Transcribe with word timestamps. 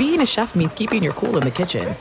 being 0.00 0.22
a 0.22 0.26
chef 0.26 0.54
means 0.54 0.72
keeping 0.72 1.02
your 1.02 1.12
cool 1.12 1.36
in 1.36 1.42
the 1.42 1.50
kitchen. 1.50 1.94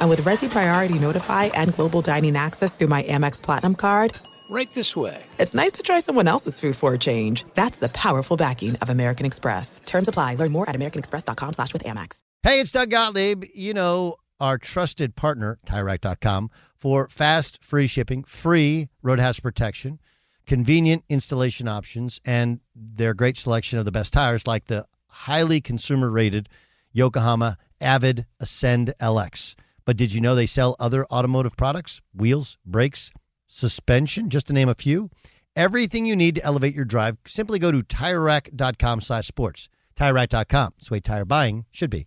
And 0.00 0.08
with 0.08 0.22
Resy 0.22 0.48
Priority 0.48 0.98
Notify 0.98 1.44
and 1.52 1.74
Global 1.74 2.00
Dining 2.00 2.34
Access 2.34 2.74
through 2.74 2.86
my 2.86 3.02
Amex 3.02 3.42
Platinum 3.42 3.74
card, 3.74 4.14
Right 4.48 4.72
this 4.74 4.94
way. 4.94 5.24
It's 5.38 5.54
nice 5.54 5.72
to 5.72 5.82
try 5.82 5.98
someone 5.98 6.28
else's 6.28 6.60
food 6.60 6.76
for 6.76 6.94
a 6.94 6.98
change. 6.98 7.44
That's 7.54 7.78
the 7.78 7.88
powerful 7.88 8.36
backing 8.36 8.76
of 8.76 8.88
American 8.88 9.26
Express. 9.26 9.80
Terms 9.84 10.06
apply. 10.06 10.36
Learn 10.36 10.52
more 10.52 10.70
at 10.70 10.76
americanexpress.com 10.76 11.52
slash 11.52 11.72
with 11.72 11.82
Amex. 11.82 12.18
Hey, 12.44 12.60
it's 12.60 12.70
Doug 12.70 12.90
Gottlieb. 12.90 13.44
You 13.54 13.74
know, 13.74 14.18
our 14.38 14.56
trusted 14.56 15.16
partner, 15.16 15.58
TireRack.com, 15.66 16.50
for 16.76 17.08
fast, 17.08 17.60
free 17.60 17.88
shipping, 17.88 18.22
free 18.22 18.88
road 19.02 19.18
hazard 19.18 19.42
protection, 19.42 19.98
convenient 20.46 21.02
installation 21.08 21.66
options, 21.66 22.20
and 22.24 22.60
their 22.72 23.14
great 23.14 23.36
selection 23.36 23.80
of 23.80 23.84
the 23.84 23.90
best 23.90 24.12
tires 24.12 24.46
like 24.46 24.66
the 24.66 24.86
highly 25.08 25.60
consumer 25.60 26.08
rated 26.08 26.48
Yokohama 26.96 27.58
Avid 27.80 28.26
Ascend 28.40 28.94
LX. 29.00 29.54
But 29.84 29.96
did 29.96 30.12
you 30.12 30.20
know 30.20 30.34
they 30.34 30.46
sell 30.46 30.74
other 30.80 31.06
automotive 31.06 31.56
products? 31.56 32.00
Wheels, 32.14 32.58
brakes, 32.64 33.12
suspension, 33.46 34.30
just 34.30 34.46
to 34.48 34.52
name 34.52 34.68
a 34.68 34.74
few. 34.74 35.10
Everything 35.54 36.06
you 36.06 36.16
need 36.16 36.34
to 36.36 36.44
elevate 36.44 36.74
your 36.74 36.84
drive, 36.84 37.18
simply 37.26 37.58
go 37.58 37.70
to 37.70 37.82
TireRack.com 37.82 39.00
slash 39.00 39.26
sports. 39.26 39.68
TireRack.com. 39.96 40.74
It's 40.78 40.88
the 40.88 40.94
way 40.94 41.00
tire 41.00 41.24
buying 41.24 41.66
should 41.70 41.90
be. 41.90 42.06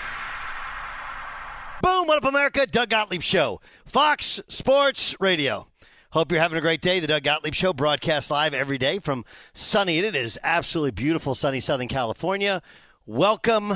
Boom! 1.81 2.05
What 2.05 2.17
up, 2.17 2.29
America? 2.29 2.67
Doug 2.67 2.89
Gottlieb 2.89 3.23
Show, 3.23 3.59
Fox 3.87 4.39
Sports 4.47 5.15
Radio. 5.19 5.65
Hope 6.11 6.31
you're 6.31 6.39
having 6.39 6.59
a 6.59 6.61
great 6.61 6.79
day. 6.79 6.99
The 6.99 7.07
Doug 7.07 7.23
Gottlieb 7.23 7.55
Show 7.55 7.73
broadcasts 7.73 8.29
live 8.29 8.53
every 8.53 8.77
day 8.77 8.99
from 8.99 9.25
sunny. 9.53 9.97
It 9.97 10.15
is 10.15 10.37
absolutely 10.43 10.91
beautiful, 10.91 11.33
sunny 11.33 11.59
Southern 11.59 11.87
California. 11.87 12.61
Welcome, 13.07 13.73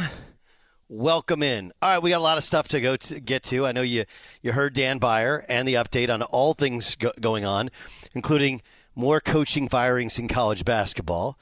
welcome 0.88 1.42
in. 1.42 1.74
All 1.82 1.90
right, 1.90 1.98
we 1.98 2.12
got 2.12 2.20
a 2.20 2.20
lot 2.20 2.38
of 2.38 2.44
stuff 2.44 2.68
to 2.68 2.80
go 2.80 2.96
to 2.96 3.20
get 3.20 3.42
to. 3.46 3.66
I 3.66 3.72
know 3.72 3.82
you 3.82 4.06
you 4.44 4.52
heard 4.52 4.76
Dan 4.76 5.00
Beyer 5.00 5.44
and 5.50 5.68
the 5.68 5.74
update 5.74 6.14
on 6.14 6.22
all 6.22 6.54
things 6.54 6.96
go- 6.96 7.12
going 7.20 7.44
on, 7.44 7.72
including 8.14 8.62
more 8.94 9.20
coaching 9.20 9.68
firings 9.68 10.20
in 10.20 10.28
college 10.28 10.64
basketball. 10.64 11.40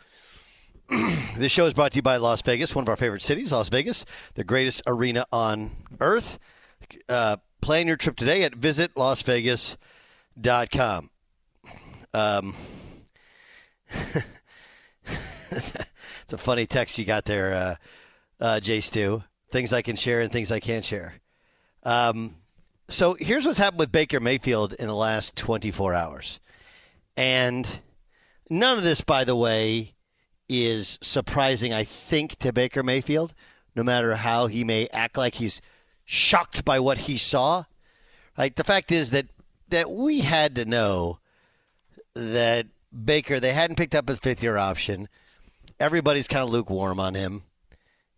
this 1.35 1.51
show 1.51 1.66
is 1.66 1.74
brought 1.74 1.91
to 1.91 1.97
you 1.97 2.01
by 2.01 2.18
Las 2.18 2.41
Vegas, 2.41 2.74
one 2.74 2.84
of 2.84 2.90
our 2.90 2.95
favorite 2.95 3.22
cities, 3.22 3.51
Las 3.51 3.68
Vegas, 3.69 4.06
the 4.35 4.44
greatest 4.44 4.81
arena 4.88 5.25
on 5.31 5.72
earth. 6.00 6.40
Uh, 7.09 7.38
plan 7.62 7.88
your 7.88 7.98
trip 7.98 8.16
today 8.16 8.44
at 8.44 8.54
visitlasvegas.com. 8.54 11.09
Um, 12.14 12.56
it's 13.90 14.24
a 16.31 16.38
funny 16.38 16.66
text 16.66 16.98
you 16.98 17.06
got 17.06 17.26
there, 17.26 17.54
uh, 17.54 17.76
uh, 18.40 18.59
Jay 18.59 18.81
Stu. 18.81 19.24
Things 19.52 19.74
I 19.74 19.81
can 19.81 19.96
share 19.96 20.22
and 20.22 20.31
things 20.31 20.52
I 20.52 20.59
can't 20.59 20.86
share. 20.86 21.16
Um, 21.84 22.36
so 22.88 23.16
here's 23.20 23.46
what's 23.46 23.60
happened 23.60 23.80
with 23.80 23.92
Baker 23.92 24.20
Mayfield 24.20 24.74
in 24.74 24.88
the 24.88 24.96
last 24.96 25.36
24 25.36 25.94
hours. 25.94 26.40
And 27.16 27.68
none 28.50 28.78
of 28.78 28.84
this, 28.84 29.02
by 29.02 29.24
the 29.24 29.36
way, 29.36 29.94
is 30.50 30.98
surprising, 31.02 31.74
I 31.74 31.84
think, 31.84 32.38
to 32.40 32.52
Baker 32.52 32.84
Mayfield, 32.84 33.34
no 33.75 33.84
matter 33.84 34.16
how 34.16 34.48
he 34.48 34.64
may 34.64 34.88
act 34.90 35.18
like 35.18 35.36
he's 35.36 35.62
shocked 36.06 36.66
by 36.66 36.80
what 36.80 37.00
he 37.00 37.18
saw. 37.18 37.66
Right? 38.38 38.56
The 38.56 38.64
fact 38.64 38.91
is 38.91 39.12
that 39.12 39.28
that 39.69 39.90
we 39.90 40.22
had 40.22 40.56
to 40.56 40.66
know 40.66 41.19
that 42.14 42.68
Baker 43.06 43.40
they 43.40 43.53
hadn't 43.53 43.78
picked 43.78 43.96
up 43.96 44.08
his 44.08 44.19
fifth 44.19 44.44
year 44.44 44.58
option. 44.58 45.08
Everybody's 45.80 46.28
kind 46.28 46.44
of 46.44 46.50
lukewarm 46.50 47.00
on 47.00 47.16
him. 47.16 47.44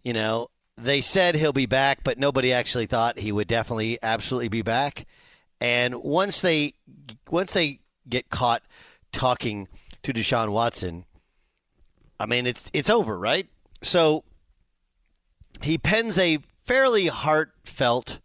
You 0.03 0.13
know, 0.13 0.49
they 0.77 1.01
said 1.01 1.35
he'll 1.35 1.53
be 1.53 1.65
back, 1.65 2.03
but 2.03 2.17
nobody 2.17 2.51
actually 2.51 2.85
thought 2.85 3.19
he 3.19 3.31
would 3.31 3.47
definitely 3.47 3.97
absolutely 4.03 4.49
be 4.49 4.61
back. 4.61 5.05
And 5.61 5.95
once 6.03 6.41
they 6.41 6.73
once 7.29 7.53
they 7.53 7.79
get 8.07 8.29
caught 8.29 8.61
talking 9.11 9.67
to 10.03 10.13
Deshaun 10.13 10.49
Watson, 10.49 11.05
I 12.19 12.25
mean 12.25 12.45
it's 12.45 12.65
it's 12.73 12.89
over, 12.89 13.17
right? 13.17 13.47
So 13.81 14.23
he 15.61 15.77
pens 15.77 16.17
a 16.17 16.39
fairly 16.65 17.07
heartfelt. 17.07 18.19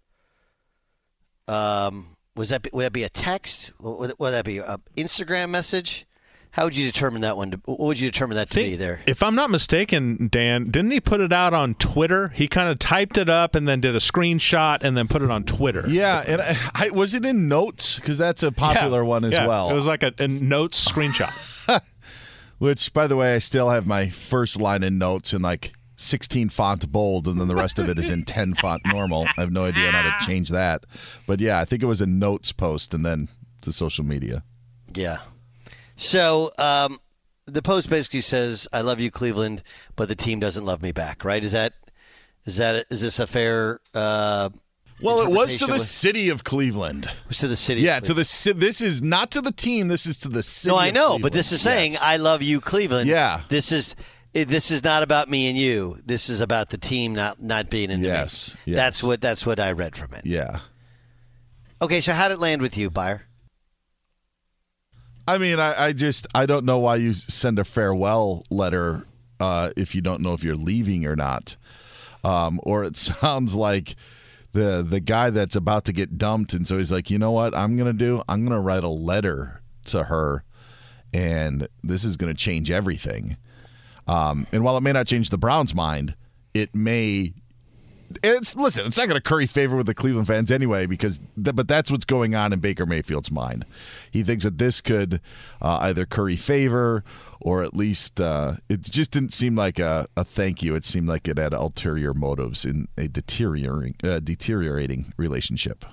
Um, 1.49 2.17
was 2.37 2.49
that 2.51 2.69
would 2.73 2.85
that 2.85 2.93
be 2.93 3.03
a 3.03 3.09
text? 3.09 3.73
Would, 3.81 4.15
would 4.19 4.31
that 4.33 4.45
be 4.45 4.59
an 4.59 4.79
Instagram 4.97 5.51
message? 5.51 6.07
How 6.55 6.65
would 6.65 6.75
you 6.75 6.85
determine 6.85 7.23
that 7.23 7.37
one? 7.37 7.53
To, 7.53 7.61
what 7.65 7.79
would 7.79 8.01
you 8.01 8.11
determine 8.11 8.35
that 8.37 8.49
to 8.49 8.55
Think- 8.55 8.73
be 8.73 8.77
there? 8.77 9.01
If 9.07 9.23
I'm 9.23 9.37
not 9.37 9.51
mistaken, 9.51 10.29
Dan, 10.33 10.71
didn't 10.71 10.91
he 10.91 10.99
put 11.01 11.21
it 11.21 11.33
out 11.33 11.55
on 11.55 11.75
Twitter? 11.75 12.29
He 12.35 12.49
kind 12.49 12.69
of 12.69 12.81
typed 12.81 13.17
it 13.19 13.29
up 13.29 13.55
and 13.55 13.69
then 13.69 13.81
did 13.81 13.95
a 13.95 14.01
screenshot 14.01 14.79
and 14.83 14.97
then 14.97 15.07
put 15.07 15.23
it 15.23 15.31
on 15.31 15.45
Twitter. 15.45 15.85
Yeah, 15.87 16.25
and 16.27 16.41
I, 16.41 16.57
I 16.75 16.91
was 16.91 17.15
it 17.15 17.25
in 17.25 17.47
notes 17.47 18.01
because 18.01 18.19
that's 18.19 18.43
a 18.43 18.51
popular 18.51 19.03
Yeah, 19.03 19.09
one 19.09 19.25
as 19.25 19.33
yeah. 19.35 19.47
well. 19.47 19.71
It 19.71 19.75
was 19.75 19.87
like 19.87 20.03
a, 20.03 20.13
a 20.19 20.27
notes 20.27 20.85
screenshot. 20.89 21.33
Which, 22.59 22.93
by 22.93 23.07
the 23.07 23.17
way, 23.17 23.35
I 23.35 23.39
still 23.39 23.71
have 23.71 23.87
my 23.87 24.09
first 24.09 24.59
line 24.61 24.83
in 24.83 24.99
notes 24.99 25.33
and 25.33 25.43
like 25.45 25.73
16 26.01 26.49
font 26.49 26.91
bold, 26.91 27.27
and 27.29 27.41
then 27.41 27.49
the 27.49 27.55
rest 27.55 27.79
of 27.79 27.89
it 27.89 27.99
is 27.99 28.09
in 28.11 28.25
10 28.27 28.55
font 28.55 28.83
normal. 28.87 29.27
I 29.37 29.41
have 29.43 29.53
no 29.53 29.65
idea 29.65 29.91
how 29.93 30.03
to 30.03 30.27
change 30.27 30.49
that. 30.51 30.85
But 31.27 31.41
yeah, 31.41 31.59
I 31.61 31.65
think 31.65 31.83
it 31.83 31.87
was 31.87 32.01
a 32.01 32.07
notes 32.07 32.53
post 32.53 32.95
and 32.95 33.05
then 33.05 33.29
to 33.61 33.71
social 33.73 34.05
media. 34.05 34.43
Yeah. 34.95 35.19
So 35.97 36.53
um, 36.59 36.99
the 37.47 37.63
post 37.63 37.91
basically 37.91 38.23
says, 38.23 38.67
"I 38.73 38.81
love 38.81 39.01
you, 39.01 39.11
Cleveland, 39.11 39.63
but 39.97 40.09
the 40.09 40.15
team 40.17 40.41
doesn't 40.41 40.65
love 40.65 40.83
me 40.83 40.93
back." 40.93 41.25
Right? 41.25 41.45
Is 41.45 41.53
that 41.53 41.75
is 42.47 42.55
Is 42.55 42.57
that 42.59 42.87
is 42.91 43.01
this 43.03 43.19
a 43.19 43.27
fair? 43.27 43.81
Uh, 43.95 44.49
Well, 45.03 45.21
it 45.21 45.31
was 45.31 45.59
to 45.59 45.67
the 45.67 45.75
of- 45.75 45.81
city 45.83 46.29
of 46.31 46.45
Cleveland. 46.45 47.05
it 47.07 47.29
was 47.29 47.39
to 47.39 47.49
the 47.49 47.57
city. 47.57 47.83
Yeah, 47.83 48.01
to 48.01 48.15
the 48.15 48.25
city. 48.25 48.59
this 48.59 48.81
is 48.81 49.03
not 49.03 49.31
to 49.33 49.41
the 49.43 49.53
team. 49.53 49.89
This 49.89 50.07
is 50.07 50.19
to 50.21 50.29
the 50.29 50.43
city. 50.43 50.73
No, 50.73 50.79
I 50.79 50.89
of 50.89 50.95
know, 50.95 51.19
but 51.19 51.33
this 51.33 51.53
is 51.53 51.61
saying 51.61 51.93
Yes. 51.93 52.03
I 52.03 52.17
love 52.17 52.43
you, 52.43 52.61
Cleveland. 52.61 53.09
Yeah. 53.09 53.43
This 53.49 53.71
is 53.73 53.95
it, 54.33 54.49
this 54.49 54.71
is 54.71 54.85
not 54.85 55.03
about 55.03 55.29
me 55.29 55.49
and 55.49 55.59
you. 55.59 55.99
This 56.05 56.29
is 56.29 56.41
about 56.41 56.71
the 56.71 56.79
team 56.79 57.15
not 57.15 57.43
not 57.43 57.71
being 57.71 57.91
in. 57.91 58.01
Yes, 58.01 58.57
yes. 58.65 58.77
That's 58.77 59.03
what 59.03 59.21
that's 59.21 59.45
what 59.45 59.59
I 59.59 59.73
read 59.73 59.97
from 59.97 60.15
it. 60.15 60.25
Yeah. 60.25 60.61
Okay, 61.83 62.01
so 62.01 62.13
how 62.13 62.29
did 62.29 62.35
it 62.35 62.41
land 62.41 62.63
with 62.63 62.77
you, 62.77 62.91
Beyer? 62.91 63.27
I 65.27 65.39
mean, 65.39 65.59
I, 65.59 65.87
I 65.87 65.93
just 65.93 66.27
I 66.35 66.47
don't 66.47 66.65
know 66.65 66.79
why 66.79 66.97
you 66.97 67.15
send 67.15 67.59
a 67.59 67.65
farewell 67.65 68.43
letter 68.51 69.05
uh, 69.39 69.71
if 69.77 69.95
you 69.95 70.01
don't 70.01 70.21
know 70.21 70.35
if 70.35 70.45
you're 70.45 70.57
leaving 70.57 71.07
or 71.07 71.17
not. 71.17 71.57
Um, 72.23 72.61
or 72.63 72.85
it 72.85 72.97
sounds 72.99 73.55
like 73.55 73.97
the 74.53 74.85
the 74.89 75.01
guy 75.01 75.31
that's 75.31 75.57
about 75.57 75.87
to 75.87 75.93
get 75.93 76.19
dumped, 76.19 76.53
and 76.53 76.67
so 76.67 76.79
he's 76.79 76.93
like, 76.93 77.11
you 77.11 77.19
know 77.19 77.33
what, 77.33 77.57
I'm 77.57 77.77
gonna 77.77 77.93
do? 77.93 78.23
I'm 78.29 78.45
gonna 78.45 78.61
write 78.61 78.85
a 78.85 78.89
letter 78.89 79.63
to 79.87 80.05
her, 80.05 80.45
and 81.13 81.69
this 81.83 82.05
is 82.05 82.17
gonna 82.17 82.35
change 82.35 82.71
everything. 82.71 83.37
Um, 84.11 84.47
and 84.51 84.65
while 84.65 84.77
it 84.77 84.81
may 84.81 84.93
not 84.93 85.07
change 85.07 85.31
the 85.31 85.39
Browns' 85.39 85.73
mind, 85.73 86.17
it 86.53 86.75
may 86.75 87.33
it's 88.25 88.57
listen. 88.57 88.87
It's 88.87 88.97
not 88.97 89.07
going 89.07 89.15
to 89.15 89.21
curry 89.21 89.47
favor 89.47 89.77
with 89.77 89.87
the 89.87 89.95
Cleveland 89.95 90.27
fans 90.27 90.51
anyway, 90.51 90.87
because 90.87 91.19
th- 91.43 91.55
but 91.55 91.69
that's 91.69 91.93
what's 91.93 92.05
going 92.05 92.35
on 92.35 92.53
in 92.53 92.59
Baker 92.59 92.85
Mayfield's 92.85 93.31
mind. 93.31 93.65
He 94.11 94.25
thinks 94.25 94.43
that 94.43 94.59
this 94.59 94.81
could 94.81 95.21
uh, 95.63 95.79
either 95.83 96.07
curry 96.07 96.35
favor 96.35 97.05
or 97.41 97.63
at 97.63 97.75
least 97.75 98.21
uh, 98.21 98.57
it 98.69 98.83
just 98.83 99.13
didn't 99.13 99.33
seem 99.33 99.55
like 99.55 99.79
a, 99.79 100.09
a 100.17 100.25
thank 100.25 100.61
you. 100.61 100.75
It 100.75 100.85
seemed 100.85 101.09
like 101.09 101.29
it 101.29 101.39
had 101.39 101.55
ulterior 101.55 102.13
motives 102.13 102.65
in 102.65 102.89
a 102.99 103.07
deteriorating 103.07 103.95
uh, 104.03 104.19
deteriorating 104.19 105.13
relationship. 105.17 105.85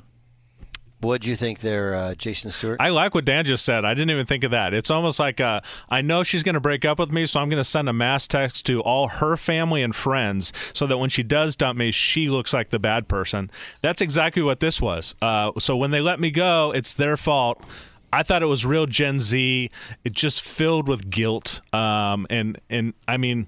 What 1.00 1.22
do 1.22 1.30
you 1.30 1.36
think 1.36 1.60
there, 1.60 1.94
uh, 1.94 2.16
Jason 2.16 2.52
Stewart? 2.52 2.78
I 2.80 2.90
like 2.90 3.14
what 3.14 3.24
Dan 3.24 3.46
just 3.46 3.64
said. 3.64 3.86
I 3.86 3.94
didn't 3.94 4.10
even 4.10 4.26
think 4.26 4.44
of 4.44 4.50
that. 4.52 4.74
It's 4.74 4.90
almost 4.90 5.20
like 5.20 5.40
uh, 5.40 5.62
I 5.90 6.02
know 6.02 6.24
she's 6.24 6.42
going 6.42 6.56
to 6.56 6.60
break 6.60 6.86
up 6.86 6.98
with 6.98 7.12
me, 7.12 7.28
so 7.28 7.40
I'm 7.40 7.50
going 7.50 7.62
to 7.62 7.70
send 7.70 7.88
a 7.88 7.94
mass 7.94 8.28
text 8.28 8.66
to 8.66 8.82
all 8.82 9.08
her 9.08 9.38
family 9.38 9.84
and 9.84 9.96
friends 9.96 10.52
so 10.74 10.88
that 10.88 10.98
when 10.98 11.12
she 11.12 11.22
does 11.22 11.56
dump 11.56 11.78
me, 11.78 11.92
she 11.92 12.30
looks 12.30 12.52
like 12.52 12.72
the 12.72 12.80
bad 12.80 13.08
person. 13.08 13.52
That's 13.82 14.02
exactly 14.02 14.42
what 14.42 14.60
this 14.60 14.82
was. 14.82 15.14
Uh, 15.22 15.52
so 15.60 15.78
when 15.78 15.92
they 15.92 16.02
let 16.02 16.20
me 16.20 16.32
go, 16.32 16.72
it's 16.74 16.96
their 16.96 17.16
fault. 17.16 17.64
I 18.12 18.24
thought 18.24 18.42
it 18.42 18.48
was 18.48 18.66
real 18.66 18.88
Gen 18.88 19.20
Z. 19.20 19.70
It 20.04 20.14
just 20.14 20.42
filled 20.42 20.88
with 20.88 21.12
guilt. 21.12 21.62
Um, 21.74 22.26
and 22.30 22.60
and 22.70 22.94
I 23.08 23.18
mean, 23.18 23.48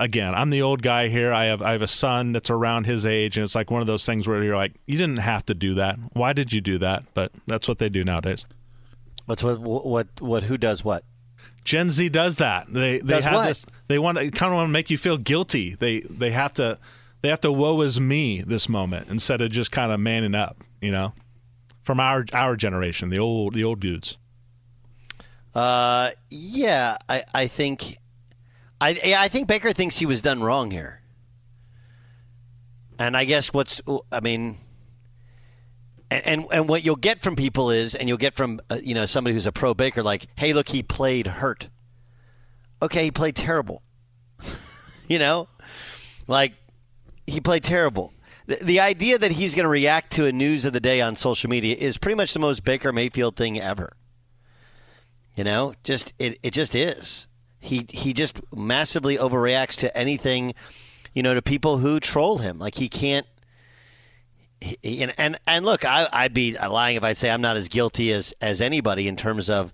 again, 0.00 0.34
I'm 0.34 0.50
the 0.50 0.62
old 0.62 0.82
guy 0.82 1.08
here. 1.08 1.32
I 1.32 1.44
have 1.44 1.62
I 1.62 1.72
have 1.72 1.82
a 1.82 1.86
son 1.86 2.32
that's 2.32 2.50
around 2.50 2.86
his 2.86 3.06
age, 3.06 3.36
and 3.36 3.44
it's 3.44 3.54
like 3.54 3.70
one 3.70 3.80
of 3.80 3.86
those 3.86 4.04
things 4.04 4.26
where 4.26 4.42
you're 4.42 4.56
like, 4.56 4.72
you 4.86 4.98
didn't 4.98 5.18
have 5.18 5.44
to 5.46 5.54
do 5.54 5.74
that. 5.74 5.98
Why 6.14 6.32
did 6.32 6.52
you 6.52 6.60
do 6.60 6.78
that? 6.78 7.04
But 7.14 7.30
that's 7.46 7.68
what 7.68 7.78
they 7.78 7.88
do 7.88 8.02
nowadays. 8.02 8.46
What's 9.26 9.44
what 9.44 9.60
what 9.60 10.08
what 10.20 10.42
who 10.44 10.56
does 10.58 10.84
what? 10.84 11.04
Gen 11.64 11.90
Z 11.90 12.08
does 12.08 12.38
that. 12.38 12.66
They 12.72 12.98
they 12.98 13.16
Does 13.16 13.24
have 13.24 13.34
what? 13.34 13.46
this. 13.48 13.66
They 13.86 13.98
want 13.98 14.18
to 14.18 14.30
kind 14.30 14.52
of 14.52 14.56
want 14.56 14.68
to 14.68 14.72
make 14.72 14.90
you 14.90 14.98
feel 14.98 15.18
guilty. 15.18 15.74
They 15.74 16.00
they 16.00 16.30
have 16.30 16.54
to 16.54 16.78
they 17.22 17.28
have 17.28 17.40
to 17.42 17.52
woe 17.52 17.80
is 17.82 18.00
me 18.00 18.42
this 18.42 18.68
moment 18.68 19.08
instead 19.08 19.40
of 19.40 19.52
just 19.52 19.70
kind 19.70 19.92
of 19.92 20.00
manning 20.00 20.34
up. 20.34 20.56
You 20.80 20.90
know, 20.90 21.12
from 21.82 22.00
our 22.00 22.24
our 22.32 22.56
generation, 22.56 23.10
the 23.10 23.18
old 23.18 23.54
the 23.54 23.62
old 23.62 23.80
dudes. 23.80 24.16
Uh, 25.54 26.10
yeah, 26.30 26.96
I 27.08 27.22
I 27.34 27.46
think 27.46 27.98
I 28.80 29.14
I 29.16 29.28
think 29.28 29.48
Baker 29.48 29.72
thinks 29.72 29.98
he 29.98 30.06
was 30.06 30.22
done 30.22 30.42
wrong 30.42 30.70
here. 30.70 31.02
And 32.98 33.16
I 33.16 33.24
guess 33.24 33.52
what's 33.52 33.80
I 34.12 34.20
mean 34.20 34.58
and, 36.10 36.26
and 36.26 36.46
and 36.52 36.68
what 36.68 36.84
you'll 36.84 36.96
get 36.96 37.22
from 37.22 37.36
people 37.36 37.70
is 37.70 37.94
and 37.94 38.08
you'll 38.08 38.18
get 38.18 38.36
from 38.36 38.60
uh, 38.70 38.78
you 38.82 38.94
know 38.94 39.06
somebody 39.06 39.34
who's 39.34 39.46
a 39.46 39.52
pro 39.52 39.74
Baker 39.74 40.02
like, 40.02 40.26
"Hey, 40.36 40.52
look, 40.52 40.68
he 40.68 40.82
played 40.82 41.26
hurt." 41.26 41.68
Okay, 42.82 43.04
he 43.04 43.10
played 43.10 43.36
terrible. 43.36 43.82
you 45.08 45.18
know? 45.18 45.48
Like 46.26 46.54
he 47.26 47.40
played 47.40 47.64
terrible. 47.64 48.12
The, 48.46 48.56
the 48.56 48.80
idea 48.80 49.18
that 49.18 49.32
he's 49.32 49.54
going 49.54 49.64
to 49.64 49.70
react 49.70 50.12
to 50.14 50.26
a 50.26 50.32
news 50.32 50.64
of 50.64 50.72
the 50.72 50.80
day 50.80 51.00
on 51.00 51.16
social 51.16 51.50
media 51.50 51.76
is 51.76 51.98
pretty 51.98 52.16
much 52.16 52.32
the 52.32 52.40
most 52.40 52.64
Baker 52.64 52.92
Mayfield 52.92 53.36
thing 53.36 53.60
ever. 53.60 53.92
You 55.36 55.44
know, 55.44 55.74
just 55.84 56.12
it, 56.18 56.38
it 56.42 56.52
just 56.52 56.74
is. 56.74 57.26
He 57.60 57.86
he 57.90 58.12
just 58.12 58.40
massively 58.54 59.16
overreacts 59.18 59.76
to 59.78 59.96
anything, 59.96 60.54
you 61.14 61.22
know, 61.22 61.34
to 61.34 61.42
people 61.42 61.78
who 61.78 62.00
troll 62.00 62.38
him. 62.38 62.58
Like 62.58 62.76
he 62.76 62.88
can't. 62.88 63.26
he- 64.60 65.02
and 65.02 65.12
and 65.18 65.38
and 65.46 65.64
look, 65.64 65.84
I, 65.84 66.08
I'd 66.12 66.34
be 66.34 66.56
lying 66.58 66.96
if 66.96 67.04
I'd 67.04 67.16
say 67.16 67.30
I'm 67.30 67.42
not 67.42 67.56
as 67.56 67.68
guilty 67.68 68.12
as 68.12 68.32
as 68.40 68.60
anybody 68.60 69.08
in 69.08 69.16
terms 69.16 69.48
of. 69.50 69.72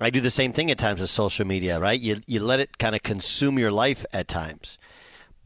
I 0.00 0.10
do 0.10 0.20
the 0.20 0.32
same 0.32 0.52
thing 0.52 0.68
at 0.68 0.78
times 0.78 1.00
with 1.00 1.10
social 1.10 1.46
media, 1.46 1.78
right? 1.78 1.98
You 2.00 2.18
you 2.26 2.40
let 2.40 2.58
it 2.60 2.76
kind 2.78 2.94
of 2.96 3.02
consume 3.04 3.58
your 3.58 3.70
life 3.70 4.04
at 4.12 4.26
times, 4.26 4.76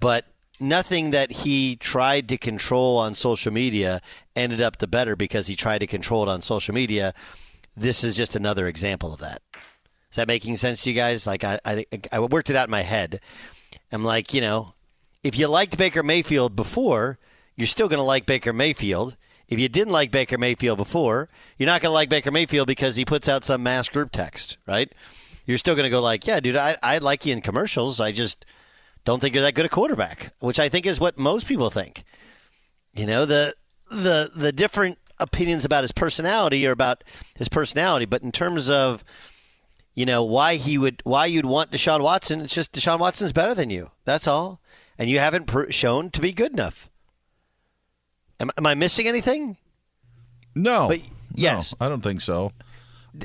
but 0.01 0.25
nothing 0.59 1.11
that 1.11 1.31
he 1.31 1.77
tried 1.77 2.27
to 2.31 2.39
control 2.39 2.97
on 2.97 3.15
social 3.15 3.53
media 3.53 4.01
ended 4.35 4.63
up 4.63 4.79
the 4.79 4.87
better 4.87 5.15
because 5.15 5.47
he 5.47 5.55
tried 5.57 5.79
to 5.79 5.87
control 5.87 6.23
it 6.23 6.29
on 6.31 6.41
social 6.41 6.75
media. 6.75 7.13
This 7.77 8.03
is 8.03 8.17
just 8.17 8.35
another 8.35 8.67
example 8.67 9.13
of 9.13 9.21
that. 9.21 9.43
Is 10.17 10.19
that 10.19 10.29
making 10.29 10.57
sense 10.57 10.83
to 10.83 10.91
you 10.91 10.97
guys? 10.97 11.27
Like 11.27 11.45
I, 11.45 11.61
I, 11.63 11.85
I 12.11 12.21
worked 12.21 12.49
it 12.49 12.57
out 12.57 12.69
in 12.69 12.71
my 12.71 12.81
head. 12.81 13.21
I'm 13.93 14.03
like, 14.03 14.33
you 14.33 14.41
know, 14.41 14.73
if 15.23 15.39
you 15.39 15.47
liked 15.47 15.77
Baker 15.77 16.03
Mayfield 16.03 16.57
before, 16.57 17.19
you're 17.55 17.67
still 17.67 17.87
going 17.87 17.99
to 17.99 18.03
like 18.03 18.25
Baker 18.25 18.55
Mayfield. 18.55 19.19
If 19.47 19.61
you 19.61 19.69
didn't 19.69 19.93
like 19.93 20.11
Baker 20.11 20.39
Mayfield 20.39 20.79
before, 20.79 21.29
you're 21.59 21.67
not 21.67 21.83
going 21.83 21.91
to 21.91 21.95
like 21.95 22.09
Baker 22.09 22.31
Mayfield 22.31 22.67
because 22.67 22.97
he 22.97 23.05
puts 23.05 23.29
out 23.29 23.45
some 23.45 23.63
mass 23.63 23.91
group 23.91 24.11
text, 24.11 24.57
right? 24.67 24.91
You're 25.45 25.59
still 25.59 25.75
going 25.75 25.85
to 25.85 25.91
go 25.91 26.01
like, 26.01 26.27
yeah, 26.27 26.41
dude, 26.41 26.57
I, 26.57 26.79
I 26.83 26.97
like 26.97 27.27
you 27.27 27.35
in 27.35 27.43
commercials. 27.43 28.01
I 28.01 28.11
just 28.11 28.47
don't 29.05 29.21
think 29.21 29.35
you're 29.35 29.43
that 29.43 29.55
good 29.55 29.67
a 29.67 29.69
quarterback, 29.69 30.33
which 30.39 30.59
I 30.59 30.71
think 30.71 30.87
is 30.87 30.99
what 30.99 31.19
most 31.19 31.47
people 31.47 31.69
think. 31.69 32.05
You 32.95 33.05
know, 33.05 33.27
the 33.27 33.55
the 33.91 34.31
the 34.35 34.51
different 34.51 34.97
opinions 35.19 35.67
about 35.67 35.85
his 35.85 35.93
personality 35.93 36.67
are 36.67 36.73
about 36.73 37.05
his 37.35 37.51
personality, 37.51 38.07
but 38.07 38.23
in 38.23 38.33
terms 38.33 38.71
of 38.71 39.05
you 39.97 40.07
know 40.07 40.23
why 40.23 40.55
he 40.57 40.79
would 40.79 41.01
why 41.05 41.27
you'd 41.27 41.45
want 41.47 41.73
Deshaun 41.73 42.01
Watson, 42.03 42.41
it's 42.43 42.55
just 42.55 42.73
Deshaun 42.73 43.01
Watson's 43.01 43.33
better 43.33 43.55
than 43.55 43.71
you. 43.71 43.91
That's 44.05 44.29
all, 44.29 44.61
and 44.99 45.11
you 45.11 45.19
haven't 45.19 45.47
pr- 45.47 45.71
shown 45.73 46.11
to 46.11 46.21
be 46.21 46.31
good 46.33 46.53
enough. 46.53 46.89
Am, 48.39 48.51
am 48.57 48.67
I 48.67 48.75
missing 48.75 49.09
anything? 49.09 49.57
No, 50.55 50.87
But- 50.89 51.01
yes. 51.35 51.75
no, 51.81 51.87
I 51.87 51.89
don't 51.89 52.03
think 52.03 52.21
so. 52.21 52.53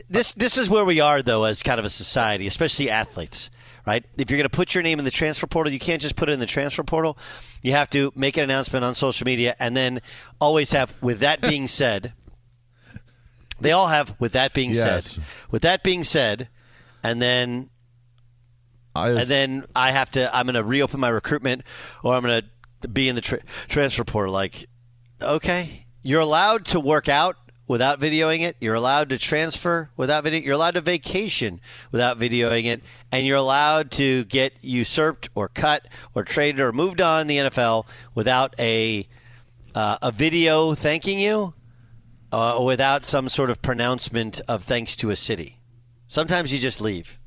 This 0.10 0.32
this 0.34 0.58
is 0.58 0.70
where 0.70 0.86
we 0.86 1.02
are 1.02 1.22
though 1.22 1.44
as 1.44 1.62
kind 1.62 1.78
of 1.78 1.86
a 1.86 1.90
society, 1.90 2.48
especially 2.48 2.90
athletes, 2.90 3.50
right? 3.86 4.06
If 4.18 4.32
you're 4.32 4.38
going 4.38 4.50
to 4.50 4.56
put 4.56 4.74
your 4.74 4.84
name 4.84 5.00
in 5.00 5.06
the 5.06 5.12
transfer 5.12 5.48
portal, 5.48 5.74
you 5.74 5.80
can't 5.80 6.02
just 6.02 6.16
put 6.16 6.30
it 6.30 6.32
in 6.32 6.40
the 6.40 6.46
transfer 6.46 6.82
portal. 6.84 7.18
You 7.62 7.74
have 7.74 7.90
to 7.90 8.14
make 8.16 8.38
an 8.38 8.44
announcement 8.46 8.86
on 8.86 8.96
social 8.96 9.26
media 9.26 9.54
and 9.60 9.76
then 9.76 10.02
always 10.40 10.72
have 10.72 10.94
with 11.02 11.20
that 11.20 11.42
being 11.42 11.68
said, 11.68 12.14
they 13.60 13.74
all 13.74 13.88
have 13.88 14.16
with 14.18 14.32
that 14.32 14.54
being 14.54 14.72
Yes. 14.74 15.12
said. 15.16 15.24
With 15.52 15.62
that 15.64 15.84
being 15.84 16.06
said, 16.06 16.48
and 17.04 17.22
then 17.22 17.70
I 18.96 19.10
and 19.10 19.28
then 19.28 19.66
I 19.76 19.92
have 19.92 20.12
to 20.12 20.36
I'm 20.36 20.46
going 20.46 20.56
to 20.56 20.64
reopen 20.64 21.00
my 21.00 21.10
recruitment 21.10 21.64
or 22.04 22.14
I'm 22.14 22.24
going 22.24 22.44
to 22.82 22.88
be 22.88 23.08
in 23.08 23.16
the 23.16 23.22
tra- 23.22 23.42
transfer 23.68 24.04
portal 24.04 24.34
like 24.34 24.68
okay, 25.22 25.86
you're 26.02 26.22
allowed 26.22 26.66
to 26.66 26.80
work 26.80 27.08
out 27.08 27.38
without 27.68 28.02
videoing 28.02 28.42
it. 28.42 28.58
You're 28.60 28.76
allowed 28.76 29.10
to 29.10 29.18
transfer 29.18 29.92
without 29.96 30.26
video. 30.26 30.42
You're 30.42 30.56
allowed 30.56 30.74
to 30.74 30.82
vacation 30.82 31.62
without 31.92 32.20
videoing 32.20 32.66
it, 32.66 32.82
and 33.12 33.26
you're 33.26 33.38
allowed 33.38 33.92
to 33.92 34.26
get 34.26 34.54
usurped 34.62 35.30
or 35.36 35.48
cut 35.48 35.88
or 36.14 36.24
traded 36.24 36.60
or 36.60 36.74
moved 36.74 37.00
on 37.00 37.22
in 37.22 37.28
the 37.28 37.38
NFL 37.38 37.86
without 38.14 38.54
a 38.60 39.08
uh, 39.74 39.98
a 40.02 40.12
video 40.12 40.76
thanking 40.76 41.18
you, 41.18 41.54
uh, 42.34 42.60
without 42.62 43.06
some 43.06 43.30
sort 43.30 43.50
of 43.50 43.62
pronouncement 43.62 44.42
of 44.50 44.66
thanks 44.66 44.96
to 44.98 45.10
a 45.10 45.16
city. 45.16 45.61
Sometimes 46.12 46.52
you 46.52 46.60
just 46.60 46.82
leave. 46.82 47.18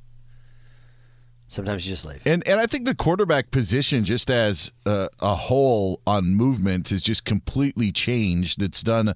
Sometimes 1.48 1.86
you 1.86 1.94
just 1.94 2.04
leave. 2.04 2.20
And 2.26 2.46
and 2.46 2.60
I 2.60 2.66
think 2.66 2.84
the 2.84 2.94
quarterback 2.94 3.50
position, 3.50 4.04
just 4.04 4.30
as 4.30 4.72
a, 4.84 5.08
a 5.22 5.34
whole 5.34 6.02
on 6.06 6.34
movement, 6.34 6.90
has 6.90 7.02
just 7.02 7.24
completely 7.24 7.90
changed. 7.90 8.60
It's 8.60 8.82
done 8.82 9.14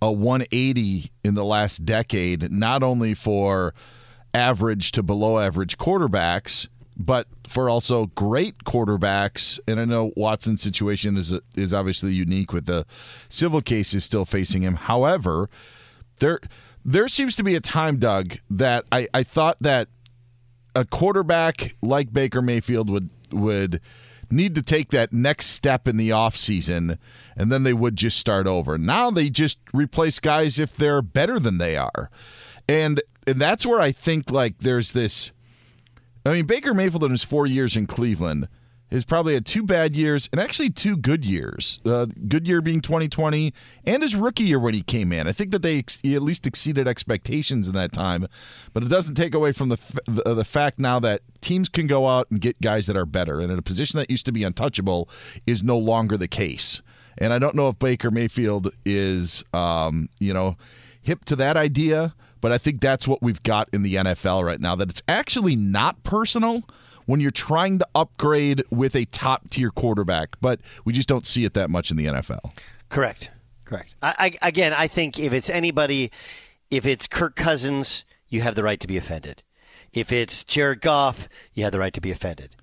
a 0.00 0.10
180 0.10 1.10
in 1.22 1.34
the 1.34 1.44
last 1.44 1.84
decade, 1.84 2.50
not 2.50 2.82
only 2.82 3.12
for 3.12 3.74
average 4.32 4.92
to 4.92 5.02
below 5.02 5.38
average 5.38 5.76
quarterbacks, 5.76 6.66
but 6.96 7.26
for 7.46 7.68
also 7.68 8.06
great 8.06 8.64
quarterbacks. 8.64 9.60
And 9.68 9.78
I 9.78 9.84
know 9.84 10.12
Watson's 10.16 10.62
situation 10.62 11.18
is 11.18 11.38
is 11.56 11.74
obviously 11.74 12.12
unique 12.12 12.54
with 12.54 12.64
the 12.64 12.86
civil 13.28 13.60
cases 13.60 14.02
still 14.02 14.24
facing 14.24 14.62
him. 14.62 14.76
However, 14.76 15.50
there 16.20 16.40
there 16.90 17.08
seems 17.08 17.36
to 17.36 17.44
be 17.44 17.54
a 17.54 17.60
time, 17.60 17.98
Doug, 17.98 18.38
that 18.50 18.84
I, 18.90 19.06
I 19.14 19.22
thought 19.22 19.56
that 19.60 19.88
a 20.74 20.84
quarterback 20.84 21.76
like 21.82 22.12
Baker 22.12 22.42
Mayfield 22.42 22.90
would 22.90 23.10
would 23.32 23.80
need 24.30 24.54
to 24.56 24.62
take 24.62 24.90
that 24.90 25.12
next 25.12 25.46
step 25.46 25.86
in 25.86 25.96
the 25.96 26.10
offseason, 26.10 26.98
and 27.36 27.50
then 27.52 27.62
they 27.62 27.72
would 27.72 27.96
just 27.96 28.18
start 28.18 28.46
over. 28.46 28.76
Now 28.76 29.10
they 29.10 29.30
just 29.30 29.58
replace 29.72 30.18
guys 30.18 30.58
if 30.58 30.74
they're 30.74 31.02
better 31.02 31.38
than 31.38 31.58
they 31.58 31.76
are. 31.76 32.10
And 32.68 33.00
and 33.26 33.40
that's 33.40 33.64
where 33.64 33.80
I 33.80 33.92
think 33.92 34.30
like 34.30 34.58
there's 34.58 34.92
this 34.92 35.32
I 36.24 36.32
mean 36.32 36.46
Baker 36.46 36.74
Mayfield 36.74 37.04
in 37.04 37.10
his 37.12 37.24
4 37.24 37.46
years 37.46 37.76
in 37.76 37.86
Cleveland 37.86 38.48
has 38.90 39.04
probably 39.04 39.34
had 39.34 39.46
two 39.46 39.62
bad 39.62 39.94
years 39.94 40.28
and 40.32 40.40
actually 40.40 40.70
two 40.70 40.96
good 40.96 41.24
years. 41.24 41.80
Uh, 41.84 42.06
good 42.28 42.46
year 42.46 42.60
being 42.60 42.80
2020 42.80 43.52
and 43.86 44.02
his 44.02 44.16
rookie 44.16 44.44
year 44.44 44.58
when 44.58 44.74
he 44.74 44.82
came 44.82 45.12
in. 45.12 45.26
I 45.26 45.32
think 45.32 45.50
that 45.52 45.62
they 45.62 45.78
ex- 45.78 46.00
at 46.04 46.22
least 46.22 46.46
exceeded 46.46 46.88
expectations 46.88 47.68
in 47.68 47.74
that 47.74 47.92
time, 47.92 48.26
but 48.72 48.82
it 48.82 48.88
doesn't 48.88 49.14
take 49.14 49.34
away 49.34 49.52
from 49.52 49.68
the, 49.68 49.78
f- 49.78 49.98
the 50.06 50.34
the 50.34 50.44
fact 50.44 50.78
now 50.78 50.98
that 51.00 51.22
teams 51.40 51.68
can 51.68 51.86
go 51.86 52.08
out 52.08 52.26
and 52.30 52.40
get 52.40 52.60
guys 52.60 52.86
that 52.86 52.96
are 52.96 53.06
better, 53.06 53.40
and 53.40 53.50
in 53.50 53.58
a 53.58 53.62
position 53.62 53.98
that 53.98 54.10
used 54.10 54.26
to 54.26 54.32
be 54.32 54.42
untouchable 54.42 55.08
is 55.46 55.62
no 55.62 55.78
longer 55.78 56.16
the 56.16 56.28
case. 56.28 56.82
And 57.18 57.32
I 57.32 57.38
don't 57.38 57.54
know 57.54 57.68
if 57.68 57.78
Baker 57.78 58.10
Mayfield 58.10 58.72
is, 58.84 59.44
um, 59.52 60.08
you 60.18 60.32
know, 60.32 60.56
hip 61.02 61.24
to 61.26 61.36
that 61.36 61.56
idea, 61.56 62.14
but 62.40 62.52
I 62.52 62.58
think 62.58 62.80
that's 62.80 63.06
what 63.06 63.22
we've 63.22 63.42
got 63.42 63.68
in 63.72 63.82
the 63.82 63.96
NFL 63.96 64.44
right 64.44 64.60
now. 64.60 64.74
That 64.74 64.90
it's 64.90 65.02
actually 65.08 65.56
not 65.56 66.02
personal 66.02 66.64
when 67.10 67.18
you're 67.18 67.32
trying 67.32 67.76
to 67.80 67.88
upgrade 67.92 68.62
with 68.70 68.94
a 68.94 69.04
top 69.06 69.50
tier 69.50 69.72
quarterback, 69.72 70.36
but 70.40 70.60
we 70.84 70.92
just 70.92 71.08
don't 71.08 71.26
see 71.26 71.44
it 71.44 71.54
that 71.54 71.68
much 71.68 71.90
in 71.90 71.96
the 71.96 72.06
NFL. 72.06 72.56
Correct. 72.88 73.30
Correct. 73.64 73.96
I, 74.00 74.14
I, 74.42 74.48
again, 74.48 74.72
I 74.72 74.86
think 74.86 75.18
if 75.18 75.32
it's 75.32 75.50
anybody, 75.50 76.12
if 76.70 76.86
it's 76.86 77.08
Kirk 77.08 77.34
Cousins, 77.34 78.04
you 78.28 78.42
have 78.42 78.54
the 78.54 78.62
right 78.62 78.78
to 78.78 78.86
be 78.86 78.96
offended. 78.96 79.42
If 79.92 80.12
it's 80.12 80.44
Jared 80.44 80.80
Goff, 80.80 81.28
you 81.52 81.64
have 81.64 81.72
the 81.72 81.80
right 81.80 81.92
to 81.94 82.00
be 82.00 82.12
offended. 82.12 82.54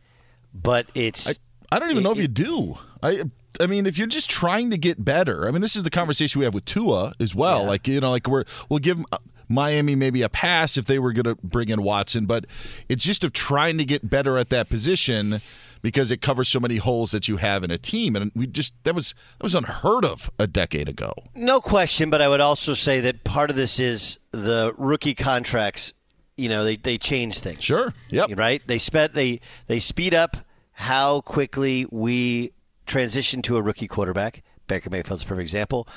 But 0.54 0.88
it's. 0.96 1.30
I, 1.30 1.34
I 1.74 1.80
don't 1.80 1.89
even 1.89 2.04
it, 2.04 2.04
know 2.06 2.12
if 2.13 2.18
you 2.18 2.30
do. 2.30 2.77
I. 3.04 3.24
I 3.60 3.66
mean, 3.66 3.86
if 3.86 3.98
you're 3.98 4.08
just 4.08 4.30
trying 4.30 4.70
to 4.70 4.77
get 4.77 5.04
better, 5.04 5.48
I 5.48 5.51
mean, 5.51 5.62
this 5.62 5.75
is 5.75 5.82
the 5.82 5.89
conversation 5.89 6.39
we 6.39 6.46
have 6.46 6.54
with 6.54 6.66
Tua 6.66 7.13
as 7.20 7.34
well. 7.34 7.63
Yeah. 7.63 7.68
Like, 7.68 7.88
you 7.88 8.00
know, 8.00 8.12
like 8.12 8.27
we're 8.27 8.44
we'll 8.70 8.80
give 8.80 9.04
Miami 9.50 9.96
maybe 9.96 10.22
a 10.22 10.30
pass 10.30 10.77
if 10.77 10.86
they 10.86 11.00
were 11.00 11.13
going 11.13 11.36
to 11.36 11.36
bring 11.44 11.70
in 11.70 11.82
Watson, 11.82 12.25
but 12.25 12.46
it's 12.89 13.04
just 13.04 13.24
of 13.24 13.34
trying 13.34 13.77
to 13.77 13.86
get 13.86 14.10
better 14.10 14.38
at 14.38 14.50
that 14.50 14.70
position 14.70 15.42
because 15.82 16.12
it 16.12 16.22
covers 16.22 16.48
so 16.48 16.60
many 16.60 16.77
holes 16.77 17.12
that 17.12 17.27
you 17.27 17.38
have 17.38 17.63
in 17.63 17.72
a 17.72 17.77
team 17.77 18.16
and 18.16 18.32
we 18.36 18.48
just 18.48 18.74
that 18.84 18.96
was 18.96 19.13
that 19.38 19.44
was 19.44 19.56
unheard 19.56 20.04
of 20.04 20.30
a 20.39 20.48
decade 20.48 20.89
ago. 20.89 21.13
No 21.36 21.62
question, 21.62 22.10
but 22.10 22.22
I 22.22 22.27
would 22.27 22.42
also 22.42 22.74
say 22.74 23.00
that 23.01 23.24
part 23.24 23.50
of 23.50 23.56
this 23.56 23.80
is 23.80 24.20
the 24.32 24.74
rookie 24.77 25.16
contracts, 25.16 25.94
you 26.36 26.50
know, 26.50 26.63
they 26.63 26.75
they 26.75 26.98
change 26.98 27.39
things. 27.39 27.63
Sure. 27.63 27.94
Yep. 28.10 28.32
Right? 28.36 28.62
They 28.66 28.77
sped 28.77 29.13
they 29.13 29.39
they 29.68 29.80
speed 29.80 30.13
up 30.13 30.38
how 30.74 31.22
quickly 31.22 31.88
we 31.92 32.51
transition 32.86 33.42
to 33.44 33.58
a 33.58 33.62
rookie 33.62 33.88
quarterback. 33.88 34.44
Baker 34.68 34.89
Mayfield's 34.89 35.24
a 35.24 35.25
perfect 35.25 35.44
example. 35.44 35.88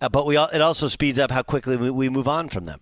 Uh, 0.00 0.08
but 0.08 0.26
we 0.26 0.36
it 0.36 0.60
also 0.60 0.88
speeds 0.88 1.18
up 1.18 1.30
how 1.30 1.42
quickly 1.42 1.76
we, 1.76 1.90
we 1.90 2.08
move 2.08 2.28
on 2.28 2.48
from 2.48 2.64
them. 2.64 2.80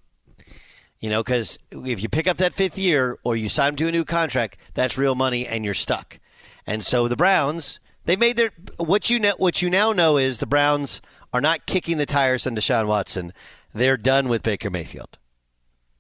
You 1.03 1.11
know, 1.11 1.21
because 1.21 1.59
if 1.73 2.01
you 2.01 2.09
pick 2.09 2.29
up 2.29 2.37
that 2.37 2.55
fifth 2.55 2.79
year 2.79 3.19
or 3.25 3.35
you 3.35 3.49
sign 3.49 3.71
him 3.71 3.77
to 3.77 3.89
a 3.89 3.93
new 3.93 4.05
contract, 4.05 4.57
that's 4.75 4.97
real 4.97 5.17
money 5.17 5.45
and 5.45 5.65
you're 5.65 5.75
stuck. 5.75 6.21
And 6.65 6.87
so 6.87 7.09
the 7.09 7.17
Browns, 7.17 7.81
they 8.05 8.15
made 8.15 8.37
their 8.37 8.53
what 8.77 9.11
you 9.11 9.19
know, 9.19 9.35
what 9.37 9.61
you 9.61 9.69
now 9.69 9.93
know 9.93 10.17
is 10.17 10.39
the 10.39 10.47
Browns 10.47 11.03
are 11.33 11.41
not 11.41 11.67
kicking 11.67 11.99
the 11.99 12.07
tires 12.07 12.47
on 12.47 12.55
Deshaun 12.55 12.87
Watson. 12.87 13.33
They're 13.75 13.97
done 13.97 14.29
with 14.29 14.45
Baker 14.45 14.71
Mayfield. 14.71 15.19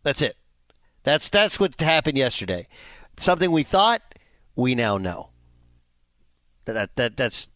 That's 0.04 0.22
it. 0.22 0.36
That's 1.02 1.28
that's 1.28 1.58
what 1.58 1.80
happened 1.80 2.16
yesterday. 2.16 2.68
Something 3.18 3.50
we 3.50 3.64
thought, 3.64 4.02
we 4.54 4.76
now 4.76 4.98
know. 4.98 5.30
That 6.66 6.94
that 6.94 7.16
that's 7.16 7.48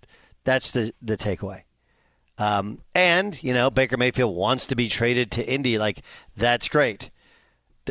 that's 0.42 0.72
the 0.72 0.92
the 1.00 1.16
takeaway. 1.16 1.62
Um, 2.38 2.82
and 2.92 3.40
you 3.40 3.54
know 3.54 3.70
Baker 3.70 3.96
Mayfield 3.96 4.34
wants 4.34 4.66
to 4.66 4.74
be 4.74 4.88
traded 4.88 5.30
to 5.32 5.48
Indy. 5.48 5.78
Like 5.78 6.02
that's 6.36 6.68
great 6.68 7.10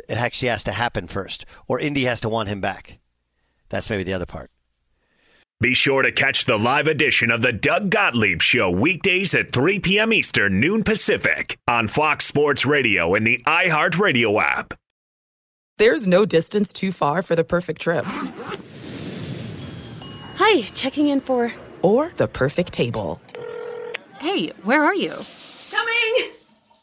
it 0.07 0.17
actually 0.17 0.49
has 0.49 0.63
to 0.65 0.71
happen 0.71 1.07
first, 1.07 1.45
or 1.67 1.79
Indy 1.79 2.05
has 2.05 2.21
to 2.21 2.29
want 2.29 2.49
him 2.49 2.61
back. 2.61 2.99
That's 3.69 3.89
maybe 3.89 4.03
the 4.03 4.13
other 4.13 4.25
part. 4.25 4.51
Be 5.61 5.73
sure 5.73 6.01
to 6.01 6.11
catch 6.11 6.45
the 6.45 6.57
live 6.57 6.87
edition 6.87 7.31
of 7.31 7.41
the 7.41 7.53
Doug 7.53 7.89
Gottlieb 7.89 8.41
Show 8.41 8.69
weekdays 8.69 9.33
at 9.33 9.51
3 9.51 9.79
p.m. 9.79 10.11
Eastern, 10.11 10.59
noon 10.59 10.83
Pacific 10.83 11.57
on 11.65 11.87
Fox 11.87 12.25
Sports 12.25 12.65
Radio 12.65 13.15
and 13.15 13.25
the 13.25 13.41
iHeartRadio 13.47 14.41
app. 14.41 14.73
There's 15.77 16.07
no 16.07 16.25
distance 16.25 16.73
too 16.73 16.91
far 16.91 17.21
for 17.21 17.35
the 17.35 17.43
perfect 17.45 17.81
trip. 17.81 18.05
Hi, 20.35 20.61
checking 20.73 21.07
in 21.07 21.21
for. 21.21 21.53
Or 21.81 22.11
the 22.17 22.27
perfect 22.27 22.73
table. 22.73 23.21
Hey, 24.19 24.49
where 24.63 24.83
are 24.83 24.95
you? 24.95 25.13
Coming! 25.71 26.31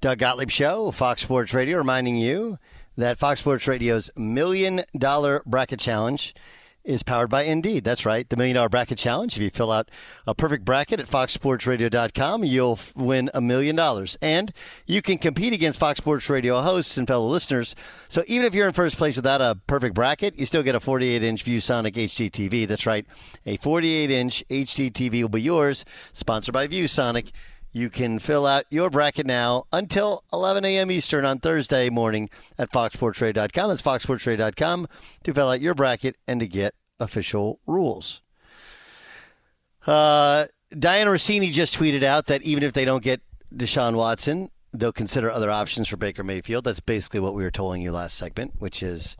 Doug 0.00 0.18
Gottlieb 0.18 0.50
Show, 0.50 0.92
Fox 0.92 1.22
Sports 1.22 1.52
Radio, 1.52 1.78
reminding 1.78 2.16
you 2.16 2.58
that 2.96 3.18
Fox 3.18 3.40
Sports 3.40 3.66
Radio's 3.66 4.10
Million 4.16 4.82
Dollar 4.96 5.42
Bracket 5.44 5.80
Challenge 5.80 6.34
is 6.84 7.02
powered 7.02 7.28
by 7.28 7.42
Indeed. 7.42 7.82
That's 7.82 8.06
right, 8.06 8.28
the 8.28 8.36
Million 8.36 8.54
Dollar 8.54 8.68
Bracket 8.68 8.96
Challenge. 8.96 9.36
If 9.36 9.42
you 9.42 9.50
fill 9.50 9.72
out 9.72 9.90
a 10.24 10.36
perfect 10.36 10.64
bracket 10.64 11.00
at 11.00 11.08
foxsportsradio.com, 11.08 12.44
you'll 12.44 12.78
win 12.94 13.28
a 13.34 13.40
million 13.40 13.74
dollars. 13.74 14.16
And 14.22 14.52
you 14.86 15.02
can 15.02 15.18
compete 15.18 15.52
against 15.52 15.80
Fox 15.80 15.98
Sports 15.98 16.30
Radio 16.30 16.62
hosts 16.62 16.96
and 16.96 17.08
fellow 17.08 17.28
listeners. 17.28 17.74
So 18.08 18.22
even 18.28 18.46
if 18.46 18.54
you're 18.54 18.68
in 18.68 18.74
first 18.74 18.96
place 18.96 19.16
without 19.16 19.40
a 19.40 19.58
perfect 19.66 19.96
bracket, 19.96 20.38
you 20.38 20.46
still 20.46 20.62
get 20.62 20.76
a 20.76 20.80
48 20.80 21.24
inch 21.24 21.44
ViewSonic 21.44 21.94
HD 21.94 22.30
TV. 22.30 22.68
That's 22.68 22.86
right, 22.86 23.04
a 23.44 23.56
48 23.56 24.12
inch 24.12 24.44
HD 24.48 24.92
TV 24.92 25.22
will 25.22 25.28
be 25.28 25.42
yours, 25.42 25.84
sponsored 26.12 26.52
by 26.52 26.68
ViewSonic. 26.68 27.32
You 27.72 27.90
can 27.90 28.18
fill 28.18 28.46
out 28.46 28.64
your 28.70 28.90
bracket 28.90 29.26
now 29.26 29.64
until 29.72 30.24
11 30.32 30.64
a.m. 30.64 30.90
Eastern 30.90 31.24
on 31.24 31.38
Thursday 31.38 31.90
morning 31.90 32.30
at 32.56 32.72
foxsportsradio.com. 32.72 33.68
That's 33.68 33.82
foxsportsradio.com 33.82 34.88
to 35.24 35.34
fill 35.34 35.50
out 35.50 35.60
your 35.60 35.74
bracket 35.74 36.16
and 36.26 36.40
to 36.40 36.46
get 36.46 36.74
official 36.98 37.60
rules. 37.66 38.22
Uh, 39.86 40.46
Dianna 40.72 41.06
Russini 41.06 41.52
just 41.52 41.78
tweeted 41.78 42.02
out 42.02 42.26
that 42.26 42.42
even 42.42 42.62
if 42.62 42.72
they 42.72 42.84
don't 42.84 43.02
get 43.02 43.20
Deshaun 43.54 43.94
Watson, 43.94 44.50
they'll 44.72 44.92
consider 44.92 45.30
other 45.30 45.50
options 45.50 45.88
for 45.88 45.96
Baker 45.96 46.24
Mayfield. 46.24 46.64
That's 46.64 46.80
basically 46.80 47.20
what 47.20 47.34
we 47.34 47.42
were 47.42 47.50
telling 47.50 47.82
you 47.82 47.92
last 47.92 48.16
segment, 48.16 48.54
which 48.58 48.82
is 48.82 49.16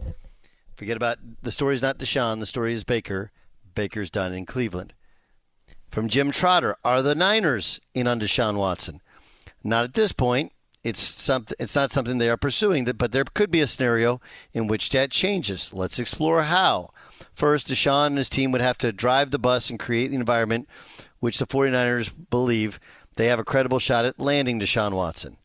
forget 0.76 0.96
about 0.96 1.18
the 1.42 1.50
story's 1.50 1.82
not 1.82 1.98
Deshaun, 1.98 2.40
the 2.40 2.46
story 2.46 2.72
is 2.72 2.84
Baker. 2.84 3.30
Baker's 3.74 4.10
done 4.10 4.32
in 4.32 4.44
Cleveland. 4.44 4.92
From 5.90 6.08
Jim 6.08 6.30
Trotter, 6.30 6.76
are 6.84 7.02
the 7.02 7.14
Niners 7.14 7.80
in 7.94 8.06
on 8.06 8.20
Deshaun 8.20 8.56
Watson? 8.56 9.00
Not 9.64 9.84
at 9.84 9.94
this 9.94 10.12
point. 10.12 10.52
It's 10.84 11.00
something. 11.00 11.56
It's 11.58 11.74
not 11.74 11.90
something 11.90 12.18
they 12.18 12.30
are 12.30 12.36
pursuing. 12.36 12.84
But 12.84 13.12
there 13.12 13.24
could 13.24 13.50
be 13.50 13.60
a 13.60 13.66
scenario 13.66 14.20
in 14.52 14.66
which 14.66 14.90
that 14.90 15.10
changes. 15.10 15.72
Let's 15.72 15.98
explore 15.98 16.42
how. 16.42 16.90
First, 17.34 17.68
Deshaun 17.68 18.08
and 18.08 18.18
his 18.18 18.30
team 18.30 18.52
would 18.52 18.60
have 18.60 18.78
to 18.78 18.92
drive 18.92 19.30
the 19.30 19.38
bus 19.38 19.70
and 19.70 19.78
create 19.78 20.08
the 20.08 20.16
environment 20.16 20.68
which 21.20 21.38
the 21.38 21.46
49ers 21.46 22.12
believe 22.30 22.78
they 23.16 23.26
have 23.26 23.40
a 23.40 23.44
credible 23.44 23.80
shot 23.80 24.04
at 24.04 24.20
landing 24.20 24.60
Deshaun 24.60 24.92
Watson. 24.92 25.36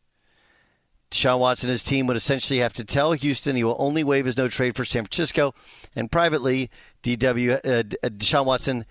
Deshaun 1.10 1.40
Watson 1.40 1.70
and 1.70 1.74
his 1.74 1.84
team 1.84 2.08
would 2.08 2.18
essentially 2.18 2.60
have 2.60 2.74
to 2.74 2.84
tell 2.84 3.14
Houston 3.14 3.56
he 3.56 3.64
will 3.64 3.76
only 3.80 4.04
waive 4.04 4.26
his 4.26 4.38
no 4.38 4.48
trade 4.48 4.76
for 4.76 4.86
San 4.86 5.04
Francisco, 5.04 5.54
and 5.96 6.12
privately, 6.12 6.70
DW 7.04 7.56
uh, 7.56 7.84
Deshaun 8.10 8.46
Watson 8.46 8.86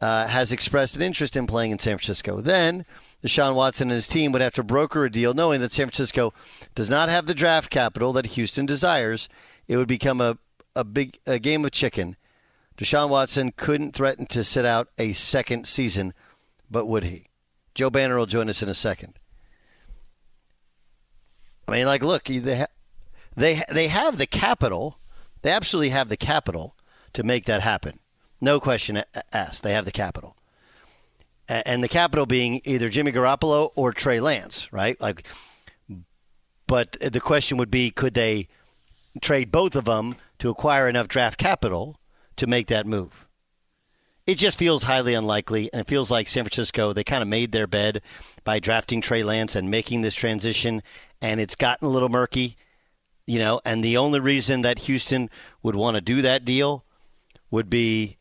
uh, 0.00 0.26
has 0.26 0.52
expressed 0.52 0.96
an 0.96 1.02
interest 1.02 1.36
in 1.36 1.46
playing 1.46 1.70
in 1.70 1.78
San 1.78 1.96
Francisco. 1.96 2.40
Then 2.40 2.84
Deshaun 3.24 3.54
Watson 3.54 3.88
and 3.88 3.94
his 3.94 4.08
team 4.08 4.32
would 4.32 4.42
have 4.42 4.54
to 4.54 4.62
broker 4.62 5.04
a 5.04 5.10
deal 5.10 5.34
knowing 5.34 5.60
that 5.60 5.72
San 5.72 5.86
Francisco 5.86 6.32
does 6.74 6.90
not 6.90 7.08
have 7.08 7.26
the 7.26 7.34
draft 7.34 7.70
capital 7.70 8.12
that 8.12 8.26
Houston 8.26 8.66
desires. 8.66 9.28
It 9.66 9.76
would 9.76 9.88
become 9.88 10.20
a, 10.20 10.38
a 10.74 10.84
big 10.84 11.18
a 11.26 11.38
game 11.38 11.64
of 11.64 11.72
chicken. 11.72 12.16
Deshaun 12.76 13.08
Watson 13.08 13.52
couldn't 13.56 13.94
threaten 13.94 14.26
to 14.26 14.44
sit 14.44 14.66
out 14.66 14.88
a 14.98 15.14
second 15.14 15.66
season, 15.66 16.12
but 16.70 16.86
would 16.86 17.04
he? 17.04 17.28
Joe 17.74 17.90
Banner 17.90 18.18
will 18.18 18.26
join 18.26 18.50
us 18.50 18.62
in 18.62 18.68
a 18.68 18.74
second. 18.74 19.18
I 21.66 21.72
mean, 21.72 21.86
like, 21.86 22.02
look, 22.02 22.24
they 22.24 22.58
ha- 22.58 22.66
they 23.34 23.62
they 23.70 23.88
have 23.88 24.18
the 24.18 24.26
capital. 24.26 24.98
They 25.42 25.50
absolutely 25.50 25.90
have 25.90 26.08
the 26.08 26.16
capital 26.16 26.76
to 27.12 27.22
make 27.22 27.46
that 27.46 27.62
happen. 27.62 27.98
No 28.40 28.60
question 28.60 29.02
asked. 29.32 29.62
They 29.62 29.72
have 29.72 29.84
the 29.84 29.92
capital. 29.92 30.36
And 31.48 31.82
the 31.82 31.88
capital 31.88 32.26
being 32.26 32.60
either 32.64 32.88
Jimmy 32.88 33.12
Garoppolo 33.12 33.70
or 33.76 33.92
Trey 33.92 34.20
Lance, 34.20 34.72
right? 34.72 35.00
Like, 35.00 35.26
but 36.66 36.96
the 37.00 37.20
question 37.20 37.56
would 37.56 37.70
be, 37.70 37.90
could 37.90 38.14
they 38.14 38.48
trade 39.22 39.52
both 39.52 39.76
of 39.76 39.84
them 39.84 40.16
to 40.40 40.50
acquire 40.50 40.88
enough 40.88 41.08
draft 41.08 41.38
capital 41.38 42.00
to 42.36 42.46
make 42.46 42.66
that 42.66 42.86
move? 42.86 43.26
It 44.26 44.38
just 44.38 44.58
feels 44.58 44.82
highly 44.82 45.14
unlikely, 45.14 45.70
and 45.72 45.80
it 45.80 45.86
feels 45.86 46.10
like 46.10 46.26
San 46.26 46.42
Francisco, 46.42 46.92
they 46.92 47.04
kind 47.04 47.22
of 47.22 47.28
made 47.28 47.52
their 47.52 47.68
bed 47.68 48.02
by 48.42 48.58
drafting 48.58 49.00
Trey 49.00 49.22
Lance 49.22 49.54
and 49.54 49.70
making 49.70 50.02
this 50.02 50.16
transition, 50.16 50.82
and 51.22 51.40
it's 51.40 51.54
gotten 51.54 51.86
a 51.86 51.90
little 51.92 52.08
murky, 52.08 52.56
you 53.24 53.38
know, 53.38 53.60
and 53.64 53.84
the 53.84 53.96
only 53.96 54.18
reason 54.18 54.62
that 54.62 54.80
Houston 54.80 55.30
would 55.62 55.76
want 55.76 55.94
to 55.94 56.00
do 56.00 56.22
that 56.22 56.44
deal 56.44 56.84
would 57.52 57.70
be 57.70 58.15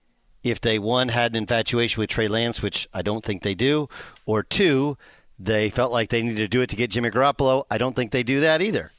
if 0.46 0.62
they 0.62 0.78
one 0.78 1.10
had 1.10 1.32
an 1.32 1.38
infatuation 1.38 2.00
with 2.00 2.12
Trey 2.12 2.28
Lance, 2.28 2.62
which 2.62 2.88
I 2.94 3.02
don't 3.02 3.26
think 3.26 3.42
they 3.42 3.56
do, 3.56 3.90
or 4.28 4.44
two, 4.44 4.96
they 5.40 5.72
felt 5.72 5.92
like 5.92 6.10
they 6.10 6.22
needed 6.22 6.38
to 6.38 6.48
do 6.48 6.62
it 6.62 6.70
to 6.70 6.76
get 6.76 6.92
Jimmy 6.92 7.10
Garoppolo. 7.10 7.66
I 7.70 7.80
don't 7.80 7.96
think 7.96 8.12
they 8.12 8.22
do 8.22 8.40
that 8.42 8.62
either. 8.62 8.92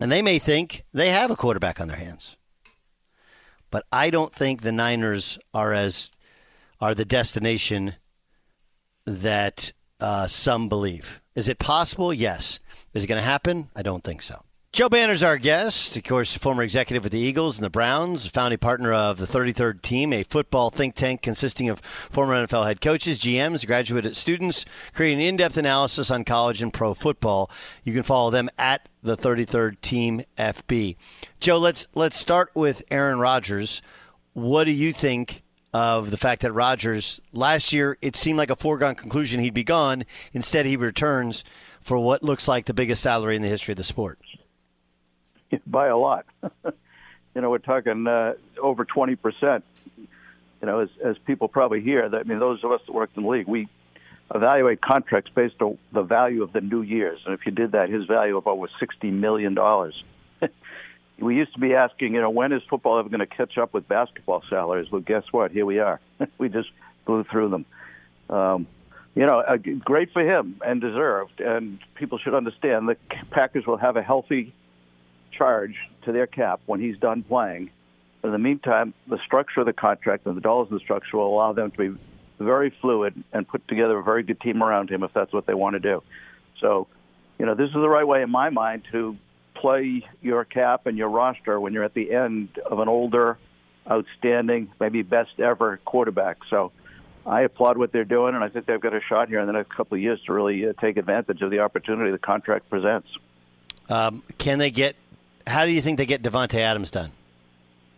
And 0.00 0.10
they 0.10 0.22
may 0.22 0.40
think 0.40 0.84
they 0.92 1.10
have 1.10 1.30
a 1.30 1.36
quarterback 1.36 1.80
on 1.80 1.86
their 1.86 1.96
hands. 1.96 2.36
But 3.70 3.84
I 3.92 4.10
don't 4.10 4.34
think 4.34 4.62
the 4.62 4.72
Niners 4.72 5.38
are 5.54 5.72
as 5.72 6.10
are 6.80 6.94
the 6.94 7.04
destination 7.04 7.94
that 9.04 9.72
uh, 10.00 10.26
some 10.26 10.68
believe. 10.68 11.20
Is 11.36 11.48
it 11.48 11.60
possible? 11.60 12.12
Yes. 12.12 12.58
Is 12.92 13.04
it 13.04 13.06
going 13.06 13.20
to 13.20 13.24
happen? 13.24 13.68
I 13.76 13.82
don't 13.82 14.02
think 14.02 14.22
so. 14.22 14.42
Joe 14.70 14.90
Banner's 14.90 15.22
our 15.22 15.38
guest, 15.38 15.96
of 15.96 16.04
course, 16.04 16.36
former 16.36 16.62
executive 16.62 17.02
with 17.02 17.12
the 17.12 17.18
Eagles 17.18 17.56
and 17.56 17.64
the 17.64 17.70
Browns, 17.70 18.26
founding 18.26 18.58
partner 18.58 18.92
of 18.92 19.16
the 19.16 19.26
33rd 19.26 19.80
Team, 19.80 20.12
a 20.12 20.24
football 20.24 20.68
think 20.70 20.94
tank 20.94 21.22
consisting 21.22 21.70
of 21.70 21.80
former 21.80 22.34
NFL 22.34 22.66
head 22.66 22.82
coaches, 22.82 23.18
GMs, 23.18 23.66
graduate 23.66 24.14
students, 24.14 24.66
creating 24.92 25.22
in-depth 25.22 25.56
analysis 25.56 26.10
on 26.10 26.22
college 26.22 26.60
and 26.60 26.72
pro 26.72 26.92
football. 26.92 27.50
You 27.82 27.94
can 27.94 28.02
follow 28.02 28.30
them 28.30 28.50
at 28.58 28.90
the 29.02 29.16
33rd 29.16 29.80
Team 29.80 30.22
FB. 30.36 30.96
Joe, 31.40 31.56
let's 31.56 31.86
let's 31.94 32.18
start 32.18 32.50
with 32.54 32.84
Aaron 32.90 33.18
Rodgers. 33.18 33.80
What 34.34 34.64
do 34.64 34.70
you 34.70 34.92
think 34.92 35.44
of 35.72 36.10
the 36.10 36.16
fact 36.18 36.42
that 36.42 36.52
Rodgers 36.52 37.20
last 37.32 37.72
year 37.72 37.96
it 38.02 38.16
seemed 38.16 38.38
like 38.38 38.50
a 38.50 38.56
foregone 38.56 38.94
conclusion 38.94 39.40
he'd 39.40 39.54
be 39.54 39.64
gone. 39.64 40.04
Instead, 40.34 40.66
he 40.66 40.76
returns 40.76 41.42
for 41.80 41.98
what 41.98 42.22
looks 42.22 42.46
like 42.48 42.66
the 42.66 42.74
biggest 42.74 43.02
salary 43.02 43.34
in 43.34 43.42
the 43.42 43.48
history 43.48 43.72
of 43.72 43.78
the 43.78 43.84
sport. 43.84 44.18
by 45.66 45.88
a 45.88 45.96
lot. 45.96 46.26
you 46.64 47.40
know, 47.40 47.50
we're 47.50 47.58
talking 47.58 48.06
uh, 48.06 48.34
over 48.60 48.84
20 48.84 49.16
percent. 49.16 49.64
You 49.96 50.66
know, 50.66 50.80
as 50.80 50.88
as 51.04 51.16
people 51.18 51.48
probably 51.48 51.80
hear, 51.80 52.08
that 52.08 52.20
I 52.20 52.22
mean, 52.24 52.38
those 52.38 52.64
of 52.64 52.72
us 52.72 52.80
that 52.86 52.92
worked 52.92 53.16
in 53.16 53.22
the 53.22 53.28
league, 53.28 53.46
we 53.46 53.68
evaluate 54.34 54.80
contracts 54.80 55.30
based 55.34 55.60
on 55.62 55.78
the 55.92 56.02
value 56.02 56.42
of 56.42 56.52
the 56.52 56.60
new 56.60 56.82
years. 56.82 57.20
And 57.24 57.34
if 57.34 57.46
you 57.46 57.52
did 57.52 57.72
that, 57.72 57.88
his 57.88 58.04
value 58.06 58.36
of 58.36 58.44
about 58.44 58.58
was 58.58 58.70
60 58.78 59.10
million 59.10 59.54
dollars. 59.54 60.02
we 61.18 61.36
used 61.36 61.54
to 61.54 61.60
be 61.60 61.74
asking, 61.74 62.14
you 62.14 62.20
know, 62.20 62.30
when 62.30 62.52
is 62.52 62.62
football 62.68 62.98
ever 62.98 63.08
going 63.08 63.20
to 63.20 63.26
catch 63.26 63.56
up 63.56 63.72
with 63.72 63.88
basketball 63.88 64.42
salaries? 64.50 64.90
Well, 64.90 65.00
guess 65.00 65.24
what? 65.30 65.52
Here 65.52 65.64
we 65.64 65.78
are. 65.78 66.00
we 66.38 66.48
just 66.48 66.70
blew 67.06 67.24
through 67.24 67.50
them. 67.50 67.66
Um, 68.28 68.66
you 69.14 69.26
know, 69.26 69.40
uh, 69.40 69.56
great 69.56 70.12
for 70.12 70.22
him 70.22 70.60
and 70.64 70.80
deserved. 70.80 71.40
And 71.40 71.78
people 71.94 72.18
should 72.18 72.34
understand 72.34 72.88
the 72.88 72.96
Packers 73.30 73.66
will 73.66 73.76
have 73.76 73.96
a 73.96 74.02
healthy 74.02 74.52
charge 75.38 75.76
to 76.02 76.12
their 76.12 76.26
cap 76.26 76.60
when 76.66 76.80
he's 76.80 76.98
done 76.98 77.22
playing. 77.22 77.70
In 78.24 78.32
the 78.32 78.38
meantime, 78.38 78.92
the 79.06 79.18
structure 79.24 79.60
of 79.60 79.66
the 79.66 79.72
contract 79.72 80.26
and 80.26 80.36
the 80.36 80.40
dollars 80.40 80.68
in 80.70 80.74
the 80.74 80.80
structure 80.80 81.16
will 81.16 81.32
allow 81.32 81.52
them 81.52 81.70
to 81.70 81.76
be 81.76 81.98
very 82.38 82.70
fluid, 82.80 83.22
and 83.32 83.46
put 83.46 83.66
together 83.68 83.98
a 83.98 84.02
very 84.02 84.22
good 84.22 84.40
team 84.40 84.62
around 84.62 84.90
him 84.90 85.02
if 85.02 85.12
that's 85.12 85.32
what 85.32 85.46
they 85.46 85.54
want 85.54 85.74
to 85.74 85.80
do. 85.80 86.02
So, 86.60 86.86
you 87.38 87.46
know, 87.46 87.54
this 87.54 87.68
is 87.68 87.74
the 87.74 87.88
right 87.88 88.06
way 88.06 88.22
in 88.22 88.30
my 88.30 88.50
mind 88.50 88.82
to 88.92 89.16
play 89.54 90.04
your 90.22 90.44
cap 90.44 90.86
and 90.86 90.96
your 90.96 91.08
roster 91.08 91.58
when 91.58 91.72
you're 91.72 91.84
at 91.84 91.94
the 91.94 92.12
end 92.12 92.58
of 92.64 92.78
an 92.78 92.88
older, 92.88 93.38
outstanding, 93.90 94.70
maybe 94.78 95.02
best 95.02 95.40
ever 95.40 95.80
quarterback. 95.84 96.38
So 96.48 96.72
I 97.26 97.42
applaud 97.42 97.76
what 97.76 97.92
they're 97.92 98.04
doing, 98.04 98.34
and 98.34 98.44
I 98.44 98.48
think 98.48 98.66
they've 98.66 98.80
got 98.80 98.94
a 98.94 99.00
shot 99.00 99.28
here 99.28 99.40
in 99.40 99.46
the 99.46 99.52
next 99.52 99.74
couple 99.74 99.96
of 99.96 100.02
years 100.02 100.20
to 100.26 100.32
really 100.32 100.68
uh, 100.68 100.74
take 100.80 100.96
advantage 100.96 101.42
of 101.42 101.50
the 101.50 101.60
opportunity 101.60 102.10
the 102.10 102.18
contract 102.18 102.70
presents. 102.70 103.08
Um, 103.88 104.22
can 104.38 104.58
they 104.58 104.70
get? 104.70 104.96
How 105.48 105.66
do 105.66 105.72
you 105.72 105.82
think 105.82 105.98
they 105.98 106.06
get 106.06 106.22
Davante 106.22 106.60
Adams 106.60 106.90
done? 106.90 107.10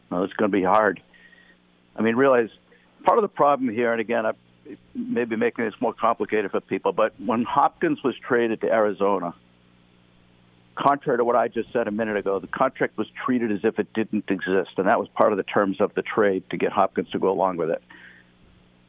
Well, 0.08 0.24
it's 0.24 0.32
going 0.32 0.50
to 0.50 0.56
be 0.56 0.64
hard. 0.64 1.02
I 1.96 2.02
mean, 2.02 2.16
realize 2.16 2.48
part 3.04 3.18
of 3.18 3.22
the 3.22 3.28
problem 3.28 3.68
here, 3.68 3.92
and 3.92 4.00
again, 4.00 4.26
I 4.26 4.32
maybe 4.94 5.36
making 5.36 5.64
this 5.64 5.74
more 5.80 5.92
complicated 5.92 6.50
for 6.50 6.60
people, 6.60 6.92
but 6.92 7.12
when 7.20 7.42
Hopkins 7.42 8.02
was 8.02 8.14
traded 8.16 8.60
to 8.60 8.72
Arizona, 8.72 9.34
contrary 10.76 11.18
to 11.18 11.24
what 11.24 11.36
I 11.36 11.48
just 11.48 11.72
said 11.72 11.88
a 11.88 11.90
minute 11.90 12.16
ago, 12.16 12.38
the 12.38 12.46
contract 12.46 12.96
was 12.96 13.08
treated 13.24 13.50
as 13.50 13.60
if 13.64 13.78
it 13.78 13.92
didn't 13.92 14.30
exist, 14.30 14.70
and 14.76 14.86
that 14.86 14.98
was 14.98 15.08
part 15.08 15.32
of 15.32 15.36
the 15.36 15.42
terms 15.42 15.80
of 15.80 15.94
the 15.94 16.02
trade 16.02 16.44
to 16.50 16.56
get 16.56 16.72
Hopkins 16.72 17.10
to 17.10 17.18
go 17.18 17.30
along 17.30 17.56
with 17.56 17.70
it. 17.70 17.82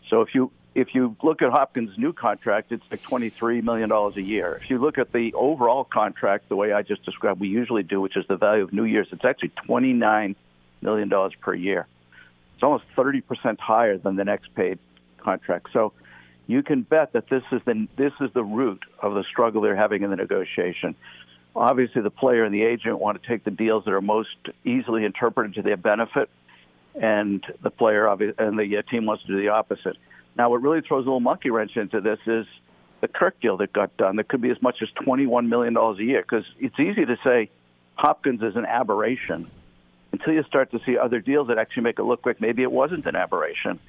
So 0.10 0.22
if 0.22 0.36
you 0.36 0.52
if 0.74 0.96
you 0.96 1.16
look 1.22 1.42
at 1.42 1.52
Hopkins' 1.52 1.98
new 1.98 2.14
contract, 2.14 2.72
it's 2.72 2.84
like 2.90 3.02
twenty 3.04 3.30
three 3.30 3.62
million 3.62 3.90
dollars 3.90 4.16
a 4.18 4.22
year. 4.22 4.60
If 4.64 4.70
you 4.70 4.80
look 4.80 4.98
at 4.98 5.12
the 5.12 5.34
overall 5.34 5.84
contract, 5.84 6.48
the 6.50 6.56
way 6.56 6.72
I 6.72 6.82
just 6.82 7.04
described, 7.04 7.40
we 7.40 7.50
usually 7.50 7.84
do, 7.84 8.00
which 8.00 8.16
is 8.16 8.26
the 8.28 8.38
value 8.38 8.64
of 8.64 8.72
new 8.72 8.86
years, 8.86 9.08
it's 9.12 9.26
actually 9.26 9.52
twenty 9.66 9.94
nine 9.94 10.36
million 10.82 11.10
dollars 11.10 11.34
per 11.42 11.54
year. 11.54 11.88
It's 12.56 12.64
almost 12.64 12.86
thirty 12.96 13.22
percent 13.22 13.60
higher 13.60 13.98
than 13.98 14.16
the 14.16 14.24
next 14.24 14.54
paid 14.56 14.80
contract. 15.18 15.68
So 15.74 15.94
you 16.48 16.64
can 16.64 16.84
bet 16.84 17.14
that 17.14 17.30
this 17.30 17.44
is 17.52 17.62
the 17.66 17.88
this 17.98 18.14
is 18.22 18.32
the 18.34 18.44
root 18.44 18.84
of 19.00 19.14
the 19.14 19.24
struggle 19.24 19.62
they're 19.62 19.76
having 19.76 20.04
in 20.04 20.10
the 20.10 20.16
negotiation. 20.16 20.96
Obviously, 21.54 22.02
the 22.02 22.12
player 22.12 22.46
and 22.46 22.56
the 22.56 22.64
agent 22.64 22.98
want 22.98 23.22
to 23.22 23.28
take 23.28 23.44
the 23.44 23.52
deals 23.52 23.84
that 23.84 23.92
are 23.92 24.02
most 24.02 24.30
easily 24.64 25.04
interpreted 25.04 25.56
to 25.56 25.62
their 25.62 25.76
benefit, 25.76 26.30
and 26.96 27.44
the 27.62 27.70
player 27.70 28.08
and 28.08 28.58
the 28.58 28.78
uh, 28.78 28.82
team 28.90 29.06
wants 29.06 29.24
to 29.24 29.28
do 29.28 29.38
the 29.38 29.50
opposite. 29.50 29.98
Now, 30.38 30.50
what 30.50 30.62
really 30.62 30.82
throws 30.82 31.06
a 31.06 31.10
little 31.10 31.20
monkey 31.20 31.50
wrench 31.50 31.76
into 31.76 32.02
this 32.02 32.20
is 32.26 32.46
the 33.02 33.08
Kirk 33.08 33.40
deal 33.42 33.58
that 33.58 33.74
got 33.74 33.96
done. 33.98 34.16
That 34.16 34.28
could 34.28 34.42
be 34.42 34.52
as 34.52 34.62
much 34.62 34.78
as 34.82 34.90
$21 35.06 35.48
million 35.48 35.76
a 35.76 35.94
year 35.96 36.22
because 36.22 36.46
it's 36.60 36.80
easy 36.80 37.06
to 37.06 37.18
say 37.24 37.50
Hopkins 37.96 38.42
is 38.42 38.56
an 38.56 38.66
aberration 38.66 39.50
until 40.12 40.34
you 40.34 40.44
start 40.44 40.72
to 40.72 40.80
see 40.86 40.98
other 40.98 41.20
deals 41.20 41.48
that 41.48 41.58
actually 41.58 41.84
make 41.84 42.00
it 42.00 42.04
look 42.04 42.26
like 42.26 42.40
maybe 42.42 42.64
it 42.64 42.72
wasn't 42.72 43.06
an 43.06 43.16
aberration. 43.16 43.80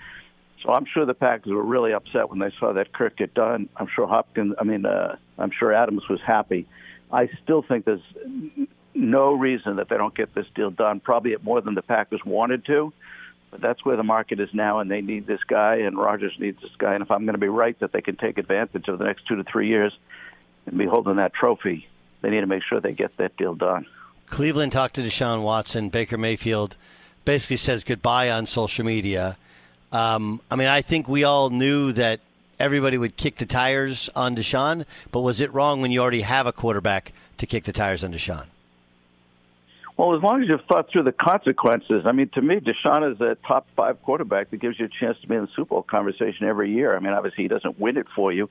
So 0.63 0.73
I'm 0.73 0.87
sure 0.87 1.05
the 1.05 1.15
Packers 1.15 1.53
were 1.53 1.63
really 1.63 1.93
upset 1.93 2.31
when 2.31 2.39
they 2.39 2.53
saw 2.59 2.73
that 2.73 2.93
Kirk 2.93 3.17
get 3.17 3.35
done. 3.35 3.69
I'm 3.77 3.89
sure 3.95 4.07
Hopkins, 4.07 4.55
I 4.59 4.65
mean, 4.65 4.87
uh, 4.87 5.17
I'm 5.39 5.51
sure 5.51 5.73
Adams 5.73 6.09
was 6.09 6.21
happy. 6.25 6.67
I 7.13 7.29
still 7.43 7.63
think 7.63 7.85
there's 7.85 8.01
no 8.95 9.33
reason 9.33 9.77
that 9.77 9.89
they 9.89 9.97
don't 9.97 10.15
get 10.15 10.35
this 10.35 10.47
deal 10.55 10.71
done, 10.71 11.01
probably 11.01 11.33
at 11.33 11.43
more 11.43 11.61
than 11.61 11.75
the 11.75 11.83
Packers 11.83 12.21
wanted 12.25 12.65
to. 12.67 12.93
But 13.53 13.61
that's 13.61 13.85
where 13.85 13.97
the 13.97 14.03
market 14.03 14.41
is 14.41 14.49
now, 14.53 14.81
and 14.81 14.91
they 14.91 15.03
need 15.03 15.27
this 15.27 15.45
guy, 15.47 15.77
and 15.77 15.97
Rodgers 15.97 16.35
needs 16.39 16.61
this 16.61 16.75
guy. 16.79 16.95
And 16.95 17.03
if 17.03 17.11
I'm 17.11 17.27
going 17.27 17.35
to 17.35 17.41
be 17.41 17.49
right 17.49 17.79
that 17.81 17.93
they 17.93 18.01
can 18.01 18.17
take 18.17 18.39
advantage 18.39 18.89
of 18.89 18.99
the 18.99 19.05
next 19.05 19.29
two 19.29 19.37
to 19.37 19.45
three 19.45 19.69
years 19.69 19.97
and 20.67 20.79
be 20.79 20.87
holding 20.87 21.17
that 21.17 21.35
trophy, 21.35 21.87
they 22.23 22.31
need 22.31 22.41
to 22.41 22.47
make 22.47 22.63
sure 22.63 22.81
they 22.81 22.95
get 22.95 23.15
that 23.19 23.37
deal 23.37 23.55
done. 23.55 23.87
Cleveland 24.27 24.73
talked 24.73 24.95
to 24.95 25.03
Deshaun 25.03 25.43
Watson. 25.43 25.91
Baker 25.91 26.17
Mayfield 26.17 26.77
basically 27.27 27.59
says 27.59 27.85
goodbye 27.85 28.31
on 28.31 28.47
social 28.47 28.87
media. 28.87 29.37
Um, 29.93 30.41
I 30.51 30.57
mean, 30.57 30.69
I 30.69 30.81
think 30.81 31.07
we 31.07 31.23
all 31.23 31.51
knew 31.51 31.93
that 31.93 32.21
everybody 32.59 32.97
would 32.97 33.19
kick 33.19 33.37
the 33.37 33.45
tires 33.45 34.09
on 34.17 34.35
Deshaun, 34.35 34.87
but 35.11 35.21
was 35.21 35.43
it 35.43 35.53
wrong 35.53 35.83
when 35.83 35.91
you 35.91 36.01
already 36.01 36.23
have 36.23 36.47
a 36.47 36.53
quarterback 36.53 37.13
to 37.37 37.47
kick 37.47 37.65
the 37.65 37.73
tires 37.73 38.03
on 38.03 38.15
Deshaun? 38.15 38.47
Well, 39.97 40.17
as 40.17 40.23
long 40.23 40.43
as 40.43 40.49
you've 40.49 40.65
thought 40.65 40.91
through 40.91 41.05
the 41.05 41.13
consequences. 41.13 42.05
I 42.07 42.13
mean, 42.13 42.29
to 42.31 42.43
me, 42.43 42.57
Deshaun 42.57 43.13
is 43.13 43.21
a 43.21 43.37
top 43.47 43.67
five 43.77 44.03
quarterback 44.03 44.51
that 44.51 44.57
gives 44.57 44.79
you 44.79 44.87
a 44.87 44.89
chance 44.89 45.19
to 45.21 45.29
be 45.29 45.35
in 45.35 45.43
the 45.43 45.49
Super 45.55 45.71
Bowl 45.71 45.83
conversation 45.83 46.47
every 46.47 46.73
year. 46.73 46.97
I 46.97 47.01
mean, 47.01 47.13
obviously 47.13 47.45
he 47.45 47.49
doesn't 47.49 47.79
win 47.79 47.97
it 47.97 48.07
for 48.15 48.33
you, 48.33 48.49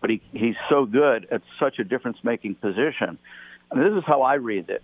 but 0.00 0.10
he 0.10 0.20
he's 0.32 0.56
so 0.68 0.84
good 0.84 1.28
at 1.30 1.42
such 1.60 1.78
a 1.78 1.84
difference-making 1.84 2.56
position. 2.56 3.18
I 3.70 3.76
this 3.76 3.92
is 3.92 4.04
how 4.06 4.22
I 4.22 4.34
read 4.34 4.68
it, 4.68 4.82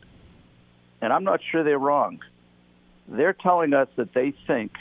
and 1.01 1.13
I'm 1.13 1.25
not 1.25 1.41
sure 1.51 1.65
they're 1.65 1.79
wrong. 1.79 2.21
They're 3.09 3.33
telling 3.33 3.75
us 3.75 3.89
that 3.97 4.15
they 4.15 4.33
think 4.47 4.73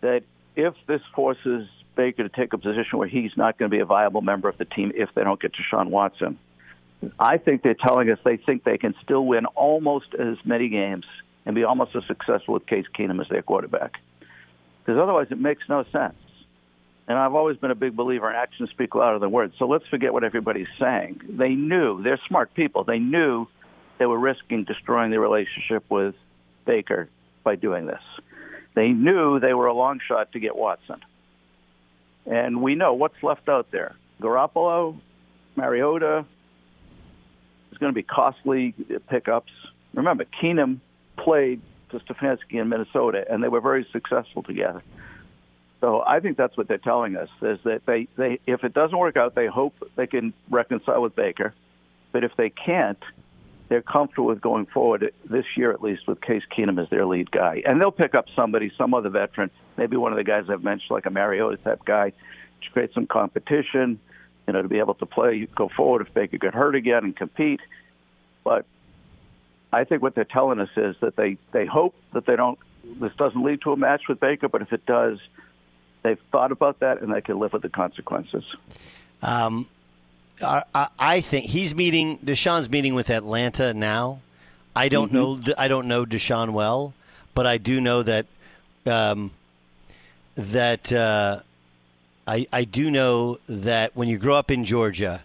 that 0.00 0.22
if 0.56 0.74
this 0.86 1.02
forces 1.14 1.68
Baker 1.94 2.22
to 2.22 2.28
take 2.28 2.52
a 2.52 2.58
position 2.58 2.98
where 2.98 3.08
he's 3.08 3.36
not 3.36 3.58
going 3.58 3.70
to 3.70 3.74
be 3.74 3.80
a 3.80 3.84
viable 3.84 4.22
member 4.22 4.48
of 4.48 4.58
the 4.58 4.64
team 4.64 4.92
if 4.94 5.10
they 5.14 5.22
don't 5.22 5.40
get 5.40 5.52
Deshaun 5.52 5.90
Watson, 5.90 6.38
I 7.18 7.38
think 7.38 7.62
they're 7.62 7.74
telling 7.74 8.10
us 8.10 8.18
they 8.24 8.36
think 8.36 8.64
they 8.64 8.78
can 8.78 8.94
still 9.02 9.24
win 9.24 9.46
almost 9.46 10.14
as 10.14 10.36
many 10.44 10.68
games 10.68 11.04
and 11.46 11.54
be 11.54 11.64
almost 11.64 11.94
as 11.96 12.04
successful 12.06 12.54
with 12.54 12.66
Case 12.66 12.86
Keenum 12.96 13.20
as 13.20 13.28
their 13.28 13.42
quarterback. 13.42 14.00
Because 14.84 15.00
otherwise, 15.00 15.28
it 15.30 15.40
makes 15.40 15.62
no 15.68 15.84
sense. 15.92 16.14
And 17.06 17.18
I've 17.18 17.34
always 17.34 17.56
been 17.58 17.70
a 17.70 17.74
big 17.74 17.94
believer 17.94 18.30
in 18.30 18.36
actions 18.36 18.70
speak 18.70 18.94
louder 18.94 19.18
than 19.18 19.30
words. 19.30 19.54
So 19.58 19.66
let's 19.66 19.86
forget 19.88 20.12
what 20.12 20.24
everybody's 20.24 20.68
saying. 20.78 21.20
They 21.28 21.50
knew, 21.50 22.02
they're 22.02 22.20
smart 22.28 22.54
people. 22.54 22.84
They 22.84 22.98
knew 22.98 23.46
they 23.98 24.06
were 24.06 24.18
risking 24.18 24.64
destroying 24.64 25.10
the 25.10 25.20
relationship 25.20 25.84
with 25.90 26.14
Baker 26.64 27.08
by 27.42 27.56
doing 27.56 27.86
this. 27.86 28.00
They 28.74 28.88
knew 28.88 29.38
they 29.38 29.54
were 29.54 29.66
a 29.66 29.74
long 29.74 30.00
shot 30.06 30.32
to 30.32 30.40
get 30.40 30.56
Watson. 30.56 31.00
And 32.26 32.62
we 32.62 32.74
know 32.74 32.94
what's 32.94 33.22
left 33.22 33.48
out 33.48 33.70
there. 33.70 33.94
Garoppolo, 34.20 34.98
Mariota, 35.56 36.24
is 37.74 37.78
going 37.78 37.92
to 37.92 37.94
be 37.94 38.02
costly 38.02 38.74
pickups. 39.08 39.52
Remember, 39.92 40.24
Keenum 40.24 40.78
played 41.16 41.60
to 41.90 41.98
Stefanski 42.00 42.60
in 42.60 42.68
Minnesota, 42.68 43.24
and 43.30 43.42
they 43.42 43.48
were 43.48 43.60
very 43.60 43.86
successful 43.92 44.42
together. 44.42 44.82
So 45.80 46.02
I 46.06 46.20
think 46.20 46.38
that's 46.38 46.56
what 46.56 46.66
they're 46.66 46.78
telling 46.78 47.16
us 47.16 47.28
is 47.42 47.58
that 47.64 47.82
they, 47.86 48.08
they 48.16 48.40
if 48.46 48.64
it 48.64 48.72
doesn't 48.72 48.96
work 48.96 49.16
out, 49.16 49.34
they 49.34 49.46
hope 49.46 49.74
they 49.96 50.06
can 50.06 50.32
reconcile 50.48 51.02
with 51.02 51.14
Baker. 51.14 51.52
But 52.10 52.24
if 52.24 52.32
they 52.38 52.48
can't, 52.48 52.98
they're 53.68 53.82
comfortable 53.82 54.28
with 54.28 54.40
going 54.40 54.66
forward 54.66 55.12
this 55.28 55.44
year 55.56 55.72
at 55.72 55.82
least 55.82 56.06
with 56.06 56.20
Case 56.20 56.42
Keenum 56.56 56.82
as 56.82 56.88
their 56.88 57.04
lead 57.04 57.30
guy. 57.30 57.62
And 57.66 57.80
they'll 57.80 57.90
pick 57.90 58.14
up 58.14 58.26
somebody, 58.34 58.72
some 58.78 58.94
other 58.94 59.10
veteran, 59.10 59.50
maybe 59.76 59.96
one 59.96 60.12
of 60.12 60.16
the 60.16 60.24
guys 60.24 60.44
I've 60.48 60.62
mentioned, 60.62 60.90
like 60.90 61.06
a 61.06 61.10
Mariota 61.10 61.58
type 61.58 61.84
guy, 61.84 62.10
to 62.10 62.70
create 62.72 62.94
some 62.94 63.06
competition, 63.06 64.00
you 64.46 64.52
know, 64.52 64.62
to 64.62 64.68
be 64.68 64.78
able 64.78 64.94
to 64.94 65.06
play, 65.06 65.46
go 65.54 65.68
forward 65.68 66.06
if 66.06 66.12
Baker 66.12 66.38
get 66.38 66.54
hurt 66.54 66.74
again 66.74 67.04
and 67.04 67.16
compete. 67.16 67.60
But 68.42 68.66
I 69.72 69.84
think 69.84 70.02
what 70.02 70.14
they're 70.14 70.24
telling 70.24 70.60
us 70.60 70.68
is 70.76 70.96
that 71.00 71.16
they, 71.16 71.38
they 71.52 71.66
hope 71.66 71.94
that 72.12 72.26
they 72.26 72.36
don't, 72.36 72.58
this 73.00 73.12
doesn't 73.16 73.42
lead 73.42 73.62
to 73.62 73.72
a 73.72 73.76
match 73.76 74.02
with 74.08 74.20
Baker, 74.20 74.48
but 74.48 74.62
if 74.62 74.72
it 74.72 74.84
does, 74.86 75.18
they've 76.02 76.20
thought 76.30 76.52
about 76.52 76.80
that 76.80 77.00
and 77.00 77.12
they 77.12 77.22
can 77.22 77.38
live 77.38 77.52
with 77.52 77.62
the 77.62 77.70
consequences. 77.70 78.44
Um, 79.22 79.66
I, 80.42 80.88
I 80.98 81.20
think 81.20 81.46
he's 81.46 81.74
meeting 81.74 82.18
Deshaun's 82.18 82.68
meeting 82.68 82.94
with 82.94 83.10
Atlanta 83.10 83.72
now. 83.72 84.20
I 84.76 84.88
don't 84.88 85.12
mm-hmm. 85.12 85.50
know. 85.50 85.54
I 85.56 85.68
don't 85.68 85.86
know 85.86 86.04
Deshaun 86.04 86.50
well, 86.50 86.92
but 87.34 87.46
I 87.46 87.58
do 87.58 87.80
know 87.80 88.02
that 88.02 88.26
um, 88.86 89.30
that 90.34 90.92
uh, 90.92 91.40
I 92.26 92.46
I 92.52 92.64
do 92.64 92.90
know 92.90 93.38
that 93.46 93.94
when 93.94 94.08
you 94.08 94.18
grow 94.18 94.34
up 94.36 94.50
in 94.50 94.64
Georgia, 94.64 95.22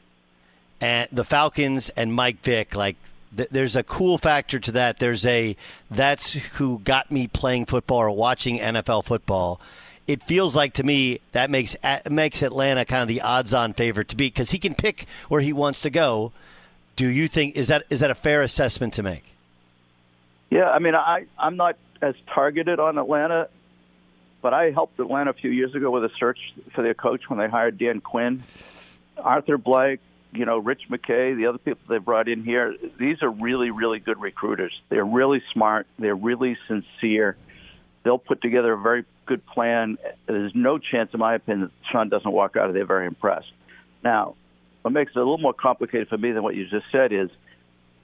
and 0.82 1.08
the 1.12 1.24
Falcons 1.24 1.90
and 1.90 2.14
Mike 2.14 2.42
Vick, 2.42 2.76
like 2.76 2.96
th- 3.36 3.50
there's 3.50 3.76
a 3.76 3.84
cool 3.84 4.18
factor 4.18 4.60
to 4.60 4.72
that. 4.74 5.00
There's 5.00 5.26
a 5.26 5.56
that's 5.90 6.34
who 6.34 6.80
got 6.80 7.12
me 7.12 7.28
playing 7.28 7.66
football 7.66 8.00
or 8.00 8.12
watching 8.12 8.60
NFL 8.60 9.06
football 9.06 9.60
it 10.10 10.24
feels 10.24 10.56
like 10.56 10.74
to 10.74 10.84
me 10.84 11.20
that 11.34 11.52
makes 11.52 11.76
makes 12.10 12.42
Atlanta 12.42 12.84
kind 12.84 13.04
of 13.04 13.08
the 13.08 13.22
odds-on 13.22 13.74
favorite 13.74 14.08
to 14.08 14.16
be 14.16 14.26
because 14.26 14.50
he 14.50 14.58
can 14.58 14.74
pick 14.74 15.06
where 15.28 15.40
he 15.40 15.54
wants 15.54 15.82
to 15.82 15.92
go. 15.92 16.32
Do 16.96 17.08
you 17.08 17.28
think 17.28 17.56
is 17.56 17.68
that 17.68 17.84
is 17.92 18.00
that 18.00 18.10
a 18.10 18.16
fair 18.16 18.42
assessment 18.42 18.96
to 18.96 19.04
make? 19.04 19.24
Yeah, 20.50 20.68
I 20.72 20.80
mean, 20.80 20.96
I 20.96 21.28
I'm 21.38 21.58
not 21.58 21.78
as 22.02 22.16
targeted 22.34 22.80
on 22.80 22.98
Atlanta, 22.98 23.50
but 24.42 24.54
I 24.54 24.72
helped 24.72 25.00
Atlanta 25.00 25.32
a 25.32 25.34
few 25.34 25.52
years 25.52 25.76
ago 25.76 25.92
with 25.92 26.06
a 26.06 26.12
search 26.20 26.40
for 26.74 26.82
their 26.82 26.94
coach 26.94 27.30
when 27.30 27.40
they 27.40 27.48
hired 27.48 27.78
Dan 27.78 28.02
Quinn, 28.02 28.44
Arthur 29.18 29.58
Blank, 29.58 30.00
you 30.32 30.46
know, 30.46 30.60
Rich 30.60 30.84
McKay, 30.90 31.36
the 31.36 31.48
other 31.48 31.58
people 31.58 31.82
they 31.88 31.98
brought 31.98 32.28
in 32.28 32.44
here. 32.44 32.76
These 33.00 33.22
are 33.24 33.30
really 33.30 33.72
really 33.72 34.00
good 34.00 34.20
recruiters. 34.20 34.74
They're 34.90 35.06
really 35.06 35.42
smart. 35.54 35.88
They're 35.98 36.16
really 36.16 36.58
sincere. 36.68 37.36
They'll 38.04 38.18
put 38.18 38.42
together 38.42 38.74
a 38.74 38.78
very 38.78 39.06
good 39.26 39.46
plan. 39.46 39.98
There's 40.26 40.56
no 40.56 40.78
chance, 40.78 41.14
in 41.14 41.20
my 41.20 41.36
opinion, 41.36 41.68
that 41.68 41.92
Sean 41.92 42.10
doesn't 42.10 42.32
walk 42.32 42.56
out 42.56 42.68
of 42.68 42.74
there 42.74 42.86
very 42.86 43.08
impressed. 43.08 43.52
Now, 44.04 44.36
what 44.82 44.92
makes 44.92 45.12
it 45.12 45.18
a 45.18 45.20
little 45.20 45.38
more 45.38 45.54
complicated 45.54 46.08
for 46.08 46.18
me 46.18 46.32
than 46.32 46.44
what 46.44 46.56
you 46.56 46.68
just 46.68 46.86
said 46.92 47.12
is 47.12 47.30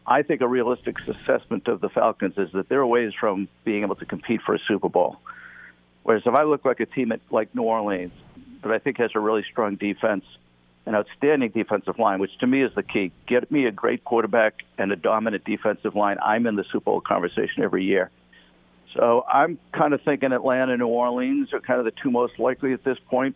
I 0.05 0.21
think 0.21 0.41
a 0.41 0.47
realistic 0.47 0.97
assessment 1.07 1.67
of 1.67 1.81
the 1.81 1.89
Falcons 1.89 2.37
is 2.37 2.51
that 2.53 2.69
they're 2.69 2.85
ways 2.85 3.13
from 3.19 3.47
being 3.63 3.81
able 3.81 3.95
to 3.95 4.05
compete 4.05 4.41
for 4.45 4.53
a 4.53 4.59
Super 4.67 4.89
Bowl. 4.89 5.17
Whereas 6.05 6.21
if 6.23 6.35
I 6.35 6.43
look 6.43 6.63
like 6.63 6.79
a 6.79 6.85
team 6.85 7.11
at, 7.11 7.19
like 7.31 7.55
New 7.55 7.63
Orleans, 7.63 8.13
but 8.61 8.71
I 8.71 8.77
think 8.77 8.99
has 8.99 9.09
a 9.15 9.19
really 9.19 9.43
strong 9.51 9.75
defense, 9.75 10.23
an 10.85 10.93
outstanding 10.93 11.49
defensive 11.49 11.97
line, 11.97 12.19
which 12.19 12.37
to 12.41 12.47
me 12.47 12.61
is 12.61 12.71
the 12.75 12.83
key. 12.83 13.11
Get 13.27 13.51
me 13.51 13.65
a 13.65 13.71
great 13.71 14.03
quarterback 14.03 14.61
and 14.77 14.91
a 14.91 14.95
dominant 14.95 15.45
defensive 15.45 15.95
line. 15.95 16.17
I'm 16.23 16.45
in 16.45 16.57
the 16.57 16.63
Super 16.71 16.85
Bowl 16.85 17.01
conversation 17.01 17.63
every 17.63 17.85
year. 17.85 18.11
So 18.93 19.25
I'm 19.27 19.57
kind 19.73 19.95
of 19.95 20.01
thinking 20.03 20.31
Atlanta 20.31 20.73
and 20.73 20.79
New 20.79 20.87
Orleans 20.87 21.51
are 21.53 21.59
kind 21.59 21.79
of 21.79 21.85
the 21.85 21.93
two 22.03 22.11
most 22.11 22.37
likely 22.37 22.73
at 22.73 22.83
this 22.83 22.99
point 23.09 23.35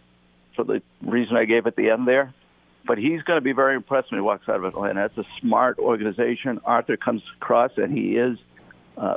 for 0.55 0.63
the 0.63 0.83
reason 1.01 1.37
I 1.37 1.45
gave 1.45 1.65
at 1.65 1.75
the 1.75 1.89
end 1.89 2.07
there. 2.07 2.35
But 2.85 2.99
he's 2.99 3.23
going 3.23 3.37
to 3.37 3.43
be 3.43 3.51
very 3.51 3.75
impressed 3.75 4.11
when 4.11 4.19
he 4.19 4.23
walks 4.23 4.47
out 4.47 4.57
of 4.57 4.63
Atlanta. 4.63 5.05
It's 5.05 5.17
a 5.17 5.25
smart 5.41 5.79
organization. 5.79 6.61
Arthur 6.65 6.97
comes 6.97 7.23
across, 7.37 7.71
and 7.77 7.91
he 7.97 8.15
is 8.15 8.37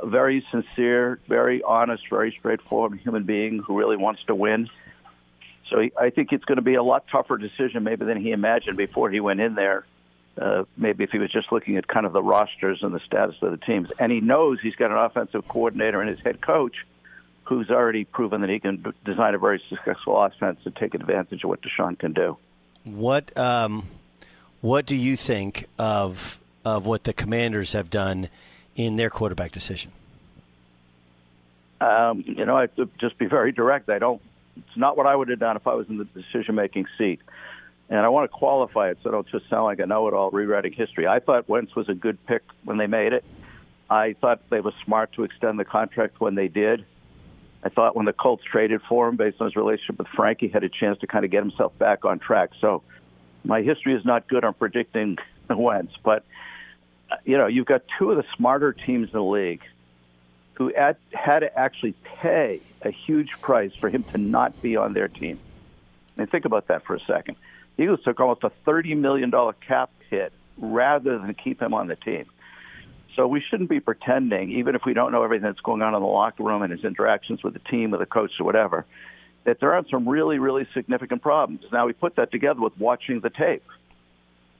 very 0.03 0.45
sincere, 0.51 1.19
very 1.27 1.61
honest, 1.61 2.03
very 2.09 2.35
straightforward 2.37 2.99
human 2.99 3.23
being 3.23 3.59
who 3.59 3.77
really 3.77 3.97
wants 3.97 4.23
to 4.27 4.35
win. 4.35 4.69
So 5.69 5.79
he, 5.79 5.91
I 5.99 6.09
think 6.09 6.31
it's 6.31 6.45
going 6.45 6.57
to 6.57 6.63
be 6.63 6.75
a 6.75 6.83
lot 6.83 7.05
tougher 7.11 7.37
decision 7.37 7.83
maybe 7.83 8.05
than 8.05 8.21
he 8.21 8.31
imagined 8.31 8.77
before 8.77 9.09
he 9.09 9.19
went 9.19 9.39
in 9.39 9.55
there. 9.55 9.85
Uh, 10.39 10.63
maybe 10.75 11.03
if 11.03 11.11
he 11.11 11.19
was 11.19 11.31
just 11.31 11.51
looking 11.51 11.77
at 11.77 11.87
kind 11.87 12.05
of 12.05 12.13
the 12.13 12.23
rosters 12.23 12.79
and 12.81 12.93
the 12.93 12.99
status 13.01 13.35
of 13.41 13.51
the 13.51 13.57
teams. 13.57 13.89
And 13.99 14.11
he 14.11 14.19
knows 14.19 14.59
he's 14.61 14.75
got 14.75 14.89
an 14.89 14.97
offensive 14.97 15.47
coordinator 15.47 16.01
and 16.01 16.09
his 16.09 16.19
head 16.21 16.41
coach 16.41 16.75
who's 17.43 17.69
already 17.69 18.03
proven 18.03 18.41
that 18.41 18.49
he 18.49 18.59
can 18.59 18.93
design 19.05 19.35
a 19.35 19.37
very 19.37 19.61
successful 19.69 20.21
offense 20.21 20.59
to 20.63 20.71
take 20.71 20.95
advantage 20.95 21.43
of 21.43 21.49
what 21.49 21.61
Deshaun 21.61 21.99
can 21.99 22.13
do. 22.13 22.37
What 22.83 23.37
um, 23.37 23.87
what 24.61 24.85
do 24.85 24.95
you 24.95 25.15
think 25.15 25.67
of 25.77 26.39
of 26.65 26.85
what 26.85 27.03
the 27.03 27.13
Commanders 27.13 27.73
have 27.73 27.89
done 27.89 28.29
in 28.75 28.95
their 28.95 29.09
quarterback 29.09 29.51
decision? 29.51 29.91
Um, 31.81 32.23
you 32.25 32.45
know, 32.45 32.57
I 32.57 32.67
just 32.99 33.17
be 33.17 33.25
very 33.25 33.51
direct. 33.51 33.89
I 33.89 33.99
don't. 33.99 34.21
It's 34.55 34.77
not 34.77 34.95
what 34.95 35.05
I 35.05 35.15
would 35.15 35.29
have 35.29 35.39
done 35.39 35.57
if 35.57 35.67
I 35.67 35.73
was 35.73 35.89
in 35.89 35.97
the 35.97 36.05
decision 36.05 36.55
making 36.55 36.85
seat. 36.97 37.19
And 37.89 37.99
I 37.99 38.09
want 38.09 38.31
to 38.31 38.35
qualify 38.35 38.89
it 38.89 38.99
so 39.03 39.09
I 39.09 39.11
don't 39.11 39.27
just 39.27 39.49
sound 39.49 39.65
like 39.65 39.79
a 39.79 39.85
know-it-all 39.85 40.31
rewriting 40.31 40.73
history. 40.73 41.07
I 41.07 41.19
thought 41.19 41.49
Wentz 41.49 41.75
was 41.75 41.89
a 41.89 41.93
good 41.93 42.23
pick 42.25 42.43
when 42.63 42.77
they 42.77 42.87
made 42.87 43.13
it. 43.13 43.25
I 43.89 44.13
thought 44.13 44.41
they 44.49 44.61
were 44.61 44.73
smart 44.85 45.11
to 45.13 45.23
extend 45.23 45.59
the 45.59 45.65
contract 45.65 46.19
when 46.21 46.35
they 46.35 46.47
did. 46.47 46.85
I 47.63 47.69
thought 47.69 47.95
when 47.95 48.05
the 48.05 48.13
Colts 48.13 48.43
traded 48.49 48.81
for 48.87 49.07
him, 49.07 49.15
based 49.15 49.39
on 49.39 49.47
his 49.47 49.55
relationship 49.55 49.97
with 49.97 50.07
Frank, 50.07 50.39
he 50.41 50.47
had 50.47 50.63
a 50.63 50.69
chance 50.69 50.99
to 50.99 51.07
kind 51.07 51.25
of 51.25 51.31
get 51.31 51.43
himself 51.43 51.77
back 51.77 52.05
on 52.05 52.19
track. 52.19 52.51
So 52.59 52.83
my 53.43 53.61
history 53.61 53.93
is 53.93 54.05
not 54.05 54.27
good 54.27 54.43
on 54.43 54.53
predicting 54.53 55.17
Wentz, 55.49 55.93
but 56.03 56.25
you 57.25 57.37
know 57.37 57.47
you've 57.47 57.65
got 57.65 57.83
two 57.97 58.11
of 58.11 58.17
the 58.17 58.25
smarter 58.35 58.73
teams 58.73 59.07
in 59.07 59.13
the 59.13 59.23
league 59.23 59.61
who 60.55 60.71
had, 60.75 60.97
had 61.11 61.39
to 61.39 61.57
actually 61.57 61.95
pay 62.21 62.61
a 62.81 62.91
huge 62.91 63.31
price 63.41 63.71
for 63.79 63.89
him 63.89 64.03
to 64.03 64.17
not 64.17 64.61
be 64.61 64.75
on 64.75 64.93
their 64.93 65.07
team. 65.07 65.39
Mean, 66.17 66.27
think 66.27 66.45
about 66.45 66.67
that 66.67 66.85
for 66.85 66.95
a 66.95 66.99
second. 66.99 67.37
The 67.75 67.83
Eagles 67.83 68.01
took 68.03 68.19
almost 68.19 68.43
a 68.43 68.51
$30 68.67 68.95
million 68.97 69.31
cap 69.65 69.89
hit 70.09 70.31
rather 70.57 71.17
than 71.17 71.33
keep 71.33 71.61
him 71.61 71.73
on 71.73 71.87
the 71.87 71.95
team. 71.95 72.25
So 73.15 73.27
we 73.27 73.41
shouldn't 73.41 73.69
be 73.69 73.79
pretending, 73.79 74.51
even 74.51 74.75
if 74.75 74.85
we 74.85 74.93
don't 74.93 75.11
know 75.11 75.23
everything 75.23 75.45
that's 75.45 75.59
going 75.59 75.81
on 75.81 75.93
in 75.93 76.01
the 76.01 76.07
locker 76.07 76.43
room 76.43 76.61
and 76.61 76.71
his 76.71 76.83
interactions 76.83 77.43
with 77.43 77.53
the 77.53 77.59
team, 77.59 77.91
with 77.91 77.99
the 77.99 78.05
coach, 78.05 78.31
or 78.39 78.45
whatever, 78.45 78.85
that 79.43 79.59
there 79.59 79.73
aren't 79.73 79.89
some 79.89 80.07
really, 80.07 80.39
really 80.39 80.67
significant 80.73 81.21
problems. 81.21 81.63
Now 81.71 81.85
we 81.85 81.93
put 81.93 82.15
that 82.15 82.31
together 82.31 82.61
with 82.61 82.77
watching 82.79 83.19
the 83.19 83.29
tape. 83.29 83.63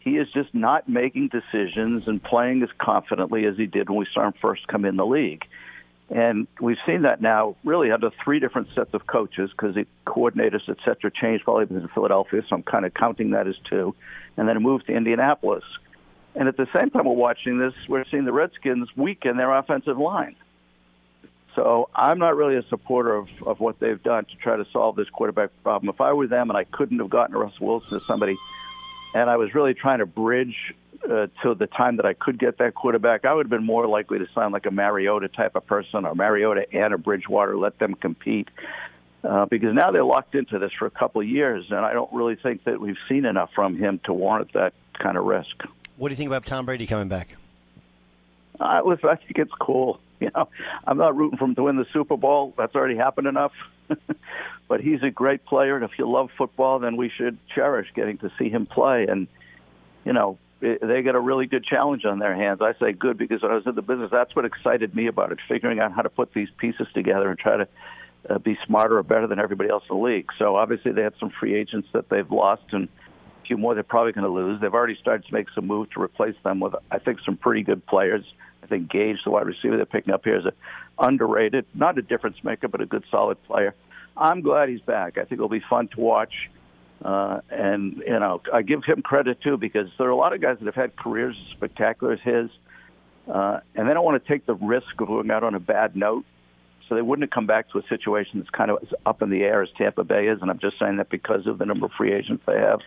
He 0.04 0.18
is 0.18 0.28
just 0.34 0.54
not 0.54 0.90
making 0.90 1.30
decisions 1.30 2.08
and 2.08 2.22
playing 2.22 2.62
as 2.64 2.70
confidently 2.78 3.46
as 3.46 3.56
he 3.56 3.68
did 3.68 3.90
when 3.90 4.00
we 4.00 4.08
saw 4.14 4.28
him 4.28 4.34
first 4.42 4.68
come 4.68 4.84
in 4.84 4.98
the 4.98 5.06
league. 5.06 5.46
And 6.10 6.48
we've 6.60 6.78
seen 6.86 7.04
that 7.04 7.22
now 7.22 7.56
really 7.64 7.90
under 7.90 8.12
three 8.24 8.40
different 8.40 8.68
sets 8.76 8.94
of 8.94 9.08
coaches 9.08 9.50
because 9.52 9.76
the 9.76 9.88
coordinators, 10.06 10.68
et 10.68 10.78
cetera, 10.84 11.10
changed 11.10 11.48
while 11.48 11.60
he 11.60 11.74
was 11.74 11.82
in 11.82 11.88
Philadelphia. 11.90 12.42
So 12.50 12.58
I'm 12.58 12.64
kind 12.64 12.86
of 12.86 12.94
counting 12.94 13.32
that 13.32 13.48
as 13.48 13.56
two. 13.70 13.96
And 14.36 14.48
then 14.48 14.62
moved 14.62 14.88
to 14.88 14.94
Indianapolis. 14.94 15.64
And 16.36 16.50
at 16.50 16.58
the 16.58 16.68
same 16.74 16.90
time 16.90 17.06
we're 17.06 17.14
watching 17.14 17.58
this, 17.58 17.74
we're 17.88 18.04
seeing 18.12 18.26
the 18.26 18.34
Redskins 18.34 18.90
weaken 18.98 19.38
their 19.38 19.54
offensive 19.54 19.98
line. 19.98 20.36
So 21.56 21.90
I'm 21.96 22.20
not 22.20 22.36
really 22.36 22.58
a 22.58 22.64
supporter 22.64 23.16
of, 23.16 23.30
of 23.46 23.60
what 23.60 23.80
they've 23.80 24.02
done 24.02 24.26
to 24.26 24.36
try 24.36 24.58
to 24.58 24.66
solve 24.74 24.96
this 24.96 25.10
quarterback 25.10 25.52
problem. 25.64 25.90
If 25.90 26.02
I 26.02 26.12
were 26.12 26.28
them 26.28 26.50
and 26.50 26.58
I 26.58 26.66
couldn't 26.66 27.00
have 27.00 27.10
gotten 27.10 27.36
Russell 27.36 27.68
Wilson 27.68 27.98
or 27.98 28.02
somebody, 28.02 28.36
and 29.14 29.30
I 29.30 29.38
was 29.38 29.54
really 29.54 29.74
trying 29.74 30.00
to 30.00 30.06
bridge 30.06 30.56
uh, 31.06 31.28
to 31.42 31.56
the 31.56 31.68
time 31.68 31.98
that 31.98 32.06
I 32.06 32.14
could 32.14 32.40
get 32.40 32.58
that 32.60 32.76
quarterback, 32.76 33.26
I 33.26 33.34
would 33.34 33.46
have 33.46 33.50
been 33.50 33.66
more 33.66 33.88
likely 33.88 34.20
to 34.20 34.28
sign 34.34 34.52
like 34.52 34.66
a 34.66 34.72
Mariota 34.72 35.28
type 35.28 35.56
of 35.56 35.66
person 35.66 36.06
or 36.06 36.16
Mariota 36.16 36.66
and 36.72 36.94
a 36.94 36.98
Bridgewater, 36.98 37.58
let 37.58 37.78
them 37.80 37.96
compete. 37.96 38.50
Uh, 39.24 39.46
because 39.46 39.74
now 39.74 39.90
they're 39.90 40.04
locked 40.04 40.36
into 40.36 40.60
this 40.60 40.72
for 40.78 40.86
a 40.86 40.92
couple 40.92 41.22
of 41.22 41.28
years, 41.28 41.66
and 41.70 41.80
I 41.80 41.94
don't 41.94 42.12
really 42.12 42.36
think 42.36 42.66
that 42.66 42.82
we've 42.82 42.98
seen 43.08 43.26
enough 43.26 43.52
from 43.56 43.78
him 43.78 44.02
to 44.04 44.14
warrant 44.14 44.52
that 44.54 44.74
kind 45.02 45.18
of 45.18 45.24
risk. 45.24 45.64
What 45.96 46.10
do 46.10 46.14
you 46.14 46.18
think 46.18 46.28
about 46.28 46.46
Tom 46.46 46.66
Brady 46.66 46.86
coming 46.86 47.08
back? 47.08 47.38
Uh, 48.60 48.82
listen, 48.86 49.10
I 49.10 49.16
think 49.16 49.38
it's 49.38 49.54
cool. 49.60 50.00
You 50.20 50.30
know, 50.34 50.48
I'm 50.88 50.98
not 50.98 51.18
rooting 51.18 51.38
for 51.38 51.44
him 51.44 51.56
to 51.56 51.64
win 51.64 51.76
the 51.76 51.86
Super 51.92 52.16
Bowl. 52.16 52.54
That's 52.58 52.74
already 52.76 52.96
happened 52.96 53.28
enough. 53.28 53.52
but 54.70 54.80
he's 54.80 55.04
a 55.04 55.10
great 55.10 55.44
player, 55.44 55.76
and 55.76 55.84
if 55.84 55.92
you 56.00 56.10
love 56.10 56.30
football, 56.38 56.80
then 56.80 56.96
we 56.96 57.10
should 57.10 57.38
cherish 57.54 57.90
getting 57.94 58.20
to 58.20 58.32
see 58.40 58.48
him 58.48 58.66
play. 58.66 59.06
And 59.10 59.28
you 60.06 60.14
know, 60.14 60.38
they 60.62 61.02
got 61.02 61.16
a 61.16 61.20
really 61.20 61.46
good 61.46 61.66
challenge 61.66 62.06
on 62.06 62.20
their 62.20 62.36
hands. 62.36 62.62
I 62.62 62.74
say 62.80 62.94
good 62.94 63.18
because 63.18 63.42
when 63.42 63.52
I 63.52 63.56
was 63.56 63.68
in 63.68 63.76
the 63.76 63.82
business, 63.82 64.12
that's 64.12 64.34
what 64.34 64.46
excited 64.46 64.96
me 64.96 65.08
about 65.08 65.34
it, 65.34 65.40
figuring 65.50 65.80
out 65.80 65.92
how 65.92 66.04
to 66.04 66.10
put 66.10 66.34
these 66.34 66.48
pieces 66.58 66.88
together 66.94 67.30
and 67.30 67.38
try 67.38 67.58
to 67.58 67.68
uh, 68.30 68.38
be 68.40 68.58
smarter 68.66 68.98
or 68.98 69.04
better 69.04 69.28
than 69.28 69.40
everybody 69.40 69.70
else 69.70 69.84
in 69.90 69.98
the 69.98 70.02
league. 70.02 70.30
So 70.40 70.56
obviously, 70.56 70.94
they 70.94 71.04
had 71.04 71.16
some 71.20 71.32
free 71.38 71.56
agents 71.56 71.90
that 71.92 72.08
they've 72.08 72.32
lost, 72.32 72.64
and 72.72 72.88
few 73.46 73.58
more 73.58 73.74
they're 73.74 73.84
probably 73.84 74.12
going 74.12 74.26
to 74.26 74.32
lose. 74.32 74.60
They've 74.62 74.74
already 74.74 74.98
started 75.00 75.26
to 75.28 75.34
make 75.34 75.48
some 75.54 75.68
moves 75.68 75.92
to 75.94 76.02
replace 76.02 76.36
them 76.44 76.60
with, 76.60 76.74
I 76.92 77.00
think, 77.00 77.20
some 77.26 77.38
pretty 77.38 77.64
good 77.64 77.86
players. 77.86 78.24
I 78.64 78.68
think 78.68 78.90
Gage, 78.90 79.18
the 79.24 79.32
wide 79.32 79.46
receiver 79.46 79.76
they're 79.76 79.86
picking 79.86 80.14
up 80.14 80.24
here, 80.24 80.38
is 80.38 80.46
a 80.46 80.54
underrated, 81.00 81.66
not 81.74 81.98
a 81.98 82.02
difference 82.02 82.38
maker, 82.44 82.68
but 82.68 82.82
a 82.82 82.86
good 82.86 83.04
solid 83.10 83.42
player. 83.44 83.76
I'm 84.16 84.42
glad 84.42 84.70
he's 84.70 84.82
back. 84.82 85.18
I 85.18 85.22
think 85.22 85.34
it'll 85.34 85.50
be 85.50 85.64
fun 85.70 85.88
to 85.90 86.00
watch. 86.00 86.34
Uh, 87.04 87.42
and 87.50 87.98
you 88.06 88.20
know, 88.20 88.42
I 88.54 88.62
give 88.62 88.84
him 88.86 89.02
credit 89.02 89.42
too 89.42 89.58
because 89.58 89.88
there 89.98 90.08
are 90.08 90.12
a 90.12 90.16
lot 90.16 90.34
of 90.34 90.42
guys 90.42 90.58
that 90.60 90.66
have 90.66 90.76
had 90.76 90.96
careers 90.96 91.36
as 91.36 91.58
spectacular 91.58 92.14
as 92.14 92.20
his, 92.24 92.50
uh, 93.28 93.60
and 93.76 93.90
they 93.90 93.94
don't 93.94 94.06
want 94.06 94.24
to 94.24 94.30
take 94.30 94.46
the 94.46 94.56
risk 94.56 94.88
of 95.00 95.08
going 95.08 95.32
out 95.32 95.44
on 95.44 95.56
a 95.56 95.60
bad 95.60 95.96
note. 95.96 96.26
So 96.88 96.96
they 96.96 97.02
wouldn't 97.02 97.24
have 97.24 97.34
come 97.34 97.48
back 97.48 97.72
to 97.72 97.80
a 97.80 97.84
situation 97.88 98.40
that's 98.40 98.50
kind 98.50 98.70
of 98.70 98.78
up 99.06 99.22
in 99.22 99.30
the 99.30 99.44
air 99.44 99.64
as 99.64 99.70
Tampa 99.78 100.04
Bay 100.04 100.28
is. 100.28 100.42
And 100.42 100.52
I'm 100.52 100.60
just 100.60 100.78
saying 100.80 100.98
that 100.98 101.10
because 101.10 101.48
of 101.48 101.58
the 101.58 101.66
number 101.66 101.86
of 101.86 101.94
free 101.94 102.14
agents 102.14 102.44
they 102.46 102.60
have. 102.60 102.82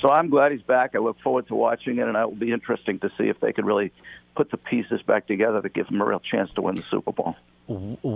So 0.00 0.10
I'm 0.10 0.28
glad 0.30 0.52
he's 0.52 0.62
back. 0.62 0.94
I 0.94 0.98
look 0.98 1.18
forward 1.20 1.48
to 1.48 1.54
watching 1.54 1.98
it, 1.98 2.06
and 2.06 2.16
it 2.16 2.24
will 2.24 2.36
be 2.36 2.52
interesting 2.52 2.98
to 3.00 3.10
see 3.18 3.28
if 3.28 3.40
they 3.40 3.52
can 3.52 3.64
really 3.64 3.92
put 4.36 4.50
the 4.50 4.56
pieces 4.56 5.02
back 5.02 5.26
together 5.26 5.60
to 5.60 5.68
give 5.68 5.88
them 5.88 6.00
a 6.00 6.04
real 6.04 6.20
chance 6.20 6.50
to 6.54 6.62
win 6.62 6.76
the 6.76 6.84
Super 6.90 7.12
Bowl. 7.12 7.36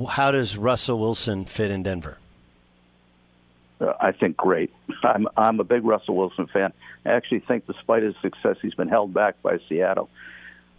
How 0.09 0.31
does 0.31 0.57
Russell 0.57 0.99
Wilson 0.99 1.45
fit 1.45 1.71
in 1.71 1.83
Denver? 1.83 2.19
Uh, 3.81 3.93
I 4.01 4.13
think 4.13 4.37
great. 4.37 4.73
I'm 5.03 5.27
I'm 5.37 5.59
a 5.59 5.65
big 5.65 5.85
Russell 5.85 6.17
Wilson 6.17 6.47
fan. 6.47 6.73
I 7.05 7.11
actually 7.11 7.41
think, 7.41 7.67
despite 7.67 8.05
his 8.05 8.15
success, 8.23 8.57
he's 8.63 8.75
been 8.75 8.89
held 8.89 9.13
back 9.13 9.43
by 9.43 9.59
Seattle. 9.69 10.09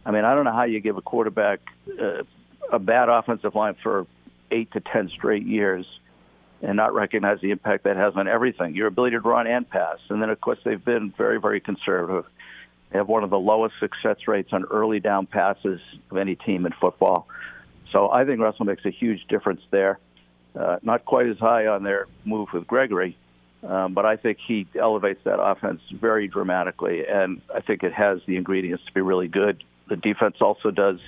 I 0.05 0.11
mean, 0.11 0.23
I 0.23 0.33
don't 0.33 0.45
know 0.45 0.53
how 0.53 0.63
you 0.63 0.79
give 0.79 0.97
a 0.97 1.01
quarterback 1.01 1.59
uh, 2.01 2.23
a 2.71 2.79
bad 2.79 3.09
offensive 3.09 3.55
line 3.55 3.75
for 3.83 4.07
eight 4.51 4.71
to 4.71 4.79
ten 4.79 5.09
straight 5.09 5.45
years 5.45 5.85
and 6.63 6.75
not 6.75 6.93
recognize 6.95 7.39
the 7.41 7.51
impact 7.51 7.83
that 7.83 7.97
has 7.97 8.15
on 8.15 8.27
everything. 8.27 8.73
Your 8.73 8.87
ability 8.87 9.15
to 9.17 9.21
run 9.21 9.45
and 9.45 9.69
pass, 9.69 9.99
and 10.09 10.21
then 10.21 10.29
of 10.29 10.41
course 10.41 10.57
they've 10.63 10.83
been 10.83 11.13
very 11.17 11.39
very 11.39 11.59
conservative. 11.59 12.25
They 12.89 12.97
have 12.97 13.07
one 13.07 13.23
of 13.23 13.29
the 13.29 13.39
lowest 13.39 13.75
success 13.79 14.27
rates 14.27 14.49
on 14.51 14.65
early 14.65 14.99
down 14.99 15.25
passes 15.27 15.81
of 16.09 16.17
any 16.17 16.35
team 16.35 16.65
in 16.65 16.71
football. 16.79 17.27
So 17.91 18.09
I 18.11 18.25
think 18.25 18.39
Russell 18.39 18.65
makes 18.65 18.85
a 18.85 18.91
huge 18.91 19.27
difference 19.27 19.61
there. 19.69 19.99
Uh, 20.55 20.77
not 20.83 21.05
quite 21.05 21.27
as 21.27 21.37
high 21.37 21.67
on 21.67 21.83
their 21.83 22.07
move 22.25 22.49
with 22.53 22.67
Gregory, 22.67 23.17
um, 23.67 23.93
but 23.93 24.05
I 24.05 24.17
think 24.17 24.37
he 24.45 24.67
elevates 24.79 25.23
that 25.23 25.41
offense 25.41 25.81
very 25.91 26.27
dramatically, 26.27 27.07
and 27.07 27.41
I 27.53 27.61
think 27.61 27.81
it 27.83 27.93
has 27.93 28.19
the 28.27 28.35
ingredients 28.35 28.83
to 28.85 28.93
be 28.93 29.01
really 29.01 29.27
good. 29.27 29.63
The 29.89 29.95
defense 29.95 30.35
also 30.41 30.69
does, 30.69 30.99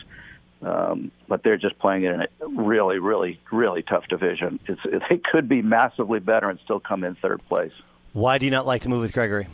um, 0.61 1.11
but 1.27 1.43
they're 1.43 1.57
just 1.57 1.77
playing 1.79 2.03
in 2.05 2.21
a 2.21 2.27
really, 2.47 2.99
really, 2.99 3.39
really 3.51 3.83
tough 3.83 4.07
division. 4.07 4.59
It's, 4.67 4.81
they 5.09 5.17
could 5.17 5.47
be 5.47 5.61
massively 5.61 6.19
better 6.19 6.49
and 6.49 6.59
still 6.63 6.79
come 6.79 7.03
in 7.03 7.15
third 7.15 7.45
place. 7.45 7.73
Why 8.13 8.37
do 8.37 8.45
you 8.45 8.51
not 8.51 8.65
like 8.65 8.83
the 8.83 8.89
move 8.89 9.01
with 9.01 9.13
Gregory? 9.13 9.47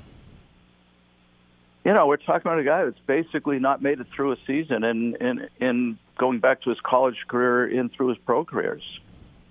You 1.84 1.94
know, 1.94 2.06
we're 2.06 2.18
talking 2.18 2.42
about 2.42 2.60
a 2.60 2.64
guy 2.64 2.86
that's 2.86 3.00
basically 3.08 3.58
not 3.58 3.82
made 3.82 4.00
it 4.00 4.08
through 4.16 4.34
a 4.34 4.38
season, 4.46 4.84
and 4.84 5.16
in 5.16 5.50
in 5.60 5.98
going 6.16 6.40
back 6.40 6.62
to 6.62 6.70
his 6.70 6.80
college 6.80 7.18
career, 7.28 7.68
in 7.68 7.90
through 7.90 8.10
his 8.10 8.20
pro 8.20 8.46
careers. 8.46 8.84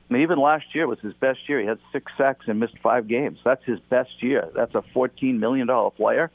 I 0.09 0.13
mean, 0.13 0.23
even 0.23 0.39
last 0.39 0.73
year 0.75 0.87
was 0.87 1.01
his 1.01 1.15
best 1.15 1.49
year. 1.49 1.61
He 1.61 1.67
had 1.67 1.79
six 1.93 2.11
sacks 2.17 2.47
and 2.49 2.61
missed 2.61 2.79
five 2.79 3.09
games. 3.09 3.39
That's 3.45 3.65
his 3.65 3.79
best 3.79 4.23
year. 4.23 4.49
That's 4.55 4.75
a 4.75 4.83
$14 4.95 5.39
million 5.39 5.69
player. 5.97 6.33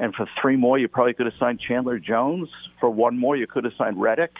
And 0.00 0.14
for 0.14 0.26
three 0.40 0.56
more, 0.56 0.78
you 0.78 0.88
probably 0.88 1.12
could 1.12 1.26
have 1.26 1.34
signed 1.38 1.60
Chandler 1.60 1.98
Jones. 1.98 2.48
For 2.80 2.88
one 2.88 3.18
more, 3.18 3.36
you 3.36 3.46
could 3.46 3.64
have 3.64 3.74
signed 3.76 4.00
Reddick. 4.00 4.34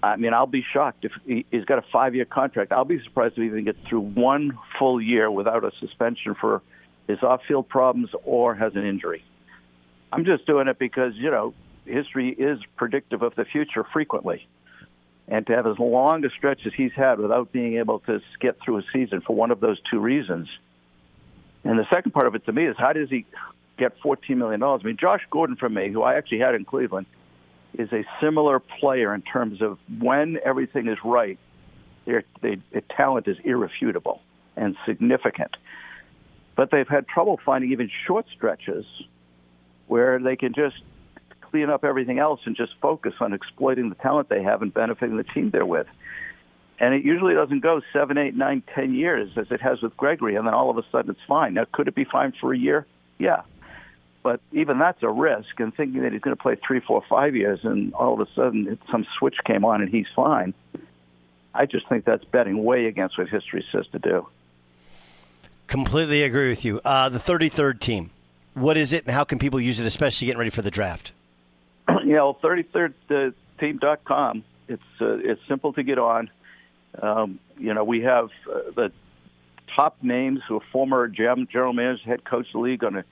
I, 0.00 0.14
mean, 0.14 0.32
I'll 0.32 0.46
be 0.46 0.64
shocked 0.72 1.04
if 1.04 1.10
he, 1.26 1.44
he's 1.50 1.64
got 1.64 1.78
a 1.78 1.84
five-year 1.92 2.26
contract. 2.26 2.70
I'll 2.70 2.84
be 2.84 3.02
surprised 3.02 3.32
if 3.32 3.42
he 3.42 3.46
even 3.46 3.64
gets 3.64 3.80
through 3.88 4.02
one 4.02 4.56
full 4.78 5.00
year 5.00 5.28
without 5.28 5.64
a 5.64 5.72
suspension 5.80 6.36
for 6.40 6.62
his 7.08 7.20
off-field 7.24 7.68
problems 7.68 8.10
or 8.24 8.54
has 8.54 8.76
an 8.76 8.86
injury. 8.86 9.24
I'm 10.12 10.24
just 10.24 10.46
doing 10.46 10.68
it 10.68 10.78
because 10.78 11.14
you 11.16 11.32
know 11.32 11.52
history 11.84 12.30
is 12.30 12.60
predictive 12.76 13.22
of 13.22 13.34
the 13.34 13.44
future 13.44 13.84
frequently, 13.92 14.46
and 15.26 15.44
to 15.48 15.56
have 15.56 15.66
as 15.66 15.78
long 15.80 16.24
a 16.24 16.30
stretch 16.30 16.60
as 16.66 16.72
he's 16.72 16.92
had 16.92 17.18
without 17.18 17.50
being 17.50 17.78
able 17.78 17.98
to 18.00 18.20
get 18.40 18.58
through 18.64 18.78
a 18.78 18.82
season 18.92 19.22
for 19.22 19.34
one 19.34 19.50
of 19.50 19.58
those 19.58 19.78
two 19.90 19.98
reasons. 19.98 20.48
And 21.64 21.78
the 21.78 21.86
second 21.92 22.12
part 22.12 22.28
of 22.28 22.36
it 22.36 22.46
to 22.46 22.52
me 22.52 22.66
is 22.66 22.76
how 22.78 22.92
does 22.92 23.10
he 23.10 23.26
get 23.78 24.00
$14 24.00 24.36
million? 24.36 24.62
I 24.62 24.78
mean, 24.82 24.96
Josh 25.00 25.22
Gordon 25.30 25.56
for 25.56 25.68
me, 25.68 25.90
who 25.90 26.02
I 26.02 26.14
actually 26.14 26.40
had 26.40 26.54
in 26.54 26.64
Cleveland, 26.64 27.06
is 27.74 27.92
a 27.92 28.04
similar 28.20 28.60
player 28.60 29.14
in 29.14 29.22
terms 29.22 29.62
of 29.62 29.78
when 29.98 30.38
everything 30.44 30.88
is 30.88 30.98
right, 31.04 31.38
their, 32.04 32.24
their, 32.42 32.56
their 32.72 32.82
talent 32.96 33.28
is 33.28 33.36
irrefutable 33.44 34.22
and 34.56 34.76
significant. 34.86 35.56
But 36.56 36.70
they've 36.70 36.88
had 36.88 37.06
trouble 37.06 37.38
finding 37.44 37.72
even 37.72 37.90
short 38.06 38.26
stretches 38.34 38.84
where 39.86 40.18
they 40.18 40.36
can 40.36 40.52
just 40.54 40.76
clean 41.40 41.70
up 41.70 41.84
everything 41.84 42.18
else 42.18 42.40
and 42.44 42.56
just 42.56 42.72
focus 42.80 43.14
on 43.20 43.32
exploiting 43.32 43.88
the 43.88 43.94
talent 43.96 44.28
they 44.28 44.42
have 44.42 44.62
and 44.62 44.72
benefiting 44.72 45.16
the 45.16 45.24
team 45.24 45.50
they're 45.50 45.64
with. 45.64 45.86
And 46.80 46.94
it 46.94 47.04
usually 47.04 47.34
doesn't 47.34 47.60
go 47.60 47.80
seven, 47.92 48.18
eight, 48.18 48.36
nine, 48.36 48.62
ten 48.74 48.94
years 48.94 49.30
as 49.36 49.46
it 49.50 49.60
has 49.60 49.82
with 49.82 49.96
Gregory, 49.96 50.36
and 50.36 50.46
then 50.46 50.54
all 50.54 50.70
of 50.70 50.78
a 50.78 50.84
sudden 50.92 51.10
it's 51.10 51.20
fine. 51.26 51.54
Now, 51.54 51.64
could 51.72 51.88
it 51.88 51.94
be 51.94 52.04
fine 52.04 52.32
for 52.40 52.52
a 52.52 52.58
year? 52.58 52.86
Yeah. 53.18 53.42
But 54.28 54.42
even 54.52 54.78
that's 54.78 55.02
a 55.02 55.08
risk, 55.08 55.58
and 55.58 55.74
thinking 55.74 56.02
that 56.02 56.12
he's 56.12 56.20
going 56.20 56.36
to 56.36 56.42
play 56.42 56.54
three, 56.56 56.80
four, 56.80 57.02
five 57.08 57.34
years, 57.34 57.60
and 57.62 57.94
all 57.94 58.12
of 58.12 58.20
a 58.20 58.30
sudden 58.34 58.78
some 58.92 59.06
switch 59.18 59.36
came 59.46 59.64
on 59.64 59.80
and 59.80 59.90
he's 59.90 60.04
fine. 60.14 60.52
I 61.54 61.64
just 61.64 61.88
think 61.88 62.04
that's 62.04 62.24
betting 62.24 62.62
way 62.62 62.84
against 62.84 63.16
what 63.16 63.30
history 63.30 63.64
says 63.72 63.86
to 63.92 63.98
do. 63.98 64.28
Completely 65.66 66.24
agree 66.24 66.50
with 66.50 66.62
you. 66.62 66.78
Uh, 66.84 67.08
the 67.08 67.18
33rd 67.18 67.80
team, 67.80 68.10
what 68.52 68.76
is 68.76 68.92
it, 68.92 69.06
and 69.06 69.14
how 69.14 69.24
can 69.24 69.38
people 69.38 69.62
use 69.62 69.80
it, 69.80 69.86
especially 69.86 70.26
getting 70.26 70.40
ready 70.40 70.50
for 70.50 70.60
the 70.60 70.70
draft? 70.70 71.12
you 72.04 72.12
know, 72.12 72.36
33rdteam.com. 72.42 74.44
It's 74.68 74.82
uh, 75.00 75.16
it's 75.24 75.40
simple 75.48 75.72
to 75.72 75.82
get 75.82 75.98
on. 75.98 76.28
Um, 77.00 77.38
you 77.56 77.72
know, 77.72 77.82
we 77.82 78.02
have 78.02 78.28
uh, 78.46 78.72
the 78.76 78.92
top 79.74 79.96
names 80.02 80.40
who 80.46 80.58
are 80.58 80.64
former 80.70 81.08
general 81.08 81.72
managers, 81.72 82.04
head 82.04 82.26
coach 82.26 82.48
of 82.48 82.52
the 82.52 82.58
league 82.58 82.84
on 82.84 82.96
a 82.96 83.04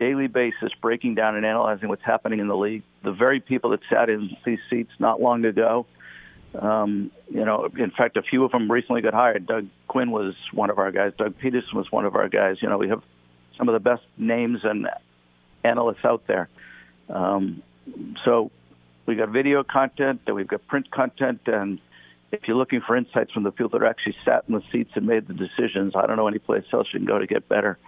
daily 0.00 0.26
basis, 0.26 0.72
breaking 0.80 1.14
down 1.14 1.36
and 1.36 1.44
analyzing 1.44 1.88
what's 1.88 2.02
happening 2.02 2.40
in 2.40 2.48
the 2.48 2.56
league. 2.56 2.82
The 3.04 3.12
very 3.12 3.38
people 3.38 3.70
that 3.70 3.80
sat 3.88 4.08
in 4.08 4.36
these 4.44 4.58
seats 4.68 4.90
not 4.98 5.20
long 5.20 5.44
ago. 5.44 5.86
Um, 6.58 7.12
you 7.28 7.44
know, 7.44 7.68
in 7.78 7.92
fact, 7.92 8.16
a 8.16 8.22
few 8.22 8.42
of 8.42 8.50
them 8.50 8.72
recently 8.72 9.02
got 9.02 9.14
hired. 9.14 9.46
Doug 9.46 9.68
Quinn 9.86 10.10
was 10.10 10.34
one 10.52 10.70
of 10.70 10.78
our 10.78 10.90
guys. 10.90 11.12
Doug 11.16 11.34
Pederson 11.38 11.74
was 11.74 11.92
one 11.92 12.06
of 12.06 12.16
our 12.16 12.28
guys. 12.28 12.56
You 12.60 12.68
know, 12.68 12.78
we 12.78 12.88
have 12.88 13.02
some 13.56 13.68
of 13.68 13.74
the 13.74 13.78
best 13.78 14.02
names 14.16 14.60
and 14.64 14.88
analysts 15.62 16.04
out 16.04 16.26
there. 16.26 16.48
Um, 17.08 17.62
so 18.24 18.50
we 19.06 19.14
got 19.14 19.28
video 19.28 19.62
content, 19.62 20.22
and 20.26 20.34
we've 20.34 20.48
got 20.48 20.66
print 20.66 20.90
content, 20.90 21.42
and 21.46 21.78
if 22.32 22.48
you're 22.48 22.56
looking 22.56 22.80
for 22.80 22.96
insights 22.96 23.32
from 23.32 23.42
the 23.42 23.52
people 23.52 23.78
that 23.78 23.86
actually 23.86 24.16
sat 24.24 24.44
in 24.48 24.54
the 24.54 24.62
seats 24.72 24.92
and 24.94 25.06
made 25.06 25.28
the 25.28 25.34
decisions, 25.34 25.92
I 25.94 26.06
don't 26.06 26.16
know 26.16 26.26
any 26.26 26.38
place 26.38 26.64
else 26.72 26.88
you 26.92 27.00
can 27.00 27.06
go 27.06 27.18
to 27.18 27.26
get 27.26 27.48
better 27.48 27.78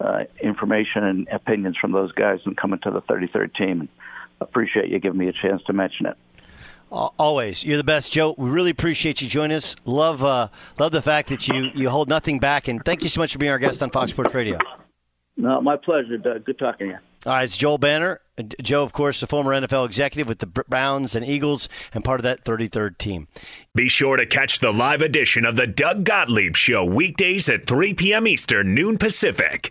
uh, 0.00 0.24
information 0.42 1.04
and 1.04 1.28
opinions 1.28 1.76
from 1.80 1.92
those 1.92 2.12
guys 2.12 2.40
and 2.44 2.56
coming 2.56 2.78
to 2.80 2.90
the 2.90 3.02
33rd 3.02 3.54
team. 3.54 3.88
Appreciate 4.40 4.88
you 4.88 4.98
giving 4.98 5.18
me 5.18 5.28
a 5.28 5.32
chance 5.32 5.62
to 5.66 5.72
mention 5.72 6.06
it. 6.06 6.16
Always, 6.90 7.64
you're 7.64 7.76
the 7.76 7.84
best, 7.84 8.12
Joe. 8.12 8.34
We 8.38 8.48
really 8.48 8.70
appreciate 8.70 9.20
you 9.20 9.28
joining 9.28 9.58
us. 9.58 9.76
Love, 9.84 10.24
uh, 10.24 10.48
love 10.78 10.90
the 10.92 11.02
fact 11.02 11.28
that 11.28 11.46
you 11.46 11.70
you 11.74 11.90
hold 11.90 12.08
nothing 12.08 12.38
back, 12.38 12.66
and 12.66 12.82
thank 12.82 13.02
you 13.02 13.10
so 13.10 13.20
much 13.20 13.32
for 13.32 13.38
being 13.38 13.52
our 13.52 13.58
guest 13.58 13.82
on 13.82 13.90
Fox 13.90 14.12
Sports 14.12 14.32
Radio. 14.32 14.56
No, 15.36 15.60
my 15.60 15.76
pleasure, 15.76 16.16
Doug. 16.16 16.46
Good 16.46 16.58
talking 16.58 16.88
to 16.88 16.92
you. 16.94 16.98
All 17.26 17.34
right, 17.34 17.44
it's 17.44 17.56
Joe 17.56 17.76
Banner. 17.76 18.20
Joe, 18.62 18.84
of 18.84 18.92
course, 18.92 19.20
the 19.20 19.26
former 19.26 19.52
NFL 19.52 19.84
executive 19.84 20.28
with 20.28 20.38
the 20.38 20.46
Browns 20.46 21.14
and 21.14 21.26
Eagles 21.26 21.68
and 21.92 22.04
part 22.04 22.20
of 22.20 22.24
that 22.24 22.44
33rd 22.44 22.96
team. 22.96 23.28
Be 23.74 23.88
sure 23.88 24.16
to 24.16 24.24
catch 24.24 24.60
the 24.60 24.72
live 24.72 25.02
edition 25.02 25.44
of 25.44 25.56
the 25.56 25.66
Doug 25.66 26.04
Gottlieb 26.04 26.56
Show 26.56 26.84
weekdays 26.84 27.48
at 27.48 27.66
3 27.66 27.94
p.m. 27.94 28.26
Eastern, 28.26 28.74
noon 28.74 28.96
Pacific. 28.96 29.70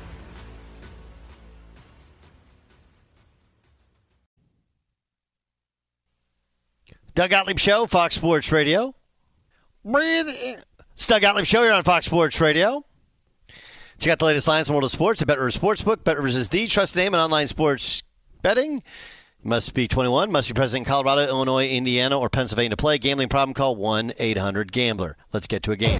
Doug 7.13 7.29
Gottlieb 7.29 7.59
Show, 7.59 7.87
Fox 7.87 8.15
Sports 8.15 8.51
Radio. 8.51 8.95
Breathe. 9.83 10.27
It's 10.93 11.07
Doug 11.07 11.21
Gottlieb 11.21 11.45
Show 11.45 11.63
here 11.63 11.73
on 11.73 11.83
Fox 11.83 12.05
Sports 12.05 12.39
Radio. 12.39 12.85
Check 13.99 14.13
out 14.13 14.19
the 14.19 14.25
latest 14.25 14.47
lines 14.47 14.67
in 14.67 14.71
the 14.71 14.75
world 14.75 14.85
of 14.85 14.91
sports 14.91 15.21
at 15.21 15.27
Bet 15.27 15.37
Rivers 15.37 15.57
Sportsbook. 15.57 16.03
Bet 16.03 16.17
Rivers 16.17 16.35
is 16.35 16.49
the 16.49 16.67
trusted 16.67 16.97
name 16.97 17.13
in 17.13 17.19
online 17.19 17.47
sports 17.47 18.01
betting. 18.41 18.81
Must 19.43 19.73
be 19.73 19.87
21, 19.87 20.31
must 20.31 20.47
be 20.47 20.53
present 20.53 20.79
in 20.79 20.85
Colorado, 20.85 21.27
Illinois, 21.27 21.67
Indiana, 21.67 22.17
or 22.17 22.29
Pennsylvania 22.29 22.69
to 22.71 22.77
play. 22.77 22.97
Gambling 22.97 23.29
problem, 23.29 23.53
call 23.53 23.75
1 23.75 24.13
800 24.17 24.71
Gambler. 24.71 25.17
Let's 25.33 25.47
get 25.47 25.63
to 25.63 25.71
a 25.71 25.75
game. 25.75 25.99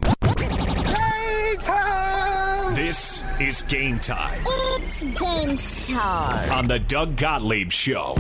This 2.75 3.23
is 3.41 3.61
game 3.63 3.99
time 3.99 4.41
It's 4.47 5.03
game 5.03 5.57
time. 5.97 6.51
on 6.51 6.67
the 6.67 6.79
Doug 6.79 7.17
Gottlieb 7.17 7.71
Show. 7.71 8.15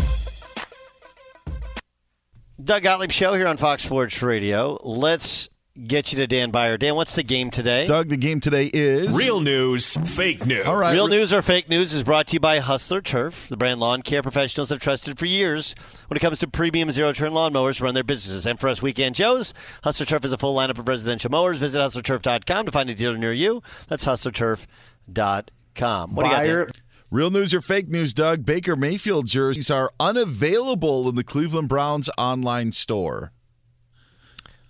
Doug 2.63 2.83
Gottlieb 2.83 3.11
Show 3.11 3.33
here 3.33 3.47
on 3.47 3.57
Fox 3.57 3.83
Sports 3.83 4.21
Radio. 4.21 4.77
Let's 4.83 5.49
get 5.87 6.11
you 6.11 6.17
to 6.17 6.27
Dan 6.27 6.51
Beyer. 6.51 6.77
Dan, 6.77 6.95
what's 6.95 7.15
the 7.15 7.23
game 7.23 7.49
today? 7.49 7.85
Doug, 7.85 8.09
the 8.09 8.17
game 8.17 8.41
today 8.41 8.69
is 8.73 9.17
Real 9.17 9.39
news, 9.39 9.95
fake 10.15 10.45
news. 10.45 10.65
All 10.65 10.75
right. 10.75 10.93
Real 10.93 11.07
news 11.07 11.31
or 11.31 11.41
fake 11.41 11.69
news 11.69 11.93
is 11.93 12.03
brought 12.03 12.27
to 12.27 12.33
you 12.33 12.39
by 12.39 12.59
Hustler 12.59 13.01
Turf, 13.01 13.47
the 13.49 13.57
brand 13.57 13.79
lawn 13.79 14.01
care 14.01 14.21
professionals 14.21 14.69
have 14.69 14.79
trusted 14.79 15.17
for 15.17 15.25
years 15.25 15.73
when 16.07 16.17
it 16.17 16.19
comes 16.19 16.39
to 16.39 16.47
premium 16.47 16.91
zero 16.91 17.13
turn 17.13 17.31
lawnmowers 17.31 17.77
to 17.77 17.85
run 17.85 17.93
their 17.93 18.03
businesses. 18.03 18.45
And 18.45 18.59
for 18.59 18.67
us 18.67 18.81
weekend 18.81 19.15
Joes, 19.15 19.53
Hustler 19.83 20.05
Turf 20.05 20.25
is 20.25 20.33
a 20.33 20.37
full 20.37 20.55
lineup 20.55 20.77
of 20.77 20.87
residential 20.87 21.31
mowers. 21.31 21.59
Visit 21.59 21.79
hustlerturf.com 21.79 22.65
to 22.65 22.71
find 22.71 22.89
a 22.89 22.95
dealer 22.95 23.17
near 23.17 23.33
you. 23.33 23.63
That's 23.87 24.05
hustlerturf.com. 24.05 26.15
What 26.15 26.23
do 26.23 26.29
you 26.29 26.35
got? 26.35 26.43
Dan? 26.43 26.71
Real 27.11 27.29
news 27.29 27.53
or 27.53 27.59
fake 27.59 27.89
news, 27.89 28.13
Doug? 28.13 28.45
Baker 28.45 28.77
Mayfield 28.77 29.27
jerseys 29.27 29.69
are 29.69 29.91
unavailable 29.99 31.09
in 31.09 31.15
the 31.15 31.25
Cleveland 31.25 31.67
Browns 31.67 32.09
online 32.17 32.71
store. 32.71 33.33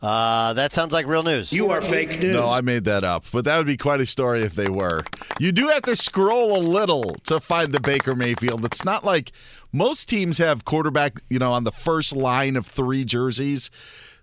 Uh, 0.02 0.52
that 0.54 0.74
sounds 0.74 0.92
like 0.92 1.06
real 1.06 1.22
news. 1.22 1.54
You 1.54 1.70
are 1.70 1.82
fake 1.82 2.20
news. 2.20 2.34
No, 2.34 2.50
I 2.50 2.62
made 2.62 2.86
that 2.86 3.04
up, 3.04 3.26
but 3.32 3.46
that 3.46 3.60
would 3.60 3.68
be 3.68 3.78
quite 3.78 4.02
a 4.02 4.08
story 4.08 4.42
if 4.42 4.56
they 4.56 4.68
were. 4.68 5.04
You 5.39 5.52
do 5.52 5.68
have 5.68 5.84
to 5.84 5.96
scroll 5.96 6.58
a 6.58 6.64
little 6.64 7.14
to 7.26 7.39
find 7.39 7.72
the 7.72 7.80
Baker 7.80 8.16
Mayfield. 8.16 8.66
It's 8.66 8.84
not 8.84 9.06
like 9.06 9.34
most 9.72 10.10
teams 10.10 10.39
have 10.39 10.66
quarterback, 10.66 11.22
you 11.30 11.38
know, 11.38 11.52
on 11.52 11.64
the 11.64 11.72
first 11.72 12.16
line 12.16 12.56
of 12.56 12.66
three 12.66 13.06
jerseys. 13.06 13.70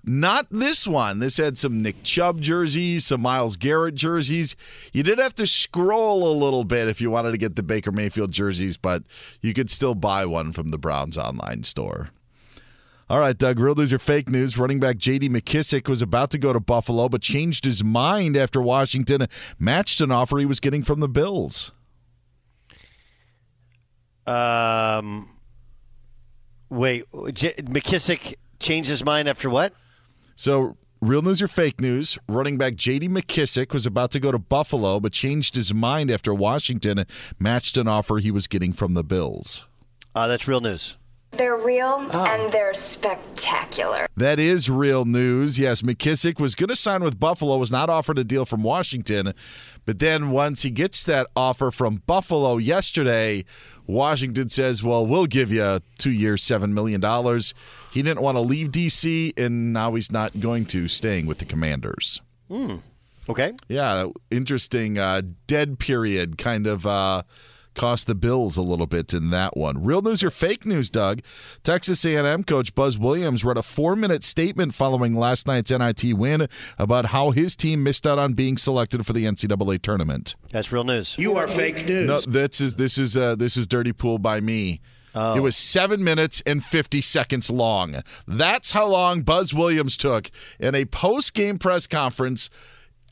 Not 0.09 0.46
this 0.50 0.86
one. 0.86 1.18
This 1.18 1.36
had 1.36 1.59
some 1.59 1.82
Nick 1.82 2.02
Chubb 2.02 2.40
jerseys, 2.40 3.06
some 3.06 3.20
Myles 3.20 3.56
Garrett 3.56 3.94
jerseys. 3.94 4.56
You 4.92 5.02
did 5.02 5.18
have 5.18 5.34
to 5.34 5.46
scroll 5.46 6.26
a 6.26 6.32
little 6.32 6.64
bit 6.64 6.88
if 6.88 7.00
you 7.00 7.11
wanted 7.11 7.32
to 7.32 7.38
get 7.38 7.56
the 7.56 7.62
Baker 7.62 7.92
Mayfield 7.92 8.32
jerseys, 8.32 8.78
but 8.78 9.02
you 9.42 9.52
could 9.52 9.68
still 9.68 9.94
buy 9.94 10.24
one 10.24 10.52
from 10.52 10.68
the 10.68 10.78
Browns 10.78 11.18
online 11.18 11.62
store. 11.62 12.09
All 13.11 13.20
right, 13.20 13.36
Doug, 13.36 13.59
real 13.59 13.74
news 13.74 13.92
or 13.92 13.98
fake 13.98 14.28
news? 14.28 14.56
Running 14.56 14.80
back 14.80 14.96
J.D. 14.96 15.28
McKissic 15.28 15.88
was 15.88 16.00
about 16.00 16.30
to 16.30 16.38
go 16.38 16.52
to 16.52 16.61
Buffalo, 16.61 17.09
but 17.09 17.22
changed 17.22 17.64
his 17.64 17.84
mind 17.84 18.36
after 18.36 18.62
Washington 18.62 19.26
matched 19.59 20.00
an 20.00 20.11
offer 20.11 20.38
he 20.38 20.46
was 20.46 20.61
getting 20.61 20.82
from 20.82 21.00
the 21.00 21.09
Bills. 21.09 21.72
Um, 24.26 25.28
wait, 26.68 27.04
J- 27.32 27.54
McKissic 27.54 28.34
changed 28.59 28.90
his 28.90 29.04
mind 29.04 29.28
after 29.28 29.48
what? 29.48 29.72
So, 30.39 30.76
real 31.01 31.20
news 31.20 31.43
or 31.43 31.49
fake 31.49 31.80
news? 31.80 32.16
Running 32.28 32.59
back 32.59 32.76
J.D. 32.76 33.09
McKissic 33.09 33.72
was 33.72 33.86
about 33.86 34.12
to 34.12 34.20
go 34.20 34.30
to 34.30 34.39
Buffalo, 34.39 35.01
but 35.01 35.12
changed 35.12 35.57
his 35.57 35.74
mind 35.74 36.12
after 36.12 36.32
Washington 36.32 37.07
matched 37.41 37.76
an 37.76 37.89
offer 37.89 38.18
he 38.18 38.30
was 38.30 38.47
getting 38.47 38.72
from 38.72 38.95
the 38.95 39.03
Bills. 39.03 39.64
Uh, 40.14 40.28
that's 40.28 40.47
real 40.47 40.61
news. 40.61 40.97
They're 41.33 41.57
real 41.57 42.09
and 42.11 42.53
they're 42.53 42.74
spectacular. 42.74 44.07
That 44.16 44.39
is 44.39 44.70
real 44.70 45.05
news. 45.05 45.59
Yes, 45.59 45.83
McKissic 45.83 46.41
was 46.41 46.55
going 46.55 46.68
to 46.68 46.76
sign 46.76 47.05
with 47.05 47.20
Buffalo, 47.20 47.57
was 47.59 47.70
not 47.70 47.91
offered 47.91 48.18
a 48.18 48.24
deal 48.24 48.47
from 48.47 48.62
Washington. 48.62 49.35
But 49.85 49.99
then 49.99 50.31
once 50.31 50.62
he 50.62 50.70
gets 50.70 51.05
that 51.05 51.29
offer 51.37 51.70
from 51.70 52.03
Buffalo 52.07 52.57
yesterday, 52.57 53.45
Washington 53.87 54.49
says, 54.49 54.83
well, 54.83 55.07
we'll 55.07 55.26
give 55.26 55.51
you 55.51 55.81
two 55.97 56.11
years, 56.11 56.43
$7 56.43 56.72
million. 56.72 57.01
He 57.91 58.03
didn't 58.03 58.20
want 58.20 58.37
to 58.37 58.41
leave 58.41 58.70
D.C., 58.70 59.33
and 59.37 59.72
now 59.72 59.95
he's 59.95 60.12
not 60.12 60.41
going 60.41 60.66
to, 60.66 60.89
staying 60.89 61.26
with 61.26 61.39
the 61.39 61.47
Commanders. 61.47 62.20
Hmm. 62.49 62.76
Okay. 63.29 63.53
Yeah, 63.68 64.09
interesting 64.31 64.99
uh, 64.99 65.22
dead 65.47 65.79
period 65.79 66.39
kind 66.39 66.66
of 66.66 66.87
uh, 66.87 67.22
cost 67.79 68.07
the 68.07 68.14
Bills 68.14 68.57
a 68.57 68.62
little 68.62 68.87
bit 68.87 69.14
in 69.14 69.31
that 69.31 69.57
one. 69.57 69.83
Real 69.83 70.03
news 70.03 70.22
or 70.22 70.31
fake 70.31 70.66
news, 70.66 70.91
Doug? 70.91 71.20
Texas 71.62 72.05
A&M 72.05 72.45
coach 72.45 72.74
Buzz 72.74 72.99
Williams 72.99 73.45
read 73.45 73.57
a 73.57 73.62
four-minute 73.62 74.24
statement 74.24 74.74
following 74.74 75.14
last 75.14 75.47
night's 75.47 75.70
NIT 75.70 76.14
win 76.14 76.49
about 76.79 77.07
how 77.07 77.31
his 77.31 77.57
team 77.57 77.83
missed 77.83 78.07
out 78.07 78.18
on 78.18 78.35
being 78.35 78.57
selected 78.57 79.07
for 79.07 79.12
the 79.12 79.24
NCAA 79.24 79.81
tournament. 79.81 80.37
That's 80.51 80.72
real 80.72 80.85
news. 80.85 81.16
You 81.18 81.37
are 81.37 81.47
fake 81.47 81.87
news. 81.87 82.07
No, 82.07 82.20
this 82.20 82.61
is 82.61 82.74
this 82.74 82.99
is 82.99 83.16
uh, 83.16 83.37
this 83.37 83.57
is 83.57 83.66
dirty 83.66 83.93
pool 83.93 84.18
by 84.18 84.41
me. 84.41 84.81
Oh. 85.14 85.37
It 85.37 85.41
was 85.41 85.57
seven 85.57 86.05
minutes 86.05 86.43
and 86.47 86.62
50 86.62 87.01
seconds 87.01 87.51
long. 87.51 88.03
That's 88.26 88.72
how 88.72 88.87
long 88.87 89.22
Buzz 89.22 89.55
Williams 89.55 89.97
took 89.97 90.31
in 90.61 90.74
a 90.74 90.85
post 90.85 91.35
game 91.35 91.59
press 91.59 91.87
conference 91.87 92.51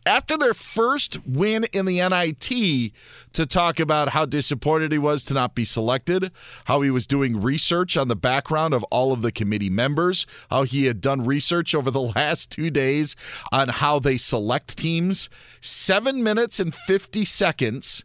after 0.07 0.39
their 0.39 0.55
first 0.55 1.19
win 1.27 1.65
in 1.73 1.85
the 1.85 2.01
NIT 2.01 2.93
to 3.33 3.47
talk 3.47 3.81
about 3.81 4.11
how 4.11 4.25
disappointed 4.25 4.93
he 4.93 4.99
was 4.99 5.25
to 5.25 5.35
not 5.35 5.55
be 5.55 5.65
selected, 5.65 6.31
how 6.67 6.81
he 6.81 6.91
was 6.91 7.07
doing 7.07 7.43
research 7.43 7.97
on 7.97 8.09
the 8.09 8.17
background 8.17 8.73
of 8.73 8.85
all 8.85 9.13
of 9.13 9.23
the 9.23 9.33
committee 9.33 9.69
members, 9.69 10.27
how 10.49 10.63
he 10.63 10.87
had 10.87 11.01
done 11.01 11.27
research 11.27 11.75
over 11.75 11.91
the 11.91 12.01
last 12.17 12.51
two 12.51 12.71
days 12.71 13.17
on 13.51 13.69
how 13.69 13.99
they 13.99 14.17
select 14.17 14.79
teams. 14.79 15.29
Seven 15.61 16.23
minutes 16.23 16.61
and 16.61 16.75
50 16.75 17.25
seconds. 17.25 18.05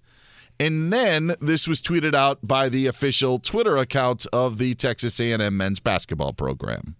And 0.60 0.92
then 0.92 1.36
this 1.40 1.68
was 1.68 1.82
tweeted 1.82 2.14
out 2.14 2.40
by 2.44 2.70
the 2.70 2.88
official 2.88 3.40
Twitter 3.40 3.78
account 3.78 4.28
of 4.32 4.58
the 4.58 4.76
Texas 4.76 5.20
A&M 5.20 5.58
men's 5.58 5.80
basketball 5.80 6.34
program. 6.34 6.96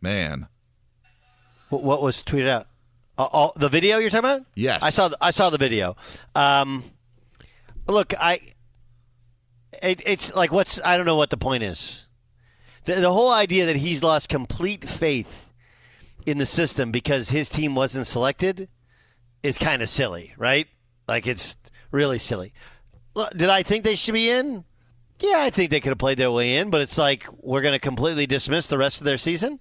Man, 0.00 0.48
What, 1.82 2.02
was 2.02 2.22
tweeted 2.22 2.48
out? 2.48 2.66
Uh, 3.16 3.24
all, 3.24 3.52
the 3.56 3.68
video 3.68 3.98
you're 3.98 4.10
talking 4.10 4.30
about? 4.30 4.46
Yes. 4.54 4.82
I 4.82 4.90
saw. 4.90 5.08
The, 5.08 5.18
I 5.20 5.30
saw 5.30 5.50
the 5.50 5.58
video. 5.58 5.96
Um, 6.34 6.84
look, 7.86 8.12
I. 8.18 8.40
It, 9.82 10.02
it's 10.06 10.34
like 10.34 10.52
what's 10.52 10.80
I 10.84 10.96
don't 10.96 11.06
know 11.06 11.16
what 11.16 11.30
the 11.30 11.36
point 11.36 11.62
is. 11.62 12.06
The, 12.84 12.96
the 12.96 13.12
whole 13.12 13.32
idea 13.32 13.66
that 13.66 13.76
he's 13.76 14.02
lost 14.02 14.28
complete 14.28 14.88
faith 14.88 15.46
in 16.26 16.38
the 16.38 16.46
system 16.46 16.90
because 16.90 17.30
his 17.30 17.48
team 17.48 17.74
wasn't 17.74 18.06
selected 18.06 18.68
is 19.42 19.58
kind 19.58 19.82
of 19.82 19.88
silly, 19.88 20.32
right? 20.36 20.66
Like 21.06 21.26
it's 21.26 21.56
really 21.90 22.18
silly. 22.18 22.52
Look, 23.14 23.30
Did 23.36 23.48
I 23.48 23.62
think 23.62 23.84
they 23.84 23.94
should 23.94 24.14
be 24.14 24.30
in? 24.30 24.64
Yeah, 25.20 25.38
I 25.38 25.50
think 25.50 25.70
they 25.70 25.80
could 25.80 25.90
have 25.90 25.98
played 25.98 26.18
their 26.18 26.30
way 26.30 26.56
in, 26.56 26.70
but 26.70 26.80
it's 26.80 26.98
like 26.98 27.26
we're 27.40 27.62
going 27.62 27.72
to 27.74 27.78
completely 27.78 28.26
dismiss 28.26 28.66
the 28.66 28.78
rest 28.78 28.98
of 28.98 29.04
their 29.04 29.18
season. 29.18 29.60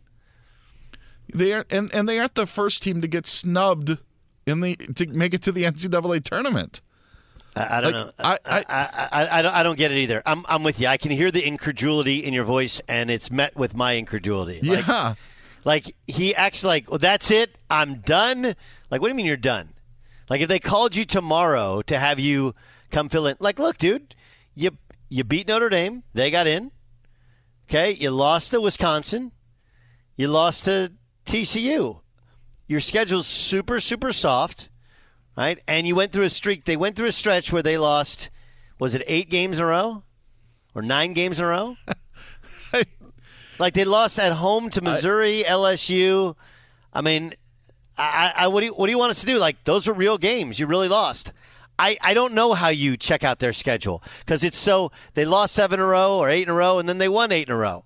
They 1.34 1.53
are 1.53 1.65
and, 1.69 1.93
and 1.93 2.07
they 2.07 2.19
aren't 2.19 2.36
the 2.36 2.47
first 2.47 2.84
team 2.84 3.01
to 3.01 3.07
get 3.07 3.25
snubbed 3.27 3.97
in 4.45 4.59
the 4.61 4.75
to 4.75 5.07
make 5.07 5.34
it 5.34 5.41
to 5.43 5.51
the 5.51 5.63
NCAA 5.63 6.23
tournament. 6.23 6.81
I, 7.55 7.77
I 7.77 7.81
don't 7.81 7.93
Like, 7.93 8.05
know. 8.05 8.11
I 8.19 8.38
I, 8.45 8.63
I, 8.67 9.09
I, 9.11 9.39
I 9.39 9.41
don't, 9.41 9.53
I 9.55 9.63
don't 9.63 9.77
get 9.77 9.91
it 9.91 9.97
either. 9.97 10.23
I'm, 10.25 10.43
I'm 10.49 10.63
with 10.63 10.79
you. 10.79 10.88
I 10.88 10.97
can 10.97 11.11
hear 11.11 11.29
the 11.29 11.45
incredulity 11.45 12.23
in 12.23 12.34
your 12.34 12.45
voice, 12.45 12.81
and 12.88 13.11
it's 13.11 13.29
met 13.29 13.55
with 13.55 13.75
my 13.75 13.93
incredulity. 13.93 14.59
Like, 14.67 14.88
Yeah. 14.88 15.15
Like 15.65 15.95
he 16.07 16.36
acts 16.36 16.63
like, 16.65 16.89
well, 16.89 16.99
that's 16.99 17.31
it. 17.31 17.57
I'm 17.69 17.99
done. 17.99 18.55
Like, 18.91 18.99
what 19.01 19.03
do 19.03 19.09
you 19.09 19.15
mean 19.15 19.25
you're 19.25 19.38
done? 19.38 19.69
Like, 20.29 20.41
if 20.41 20.49
they 20.49 20.59
called 20.59 20.95
you 20.95 21.05
tomorrow 21.05 21.81
to 21.84 21.97
have 21.99 22.19
you 22.19 22.53
come 22.91 23.07
fill 23.07 23.27
in, 23.27 23.38
like, 23.39 23.59
look, 23.59 23.77
dude, 23.77 24.13
you 24.55 24.71
you 25.09 25.23
beat 25.23 25.47
Notre 25.47 25.69
Dame. 25.69 26.03
They 26.13 26.31
got 26.31 26.47
in. 26.47 26.71
Okay, 27.69 27.91
you 27.93 28.11
lost 28.11 28.51
to 28.51 28.59
Wisconsin. 28.59 29.31
You 30.17 30.27
lost 30.27 30.65
to 30.65 30.91
TCU. 31.26 31.99
Your 32.67 32.80
schedule's 32.80 33.28
super 33.28 33.80
super 33.80 34.11
soft, 34.11 34.69
right? 35.38 35.59
And 35.67 35.86
you 35.88 35.95
went 35.95 36.11
through 36.11 36.26
a 36.26 36.30
streak. 36.30 36.65
They 36.65 36.78
went 36.78 36.95
through 36.95 37.07
a 37.07 37.11
stretch 37.11 37.51
where 37.51 37.63
they 37.63 37.78
lost. 37.78 38.30
Was 38.80 38.95
it 38.95 39.03
eight 39.07 39.30
games 39.30 39.59
in 39.59 39.63
a 39.63 39.67
row, 39.67 40.03
or 40.74 40.82
nine 40.82 41.13
games 41.13 41.39
in 41.39 41.45
a 41.45 41.49
row? 41.49 41.76
like 43.59 43.74
they 43.74 43.86
lost 43.86 44.19
at 44.19 44.34
home 44.34 44.69
to 44.71 44.82
Missouri, 44.82 45.43
LSU. 45.45 46.36
I 46.93 47.01
mean, 47.01 47.34
I, 47.97 48.34
I 48.36 48.47
what 48.47 48.61
do 48.61 48.67
you, 48.67 48.74
what 48.74 48.88
do 48.88 48.91
you 48.91 48.97
want 48.97 49.11
us 49.11 49.19
to 49.21 49.26
do? 49.26 49.38
Like 49.38 49.63
those 49.63 49.88
were 49.88 49.93
real 49.93 50.17
games. 50.17 50.59
You 50.59 50.67
really 50.67 50.88
lost. 50.88 51.32
I, 51.78 51.97
I 52.01 52.13
don't 52.13 52.34
know 52.34 52.53
how 52.53 52.69
you 52.69 52.97
check 52.97 53.24
out 53.24 53.39
their 53.39 53.53
schedule 53.53 54.03
because 54.19 54.43
it's 54.43 54.57
so 54.57 54.91
they 55.15 55.26
lost 55.26 55.55
seven 55.55 55.80
in 55.80 55.86
a 55.86 55.88
row 55.88 56.17
or 56.17 56.30
eight 56.30 56.43
in 56.43 56.49
a 56.49 56.53
row 56.53 56.80
and 56.80 56.88
then 56.88 56.99
they 56.99 57.09
won 57.09 57.32
eight 57.32 57.47
in 57.47 57.53
a 57.53 57.57
row. 57.57 57.86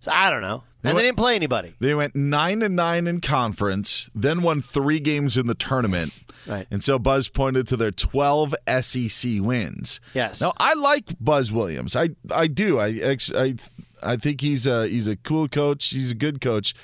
So 0.00 0.10
I 0.12 0.30
don't 0.30 0.42
know. 0.42 0.64
And 0.84 0.96
they 0.96 1.02
didn't 1.02 1.18
play 1.18 1.34
anybody. 1.34 1.74
They 1.80 1.94
went 1.94 2.14
nine 2.14 2.62
and 2.62 2.76
nine 2.76 3.06
in 3.06 3.20
conference, 3.20 4.08
then 4.14 4.42
won 4.42 4.62
three 4.62 5.00
games 5.00 5.36
in 5.36 5.46
the 5.46 5.54
tournament. 5.54 6.12
Right. 6.46 6.66
And 6.70 6.82
so 6.82 6.98
Buzz 6.98 7.28
pointed 7.28 7.66
to 7.68 7.76
their 7.76 7.90
12 7.90 8.54
SEC 8.80 9.30
wins. 9.40 10.00
Yes. 10.14 10.40
Now 10.40 10.54
I 10.58 10.74
like 10.74 11.14
Buzz 11.20 11.52
Williams. 11.52 11.94
I 11.96 12.10
I 12.30 12.46
do. 12.46 12.78
I 12.78 13.16
I 13.34 13.56
I 14.02 14.16
think 14.16 14.40
he's 14.40 14.66
a 14.66 14.86
he's 14.88 15.08
a 15.08 15.16
cool 15.16 15.48
coach. 15.48 15.90
He's 15.90 16.12
a 16.12 16.14
good 16.14 16.40
coach. 16.40 16.74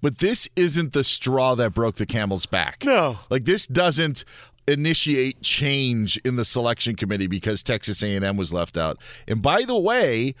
But 0.00 0.18
this 0.18 0.48
isn't 0.56 0.94
the 0.94 1.04
straw 1.04 1.54
that 1.54 1.74
broke 1.74 1.96
the 1.96 2.06
camel's 2.06 2.46
back. 2.46 2.84
No. 2.84 3.20
Like 3.30 3.44
this 3.44 3.66
doesn't 3.68 4.24
initiate 4.66 5.42
change 5.42 6.16
in 6.18 6.36
the 6.36 6.44
selection 6.44 6.96
committee 6.96 7.26
because 7.26 7.62
Texas 7.62 8.02
A&M 8.02 8.36
was 8.36 8.52
left 8.52 8.76
out. 8.76 8.98
And 9.28 9.42
by 9.42 9.62
the 9.64 9.78
way, 9.78 10.34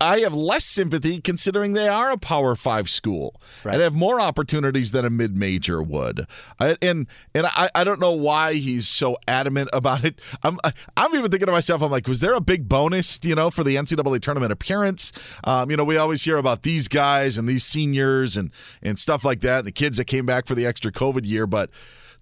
I 0.00 0.20
have 0.20 0.32
less 0.32 0.64
sympathy 0.64 1.20
considering 1.20 1.74
they 1.74 1.88
are 1.88 2.10
a 2.10 2.16
Power 2.16 2.56
Five 2.56 2.88
school 2.88 3.40
and 3.64 3.82
have 3.82 3.92
more 3.92 4.20
opportunities 4.20 4.92
than 4.92 5.04
a 5.04 5.10
mid 5.10 5.36
major 5.36 5.82
would. 5.82 6.26
I, 6.58 6.76
and 6.80 7.06
and 7.34 7.46
I, 7.46 7.68
I 7.74 7.84
don't 7.84 8.00
know 8.00 8.12
why 8.12 8.54
he's 8.54 8.88
so 8.88 9.18
adamant 9.28 9.68
about 9.72 10.04
it. 10.04 10.20
I'm 10.42 10.58
I'm 10.96 11.14
even 11.14 11.30
thinking 11.30 11.46
to 11.46 11.52
myself, 11.52 11.82
I'm 11.82 11.90
like, 11.90 12.08
was 12.08 12.20
there 12.20 12.34
a 12.34 12.40
big 12.40 12.68
bonus, 12.68 13.20
you 13.22 13.34
know, 13.34 13.50
for 13.50 13.62
the 13.62 13.76
NCAA 13.76 14.22
tournament 14.22 14.52
appearance? 14.52 15.12
Um, 15.44 15.70
you 15.70 15.76
know, 15.76 15.84
we 15.84 15.98
always 15.98 16.24
hear 16.24 16.38
about 16.38 16.62
these 16.62 16.88
guys 16.88 17.36
and 17.36 17.48
these 17.48 17.64
seniors 17.64 18.36
and 18.36 18.50
and 18.82 18.98
stuff 18.98 19.24
like 19.24 19.40
that, 19.40 19.58
and 19.58 19.66
the 19.66 19.72
kids 19.72 19.98
that 19.98 20.06
came 20.06 20.24
back 20.24 20.46
for 20.46 20.54
the 20.54 20.64
extra 20.64 20.90
COVID 20.90 21.26
year, 21.26 21.46
but 21.46 21.70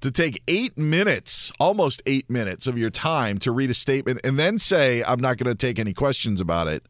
to 0.01 0.11
take 0.11 0.43
eight 0.47 0.79
minutes, 0.79 1.53
almost 1.59 2.03
eight 2.07 2.29
minutes 2.31 2.67
of 2.67 2.79
your 2.79 2.91
time 2.91 3.39
to 3.39 3.51
read 3.53 3.71
a 3.71 3.75
statement 3.75 4.21
and 4.25 4.39
then 4.39 4.59
say, 4.59 5.03
I'm 5.03 5.21
not 5.21 5.39
going 5.39 5.51
to 5.51 5.57
take 5.57 5.79
any 5.79 5.93
questions 5.93 6.41
about 6.41 6.69
it. 6.69 6.85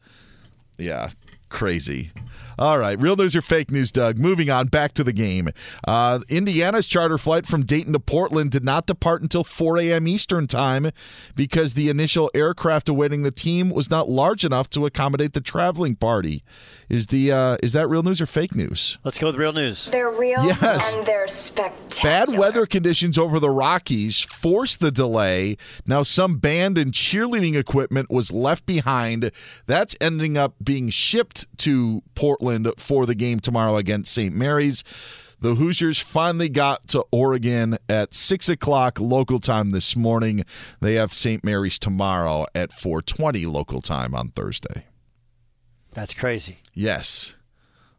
Yeah, 0.78 1.10
crazy. 1.48 2.12
All 2.58 2.76
right, 2.76 2.98
real 3.00 3.14
news 3.14 3.36
or 3.36 3.40
fake 3.42 3.70
news, 3.70 3.92
Doug? 3.92 4.18
Moving 4.18 4.50
on, 4.50 4.66
back 4.66 4.92
to 4.94 5.04
the 5.04 5.12
game. 5.12 5.48
Uh, 5.86 6.18
Indiana's 6.28 6.88
charter 6.88 7.16
flight 7.16 7.46
from 7.46 7.64
Dayton 7.64 7.92
to 7.92 8.00
Portland 8.00 8.50
did 8.50 8.64
not 8.64 8.86
depart 8.86 9.22
until 9.22 9.44
4 9.44 9.78
a.m. 9.78 10.08
Eastern 10.08 10.48
time 10.48 10.90
because 11.36 11.74
the 11.74 11.88
initial 11.88 12.32
aircraft 12.34 12.88
awaiting 12.88 13.22
the 13.22 13.30
team 13.30 13.70
was 13.70 13.90
not 13.90 14.08
large 14.10 14.44
enough 14.44 14.68
to 14.70 14.86
accommodate 14.86 15.34
the 15.34 15.40
traveling 15.40 15.94
party. 15.94 16.42
Is 16.88 17.08
the 17.08 17.30
uh, 17.30 17.58
is 17.62 17.74
that 17.74 17.86
real 17.88 18.02
news 18.02 18.20
or 18.20 18.26
fake 18.26 18.56
news? 18.56 18.98
Let's 19.04 19.18
go 19.18 19.28
with 19.28 19.36
real 19.36 19.52
news. 19.52 19.86
They're 19.86 20.10
real 20.10 20.44
Yes. 20.44 20.94
and 20.94 21.06
they're 21.06 21.28
spectacular. 21.28 22.26
Bad 22.26 22.38
weather 22.38 22.66
conditions 22.66 23.16
over 23.18 23.38
the 23.38 23.50
Rockies 23.50 24.18
forced 24.20 24.80
the 24.80 24.90
delay. 24.90 25.56
Now, 25.86 26.02
some 26.02 26.38
band 26.38 26.76
and 26.76 26.92
cheerleading 26.92 27.54
equipment 27.54 28.10
was 28.10 28.32
left 28.32 28.66
behind. 28.66 29.30
That's 29.66 29.94
ending 30.00 30.36
up 30.36 30.54
being 30.64 30.88
shipped 30.88 31.37
to 31.58 32.02
Portland 32.14 32.70
for 32.78 33.06
the 33.06 33.14
game 33.14 33.40
tomorrow 33.40 33.76
against 33.76 34.12
St. 34.12 34.34
Mary's. 34.34 34.84
The 35.40 35.54
Hoosiers 35.54 36.00
finally 36.00 36.48
got 36.48 36.88
to 36.88 37.04
Oregon 37.12 37.78
at 37.88 38.12
six 38.12 38.48
o'clock 38.48 38.98
local 38.98 39.38
time 39.38 39.70
this 39.70 39.94
morning. 39.94 40.44
They 40.80 40.94
have 40.94 41.14
St. 41.14 41.44
Mary's 41.44 41.78
tomorrow 41.78 42.46
at 42.54 42.70
4:20 42.72 43.46
local 43.46 43.80
time 43.80 44.14
on 44.14 44.30
Thursday. 44.30 44.86
That's 45.94 46.12
crazy. 46.12 46.58
Yes. 46.74 47.34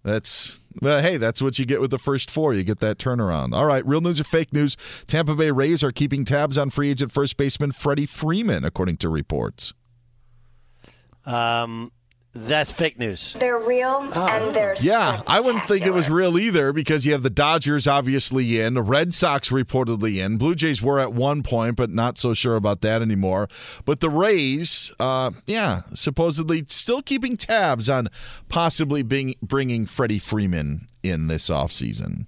That's 0.03 0.61
well, 0.81 1.01
hey, 1.01 1.17
that's 1.17 1.41
what 1.41 1.59
you 1.59 1.65
get 1.65 1.81
with 1.81 1.91
the 1.91 1.99
first 1.99 2.31
four. 2.31 2.53
You 2.53 2.63
get 2.63 2.79
that 2.79 2.97
turnaround. 2.97 3.53
All 3.53 3.65
right, 3.65 3.85
real 3.85 4.01
news 4.01 4.19
or 4.19 4.23
fake 4.23 4.53
news? 4.53 4.77
Tampa 5.07 5.35
Bay 5.35 5.51
Rays 5.51 5.83
are 5.83 5.91
keeping 5.91 6.23
tabs 6.23 6.57
on 6.57 6.69
free 6.69 6.91
agent 6.91 7.11
first 7.11 7.37
baseman 7.37 7.71
Freddie 7.71 8.05
Freeman, 8.05 8.63
according 8.63 8.97
to 8.97 9.09
reports. 9.09 9.73
Um, 11.25 11.91
that's 12.33 12.71
fake 12.71 12.99
news. 12.99 13.35
They're 13.39 13.57
real 13.57 13.99
and 14.13 14.53
they're 14.53 14.75
Yeah, 14.81 15.21
I 15.25 15.39
wouldn't 15.39 15.67
think 15.67 15.85
it 15.85 15.93
was 15.93 16.09
real 16.09 16.37
either 16.37 16.71
because 16.71 17.05
you 17.05 17.11
have 17.13 17.23
the 17.23 17.29
Dodgers 17.29 17.87
obviously 17.87 18.59
in, 18.59 18.75
the 18.75 18.81
Red 18.83 19.13
Sox 19.13 19.49
reportedly 19.49 20.23
in, 20.23 20.37
Blue 20.37 20.53
Jays 20.55 20.81
were 20.81 20.99
at 20.99 21.11
one 21.13 21.41
point, 21.43 21.75
but 21.75 21.89
not 21.89 22.17
so 22.17 22.33
sure 22.33 22.55
about 22.55 22.81
that 22.81 23.01
anymore. 23.01 23.47
But 23.85 23.99
the 23.99 24.09
Rays, 24.09 24.91
uh, 24.99 25.31
yeah, 25.47 25.81
supposedly 25.93 26.65
still 26.67 27.01
keeping 27.01 27.35
tabs 27.35 27.89
on 27.89 28.09
possibly 28.47 29.01
being 29.01 29.35
bringing 29.41 29.85
Freddie 29.85 30.19
Freeman 30.19 30.87
in 31.01 31.27
this 31.27 31.49
offseason. 31.49 32.27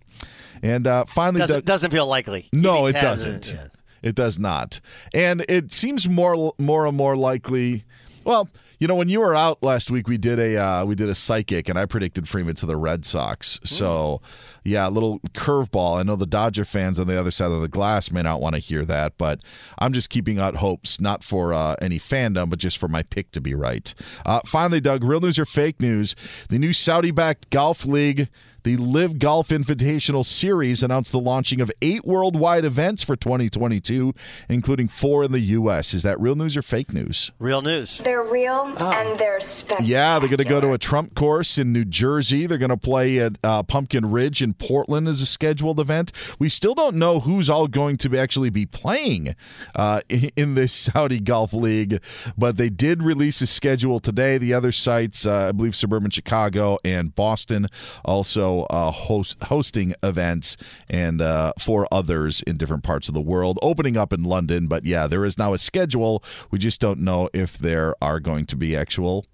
And 0.64 0.86
uh, 0.88 1.06
finally, 1.06 1.40
Doesn't, 1.40 1.56
Doug- 1.58 1.66
doesn't 1.66 1.92
feel 1.92 2.08
likely. 2.08 2.48
no, 2.54 2.86
it 2.88 2.94
doesn't. 2.94 3.54
uh, 3.56 3.68
It 4.04 4.16
does 4.16 4.40
not. 4.40 4.80
And 5.14 5.46
it 5.48 5.72
seems 5.74 6.10
more 6.10 6.54
more 6.58 6.86
and 6.88 6.98
more 6.98 7.16
likely. 7.16 7.84
Well, 8.24 8.50
you 8.82 8.88
know, 8.88 8.96
when 8.96 9.10
you 9.10 9.20
were 9.20 9.36
out 9.36 9.62
last 9.62 9.92
week, 9.92 10.08
we 10.08 10.18
did 10.18 10.40
a 10.40 10.58
uh, 10.58 10.86
we 10.86 10.96
did 10.96 11.08
a 11.08 11.14
psychic, 11.14 11.70
and 11.70 11.78
I 11.78 11.86
predicted 11.86 12.28
Freeman 12.28 12.56
to 12.56 12.66
the 12.66 12.76
Red 12.76 13.06
Sox. 13.06 13.60
So, 13.64 14.24
yeah, 14.64 14.88
a 14.88 14.90
little 14.90 15.20
curveball. 15.36 16.00
I 16.00 16.04
know 16.04 16.16
the 16.16 16.26
Dodger 16.26 16.66
fans 16.66 17.00
on 17.00 17.06
the 17.06 17.18
other 17.18 17.30
side 17.30 17.52
of 17.52 17.62
the 17.62 17.68
glass 17.68 18.10
may 18.12 18.24
not 18.24 18.42
want 18.42 18.56
to 18.56 18.60
hear 18.60 18.84
that, 18.86 19.20
but 19.20 19.42
I'm 19.78 19.94
just 19.94 20.10
keeping 20.10 20.40
out 20.40 20.56
hopes, 20.56 21.00
not 21.00 21.24
for 21.24 21.54
uh, 21.54 21.76
any 21.80 22.00
fandom, 22.00 22.50
but 22.50 22.58
just 22.58 22.80
for 22.80 22.88
my 22.88 23.04
pick 23.04 23.32
to 23.34 23.40
be 23.40 23.54
right. 23.54 23.94
Uh, 24.26 24.42
finally, 24.48 24.82
Doug, 24.82 25.04
real 25.04 25.22
news 25.22 25.38
or 25.38 25.46
fake 25.46 25.80
news? 25.80 26.16
The 26.50 26.58
new 26.58 26.74
Saudi-backed 26.74 27.52
golf 27.52 27.86
league. 27.86 28.30
The 28.64 28.78
Live 28.78 29.18
Golf 29.18 29.50
Invitational 29.50 30.24
Series 30.24 30.84
announced 30.84 31.12
the 31.12 31.20
launching 31.20 31.62
of 31.62 31.72
eight 31.82 32.06
worldwide 32.06 32.64
events 32.64 33.04
for 33.04 33.16
2022, 33.16 34.14
including 34.50 34.88
four 34.88 35.24
in 35.24 35.32
the 35.32 35.40
U.S. 35.40 35.96
Is 35.96 36.04
that 36.04 36.20
real 36.20 36.36
news 36.36 36.56
or 36.56 36.62
fake 36.62 36.94
news? 36.94 37.32
Real 37.40 37.64
news. 37.64 37.98
They're 37.98 38.22
real 38.22 38.66
and 38.78 39.18
they're 39.18 39.40
spectacular. 39.40 39.90
Yeah, 39.90 40.20
they're 40.20 40.30
going 40.30 40.38
to 40.38 40.44
go 40.44 40.62
to 40.62 40.74
a 40.74 40.78
Trump 40.78 41.16
course 41.16 41.58
in 41.58 41.74
New 41.74 41.86
Jersey. 41.86 42.46
They're 42.46 42.60
going 42.60 42.70
to 42.70 42.78
play 42.78 43.18
at 43.18 43.38
uh, 43.44 43.64
Pumpkin 43.64 44.12
Ridge 44.12 44.44
in 44.44 44.54
Portland 44.54 45.08
as 45.08 45.24
a 45.24 45.26
scheduled 45.26 45.80
event. 45.80 46.12
We 46.38 46.48
still 46.48 46.76
don't 46.76 46.98
know 46.98 47.20
who's 47.20 47.50
all 47.50 47.68
going 47.68 47.98
to 47.98 48.16
actually 48.16 48.52
be 48.52 48.68
playing 48.68 49.36
uh, 49.76 50.02
in 50.36 50.54
this 50.54 50.72
Saudi 50.72 51.20
Golf 51.20 51.52
League, 51.52 52.00
but 52.38 52.58
they 52.58 52.70
did 52.70 53.02
release 53.02 53.42
a 53.42 53.48
schedule 53.48 54.00
today. 54.00 54.38
The 54.38 54.54
other 54.54 54.72
sites, 54.72 55.26
uh, 55.26 55.48
I 55.48 55.52
believe, 55.52 55.76
suburban 55.76 56.12
Chicago 56.12 56.78
and 56.86 57.16
Boston, 57.16 57.68
also 58.06 58.51
uh, 58.70 58.92
host, 58.92 59.42
hosting 59.44 59.94
events 60.04 60.58
and 60.90 61.22
uh, 61.22 61.54
four 61.60 61.88
others 61.92 62.42
in 62.44 62.58
different 62.58 62.84
parts 62.84 63.08
of 63.08 63.14
the 63.14 63.22
world, 63.22 63.58
opening 63.62 63.98
up 63.98 64.14
in 64.14 64.24
London. 64.24 64.68
But 64.68 64.86
yeah, 64.86 65.08
there 65.08 65.26
is 65.26 65.38
now 65.38 65.54
a 65.54 65.58
schedule. 65.58 66.24
We 66.52 66.60
just 66.60 66.80
don't 66.80 67.00
know 67.00 67.30
if 67.34 67.58
there 67.58 67.96
are 68.02 68.20
going 68.20 68.46
to 68.48 68.56
be 68.56 68.76
actual 68.76 69.26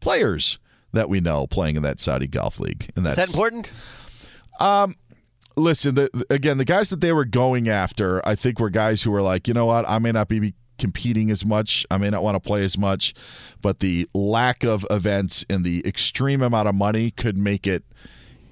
players 0.00 0.58
that 0.92 1.08
we 1.08 1.20
know 1.20 1.46
playing 1.46 1.76
in 1.76 1.82
that 1.82 2.00
Saudi 2.00 2.26
Golf 2.26 2.60
League. 2.60 2.90
And 2.96 3.06
Is 3.06 3.16
that's 3.16 3.32
that 3.32 3.34
important? 3.34 3.70
Um, 4.60 4.96
listen, 5.56 5.94
the, 5.94 6.26
again, 6.30 6.58
the 6.58 6.64
guys 6.64 6.90
that 6.90 7.00
they 7.00 7.12
were 7.12 7.24
going 7.24 7.68
after, 7.68 8.26
I 8.26 8.34
think, 8.34 8.60
were 8.60 8.70
guys 8.70 9.02
who 9.02 9.10
were 9.10 9.22
like, 9.22 9.48
you 9.48 9.54
know 9.54 9.66
what, 9.66 9.88
I 9.88 9.98
may 9.98 10.12
not 10.12 10.28
be 10.28 10.54
competing 10.78 11.30
as 11.30 11.44
much, 11.44 11.86
I 11.90 11.98
may 11.98 12.10
not 12.10 12.22
want 12.22 12.34
to 12.34 12.40
play 12.40 12.64
as 12.64 12.76
much, 12.76 13.14
but 13.62 13.80
the 13.80 14.08
lack 14.14 14.64
of 14.64 14.86
events 14.90 15.44
and 15.48 15.64
the 15.64 15.86
extreme 15.86 16.42
amount 16.42 16.68
of 16.68 16.74
money 16.74 17.10
could 17.10 17.36
make 17.36 17.66
it 17.66 17.84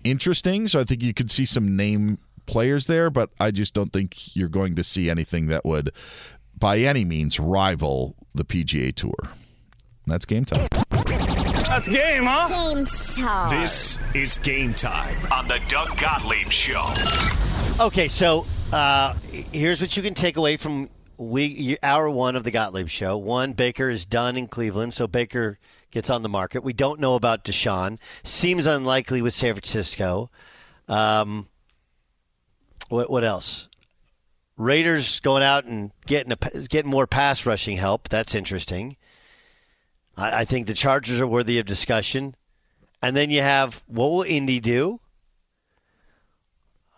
interesting. 0.05 0.69
So 0.69 0.81
I 0.81 0.85
think 0.85 1.03
you 1.03 1.15
could 1.15 1.31
see 1.31 1.45
some 1.45 1.77
name 1.77 2.19
players 2.47 2.87
there, 2.87 3.11
but 3.11 3.31
I 3.41 3.51
just 3.51 3.75
don't 3.75 3.93
think 3.93 4.37
you're 4.37 4.49
going 4.49 4.75
to 4.77 4.85
see 4.85 5.09
anything 5.11 5.47
that 5.47 5.65
would, 5.65 5.91
by 6.59 6.79
any 6.79 7.05
means, 7.05 7.39
rival 7.39 8.17
the 8.35 8.45
PGA 8.45 8.95
Tour. 8.95 9.31
That's 10.07 10.25
game 10.25 10.45
time. 10.45 10.67
That's 10.91 11.89
game, 11.89 12.25
huh? 12.27 12.49
Game 12.49 12.85
time. 12.85 13.61
This 13.61 14.15
is 14.15 14.39
game 14.39 14.75
time 14.75 15.17
on 15.33 15.49
the 15.49 15.61
Doug 15.69 15.97
Gottlieb 15.97 16.51
Show. 16.51 16.93
Okay, 17.81 18.09
so 18.09 18.45
uh, 18.73 19.15
here's 19.53 19.81
what 19.81 19.97
you 19.97 20.03
can 20.03 20.15
take 20.15 20.37
away 20.37 20.57
from 20.57 20.91
we 21.19 21.77
hour 21.83 22.11
one 22.11 22.37
of 22.37 22.45
the 22.45 22.51
Gottlieb 22.51 22.89
show. 22.89 23.17
One, 23.17 23.53
Baker 23.53 23.89
is 23.89 24.05
done 24.05 24.37
in 24.37 24.49
Cleveland, 24.49 24.93
so 24.95 25.07
Baker 25.07 25.59
gets 25.93 26.11
on 26.11 26.22
the 26.22 26.28
market. 26.28 26.64
We 26.64 26.72
don't 26.72 26.99
know 26.99 27.14
about 27.14 27.45
Deshaun. 27.45 27.99
Seems 28.24 28.66
unlikely 28.66 29.22
with 29.22 29.34
San 29.34 29.55
Francisco. 29.55 30.30
Um, 30.88 31.49
what 32.88 33.11
what 33.11 33.24
else? 33.24 33.68
Raiders 34.57 35.20
going 35.20 35.43
out 35.43 35.64
and 35.64 35.93
getting 36.07 36.32
a, 36.32 36.36
getting 36.68 36.90
more 36.90 37.07
pass 37.07 37.47
rushing 37.47 37.76
help. 37.76 38.09
That's 38.09 38.34
interesting. 38.34 38.97
I, 40.16 40.40
I 40.40 40.45
think 40.45 40.66
the 40.66 40.74
Chargers 40.74 41.20
are 41.20 41.26
worthy 41.26 41.59
of 41.59 41.66
discussion. 41.66 42.34
And 43.03 43.16
then 43.16 43.30
you 43.30 43.43
have 43.43 43.82
what 43.86 44.09
will 44.11 44.22
Indy 44.22 44.61
do? 44.61 45.01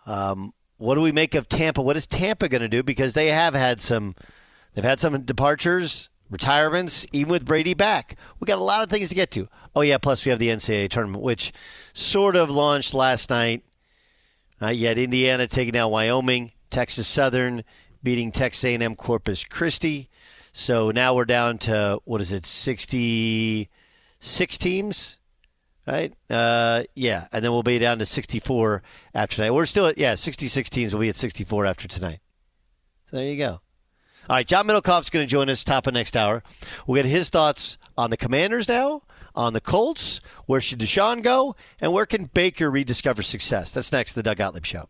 Um, 0.05 0.53
what 0.77 0.95
do 0.95 1.01
we 1.01 1.11
make 1.11 1.33
of 1.33 1.49
Tampa? 1.49 1.81
What 1.81 1.97
is 1.97 2.05
Tampa 2.05 2.47
going 2.47 2.61
to 2.61 2.67
do? 2.67 2.83
Because 2.83 3.13
they 3.13 3.31
have 3.31 3.55
had 3.55 3.81
some, 3.81 4.15
they've 4.73 4.83
had 4.83 4.99
some 4.99 5.19
departures, 5.21 6.09
retirements, 6.29 7.05
even 7.11 7.31
with 7.31 7.45
Brady 7.45 7.73
back. 7.73 8.17
We 8.39 8.45
got 8.45 8.59
a 8.59 8.63
lot 8.63 8.83
of 8.83 8.89
things 8.89 9.09
to 9.09 9.15
get 9.15 9.31
to. 9.31 9.47
Oh 9.75 9.81
yeah, 9.81 9.97
plus 9.97 10.25
we 10.25 10.29
have 10.29 10.39
the 10.39 10.49
NCAA 10.49 10.89
tournament, 10.89 11.23
which 11.23 11.51
sort 11.93 12.35
of 12.35 12.49
launched 12.49 12.93
last 12.93 13.29
night. 13.29 13.63
Uh, 14.61 14.69
you 14.69 14.87
had 14.87 14.97
Indiana 14.97 15.47
taking 15.47 15.75
out 15.75 15.91
Wyoming, 15.91 16.51
Texas 16.69 17.07
Southern 17.07 17.63
beating 18.01 18.31
Texas 18.31 18.63
A&M 18.63 18.95
Corpus 18.95 19.43
Christi. 19.43 20.09
So 20.53 20.91
now 20.91 21.13
we're 21.13 21.25
down 21.25 21.57
to 21.59 21.99
what 22.05 22.21
is 22.21 22.31
it, 22.31 22.45
sixty-six 22.45 23.67
teams? 24.57 25.17
right? 25.87 26.13
Uh, 26.29 26.83
yeah, 26.95 27.27
and 27.31 27.43
then 27.43 27.51
we'll 27.51 27.63
be 27.63 27.79
down 27.79 27.99
to 27.99 28.05
64 28.05 28.81
after 29.13 29.35
tonight. 29.37 29.51
We're 29.51 29.65
still 29.65 29.87
at, 29.87 29.97
yeah, 29.97 30.15
66 30.15 30.69
teams. 30.69 30.93
We'll 30.93 31.01
be 31.01 31.09
at 31.09 31.15
64 31.15 31.65
after 31.65 31.87
tonight. 31.87 32.19
So 33.09 33.17
there 33.17 33.25
you 33.25 33.37
go. 33.37 33.61
All 34.27 34.35
right, 34.35 34.47
John 34.47 34.65
Middlekauff's 34.65 35.11
going 35.11 35.25
to 35.25 35.29
join 35.29 35.49
us 35.49 35.63
top 35.63 35.85
of 35.85 35.93
next 35.93 36.17
hour. 36.17 36.41
We'll 36.87 37.01
get 37.01 37.09
his 37.09 37.29
thoughts 37.29 37.77
on 37.95 38.09
the 38.09 38.17
Commanders 38.17 38.67
now, 38.67 39.03
on 39.35 39.53
the 39.53 39.61
Colts. 39.61 40.19
Where 40.47 40.61
should 40.61 40.79
Deshaun 40.79 41.21
go? 41.21 41.55
And 41.79 41.93
where 41.93 42.07
can 42.07 42.25
Baker 42.25 42.71
rediscover 42.71 43.21
success? 43.21 43.71
That's 43.71 43.91
next, 43.91 44.13
the 44.13 44.23
Doug 44.23 44.37
Gottlieb 44.37 44.65
Show. 44.65 44.89